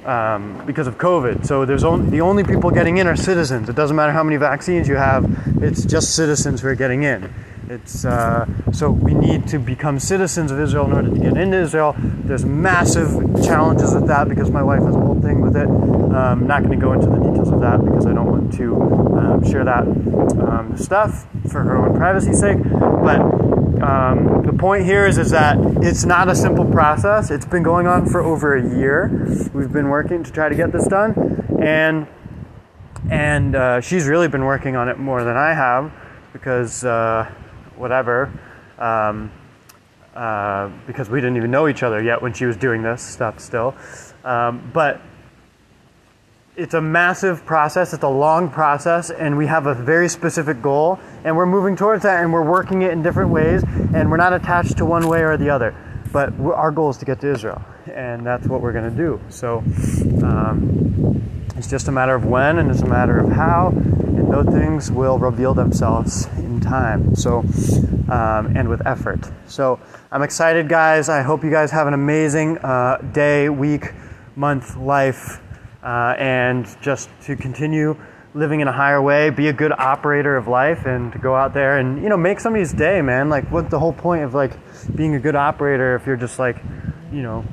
um, 0.05 0.65
because 0.67 0.87
of 0.87 0.99
COVID. 0.99 1.47
So 1.47 1.65
there's 1.65 1.85
only, 1.85 2.11
the 2.11 2.21
only 2.21 2.45
people 2.45 2.71
getting 2.71 2.99
in 2.99 3.07
are 3.07 3.17
citizens. 3.17 3.69
It 3.69 3.77
doesn't 3.77 3.97
matter 3.97 4.13
how 4.13 4.23
many 4.23 4.37
vaccines 4.37 4.89
you 4.89 4.97
have; 4.97 5.25
it's 5.63 5.85
just 5.85 6.15
citizens 6.15 6.61
who 6.61 6.69
are 6.69 6.75
getting 6.75 7.03
in. 7.03 7.33
It's 7.69 8.05
uh, 8.05 8.47
so 8.73 8.91
we 8.91 9.15
need 9.15 9.49
to 9.49 9.59
become 9.59 9.99
citizens 9.99 10.51
of 10.51 10.61
Israel 10.61 10.85
in 10.87 10.93
order 10.93 11.09
to 11.11 11.19
get 11.19 11.37
into 11.37 11.57
Israel. 11.57 11.95
There's 11.99 12.45
massive 12.45 13.11
challenges 13.45 13.95
with 13.95 14.07
that 14.09 14.29
because 14.29 14.51
my 14.51 14.63
wife 14.63 14.83
has 14.83 14.95
a 14.95 14.99
whole 14.99 15.21
thing 15.21 15.41
with 15.41 15.57
it. 15.57 15.69
I'm 15.69 16.43
um, 16.43 16.47
not 16.47 16.65
going 16.65 16.79
to 16.79 16.85
go 16.85 16.93
into 16.93 17.07
the 17.07 17.17
details 17.17 17.51
of 17.51 17.61
that 17.61 17.83
because 17.83 18.05
I 18.05 18.13
don't 18.13 18.31
want 18.31 18.53
to 18.55 18.77
um, 19.17 19.51
share 19.51 19.65
that 19.65 19.85
um, 19.85 20.75
stuff 20.77 21.27
for 21.51 21.63
her 21.63 21.77
own 21.77 21.97
privacy 21.97 22.35
sake. 22.35 22.59
But 22.63 23.21
um, 23.83 24.43
the 24.45 24.53
point 24.53 24.85
here 24.85 25.07
is, 25.07 25.19
is 25.19 25.31
that 25.31 25.57
it's 25.83 26.05
not 26.05 26.29
a 26.29 26.35
simple 26.35 26.65
process. 26.65 27.31
It's 27.31 27.47
been 27.47 27.63
going 27.63 27.87
on 27.87 28.09
for 28.09 28.21
over 28.21 28.57
a 28.57 28.79
year. 28.79 29.11
We've 29.53 29.73
been 29.73 29.89
working 29.89 30.23
to 30.25 30.31
try 30.31 30.49
to 30.49 30.55
get 30.55 30.73
this 30.73 30.87
done, 30.87 31.15
and 31.63 32.07
and 33.11 33.57
uh, 33.57 33.81
she's 33.81 34.07
really 34.07 34.29
been 34.29 34.45
working 34.45 34.77
on 34.77 34.89
it 34.89 34.99
more 34.99 35.25
than 35.25 35.37
I 35.37 35.55
have 35.55 35.93
because. 36.33 36.85
Uh, 36.85 37.31
whatever, 37.77 38.33
um, 38.79 39.31
uh, 40.15 40.71
because 40.87 41.11
we 41.11 41.21
didn't 41.21 41.37
even 41.37 41.51
know 41.51 41.67
each 41.69 41.83
other 41.83 42.01
yet 42.01 42.23
when 42.23 42.33
she 42.33 42.45
was 42.45 42.57
doing 42.57 42.83
this 42.83 43.03
stuff 43.03 43.41
still. 43.41 43.75
Um, 44.25 44.71
but 44.73 45.01
it's 46.55 46.75
a 46.75 46.81
massive 46.81 47.47
process, 47.47 47.95
it's 47.95 48.03
a 48.03 48.09
long 48.09 48.51
process, 48.51 49.11
and 49.11 49.39
we 49.39 49.47
have 49.47 49.67
a 49.67 49.75
very 49.75 50.09
specific 50.09 50.61
goal, 50.61 51.01
and 51.25 51.35
we're 51.35 51.47
moving 51.47 51.77
towards 51.77 52.03
that, 52.03 52.23
and 52.23 52.33
we're 52.33 52.49
working 52.49 52.83
it 52.83 52.93
in 52.93 53.03
different 53.03 53.31
ways, 53.31 53.63
and 53.95 54.11
we're 54.11 54.19
not 54.19 54.35
attached 54.35 54.77
to 54.77 54.85
one 54.85 55.09
way 55.09 55.23
or 55.23 55.37
the 55.39 55.49
other. 55.49 55.75
But 56.13 56.39
our 56.41 56.71
goal 56.71 56.91
is 56.91 56.99
to 56.99 57.07
get 57.07 57.21
to 57.23 57.33
Israel, 57.33 57.65
and 57.91 58.27
that's 58.27 58.47
what 58.47 58.61
we're 58.61 58.73
going 58.73 58.91
to 58.91 58.97
do. 58.97 59.19
So 59.31 59.59
um, 60.23 61.23
it's 61.57 61.71
just 61.71 61.89
a 61.89 61.93
matter 61.93 62.15
of 62.15 62.27
when, 62.27 62.59
and 62.59 62.71
it's 62.71 62.83
a 62.83 62.87
matter 62.87 63.19
of 63.19 63.33
how, 63.33 63.69
and 63.69 64.31
those 64.31 64.47
things 64.47 64.91
will 64.91 65.19
reveal 65.19 65.55
themselves 65.55 66.27
in 66.37 66.61
time. 66.61 67.17
So, 67.17 67.39
um, 68.11 68.55
and 68.55 68.69
with 68.69 68.87
effort. 68.87 69.21
So, 69.47 69.81
I'm 70.11 70.23
excited, 70.23 70.69
guys. 70.69 71.09
I 71.09 71.23
hope 71.23 71.45
you 71.45 71.51
guys 71.51 71.71
have 71.71 71.87
an 71.87 71.95
amazing 71.95 72.59
uh, 72.59 72.99
day, 72.99 73.49
week, 73.49 73.93
month, 74.37 74.77
life, 74.77 75.42
uh, 75.83 76.15
and 76.19 76.67
just 76.81 77.11
to 77.23 77.37
continue 77.37 77.97
living 78.35 78.61
in 78.61 78.69
a 78.69 78.73
higher 78.73 79.03
way, 79.03 79.31
be 79.31 79.49
a 79.49 79.53
good 79.53 79.73
operator 79.73 80.37
of 80.37 80.49
life, 80.49 80.87
and 80.87 81.13
to 81.13 81.19
go 81.19 81.35
out 81.35 81.53
there 81.53 81.79
and 81.79 82.03
you 82.03 82.09
know 82.09 82.17
make 82.17 82.41
somebody's 82.41 82.73
day, 82.73 83.03
man. 83.03 83.29
Like, 83.29 83.51
what 83.51 83.71
the 83.71 83.79
whole 83.79 83.93
point 83.93 84.25
of 84.25 84.35
like 84.35 84.53
being 84.95 85.15
a 85.15 85.21
good 85.21 85.37
operator 85.37 85.97
if 85.97 86.07
you're 86.07 86.17
just 86.17 86.39
like, 86.39 86.63
you 87.13 87.23
know, 87.23 87.45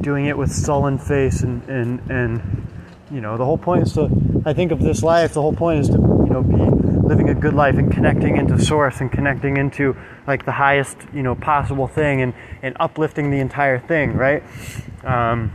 doing 0.00 0.26
it 0.26 0.36
with 0.36 0.50
sullen 0.52 0.98
face 0.98 1.42
and 1.42 1.62
and 1.68 2.00
and 2.10 2.68
you 3.10 3.20
know 3.20 3.36
the 3.36 3.44
whole 3.44 3.58
point 3.58 3.86
is 3.86 3.92
to 3.92 4.08
I 4.44 4.52
think 4.52 4.72
of 4.72 4.80
this 4.80 5.02
life. 5.02 5.34
The 5.34 5.42
whole 5.42 5.54
point 5.54 5.80
is 5.80 5.88
to 5.88 5.94
you 5.94 6.30
know 6.30 6.42
be 6.42 6.56
living 7.06 7.28
a 7.28 7.34
good 7.34 7.54
life 7.54 7.76
and 7.76 7.92
connecting 7.92 8.36
into 8.36 8.58
source 8.58 9.00
and 9.00 9.12
connecting 9.12 9.56
into 9.56 9.96
like 10.26 10.44
the 10.44 10.52
highest 10.52 10.96
you 11.12 11.22
know 11.22 11.34
possible 11.34 11.86
thing 11.86 12.22
and 12.22 12.34
and 12.62 12.76
uplifting 12.80 13.30
the 13.30 13.38
entire 13.38 13.78
thing, 13.78 14.14
right? 14.14 14.42
Um, 15.04 15.52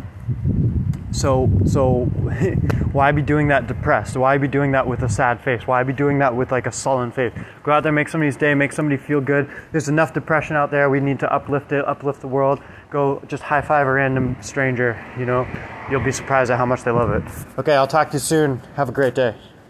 so 1.11 1.49
so 1.65 2.05
why 2.91 3.11
be 3.11 3.21
doing 3.21 3.47
that 3.49 3.67
depressed? 3.67 4.17
Why 4.17 4.37
be 4.37 4.47
doing 4.47 4.71
that 4.71 4.87
with 4.87 5.03
a 5.03 5.09
sad 5.09 5.41
face? 5.41 5.65
Why 5.65 5.83
be 5.83 5.93
doing 5.93 6.19
that 6.19 6.35
with 6.35 6.51
like 6.51 6.67
a 6.67 6.71
sullen 6.71 7.11
face? 7.11 7.33
Go 7.63 7.71
out 7.71 7.83
there, 7.83 7.91
make 7.91 8.09
somebody's 8.09 8.37
day, 8.37 8.53
make 8.53 8.71
somebody 8.71 8.97
feel 8.97 9.21
good. 9.21 9.49
There's 9.71 9.89
enough 9.89 10.13
depression 10.13 10.55
out 10.55 10.71
there. 10.71 10.89
We 10.89 10.99
need 10.99 11.19
to 11.19 11.33
uplift 11.33 11.71
it, 11.71 11.87
uplift 11.87 12.21
the 12.21 12.27
world. 12.27 12.61
Go 12.89 13.21
just 13.27 13.43
high 13.43 13.61
five 13.61 13.87
a 13.87 13.91
random 13.91 14.37
stranger, 14.41 15.03
you 15.17 15.25
know. 15.25 15.47
You'll 15.89 16.03
be 16.03 16.11
surprised 16.11 16.51
at 16.51 16.57
how 16.57 16.65
much 16.65 16.83
they 16.83 16.91
love 16.91 17.11
it. 17.11 17.23
Okay, 17.57 17.75
I'll 17.75 17.87
talk 17.87 18.09
to 18.09 18.15
you 18.15 18.19
soon. 18.19 18.61
Have 18.75 18.89
a 18.89 18.93
great 18.93 19.15
day. 19.15 19.35